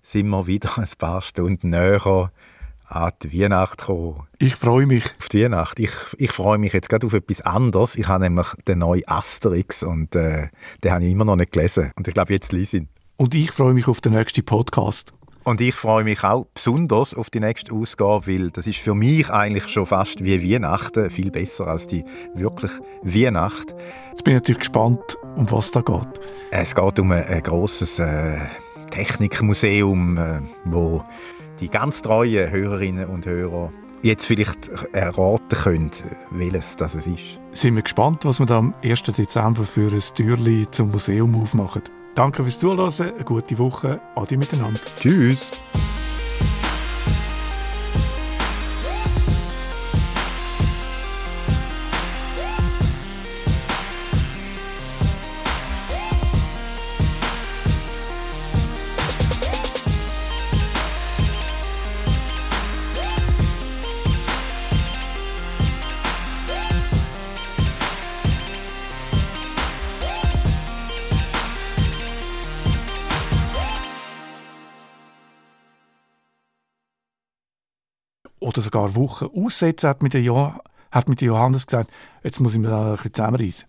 sind 0.03 0.29
wir 0.29 0.47
wieder 0.47 0.79
ein 0.79 0.89
paar 0.99 1.21
Stunden 1.21 1.71
näher 1.71 2.31
an 2.89 3.13
die 3.23 3.43
Weihnacht 3.43 3.79
gekommen. 3.79 4.27
Ich 4.39 4.57
freue 4.57 4.87
mich. 4.87 5.05
Auf 5.19 5.29
die 5.29 5.45
Weihnacht. 5.45 5.79
Ich, 5.79 5.93
ich 6.17 6.33
freue 6.33 6.59
mich 6.59 6.73
jetzt 6.73 6.89
gerade 6.89 7.07
auf 7.07 7.13
etwas 7.13 7.43
anderes. 7.43 7.97
Ich 7.97 8.09
habe 8.09 8.25
nämlich 8.25 8.47
den 8.67 8.79
neuen 8.79 9.07
Asterix 9.07 9.83
und 9.83 10.15
äh, 10.15 10.49
den 10.83 10.93
habe 10.93 11.05
ich 11.05 11.13
immer 11.13 11.25
noch 11.25 11.37
nicht 11.37 11.53
gelesen. 11.53 11.93
Und 11.97 12.09
ich 12.09 12.15
glaube, 12.15 12.33
jetzt 12.33 12.53
lese 12.53 12.79
ihn. 12.79 12.89
Und 13.17 13.35
ich 13.35 13.51
freue 13.51 13.75
mich 13.75 13.89
auf 13.89 14.01
den 14.01 14.13
nächsten 14.13 14.45
Podcast. 14.45 15.13
Und 15.47 15.61
ich 15.61 15.77
freue 15.77 16.03
mich 16.03 16.25
auch 16.25 16.49
besonders 16.53 17.15
auf 17.15 17.31
die 17.31 17.39
nächste 17.39 17.73
Ausgabe, 17.73 18.27
weil 18.27 18.51
das 18.51 18.67
ist 18.67 18.81
für 18.81 18.97
mich 18.97 19.31
eigentlich 19.31 19.69
schon 19.69 19.87
fast 19.87 20.25
wie 20.25 20.43
Weihnachten, 20.43 21.09
viel 21.09 21.31
besser 21.31 21.69
als 21.69 21.87
die 21.87 22.05
wirklich 22.35 22.73
Weihnacht. 23.05 23.73
Jetzt 24.11 24.25
bin 24.25 24.35
ich 24.35 24.41
natürlich 24.41 24.59
gespannt, 24.59 25.17
um 25.37 25.49
was 25.53 25.71
da 25.71 25.83
geht. 25.83 26.21
Es 26.51 26.75
geht 26.75 26.99
um 26.99 27.13
ein, 27.13 27.25
ein 27.27 27.45
grosses 27.45 28.01
äh, 28.01 28.41
Technikmuseum, 28.91 30.19
äh, 30.19 30.41
wo 30.65 31.05
die 31.61 31.69
ganz 31.69 32.03
treuen 32.03 32.51
Hörerinnen 32.51 33.07
und 33.07 33.25
Hörer 33.25 33.73
jetzt 34.03 34.27
vielleicht 34.27 34.69
erraten 34.93 35.59
können, 35.59 35.93
welches 36.33 36.75
das 36.75 36.97
es 36.97 37.07
ist. 37.07 37.39
Sind 37.53 37.77
wir 37.77 37.83
gespannt, 37.83 38.25
was 38.25 38.41
wir 38.41 38.47
da 38.47 38.59
am 38.59 38.75
1. 38.83 39.01
Dezember 39.05 39.63
für 39.63 39.93
ein 39.93 40.01
Türchen 40.01 40.73
zum 40.73 40.91
Museum 40.91 41.41
aufmachen. 41.41 41.83
Danke 42.17 42.43
fürs 42.45 42.59
Zuhören, 42.59 42.91
eine 42.99 43.25
gute 43.25 43.59
Woche, 43.59 44.01
Adi 44.15 44.39
miteinander. 44.39 44.81
Tschüss. 44.99 45.51
Oder 78.57 78.65
sogar 78.65 78.95
Wochen 78.95 79.27
aussetzen, 79.27 79.89
hat 79.89 80.03
mir 80.03 80.09
der, 80.09 80.23
jo 80.23 80.53
hat 80.91 81.09
mir 81.09 81.17
der 81.17 81.29
Johannes 81.29 81.67
gesagt, 81.67 81.91
jetzt 82.23 82.41
muss 82.41 82.55
ich 82.55 82.59
mir 82.59 82.69
da 82.69 82.91
ein 82.91 82.97
bisschen 82.97 83.15
zusammenreißen. 83.15 83.69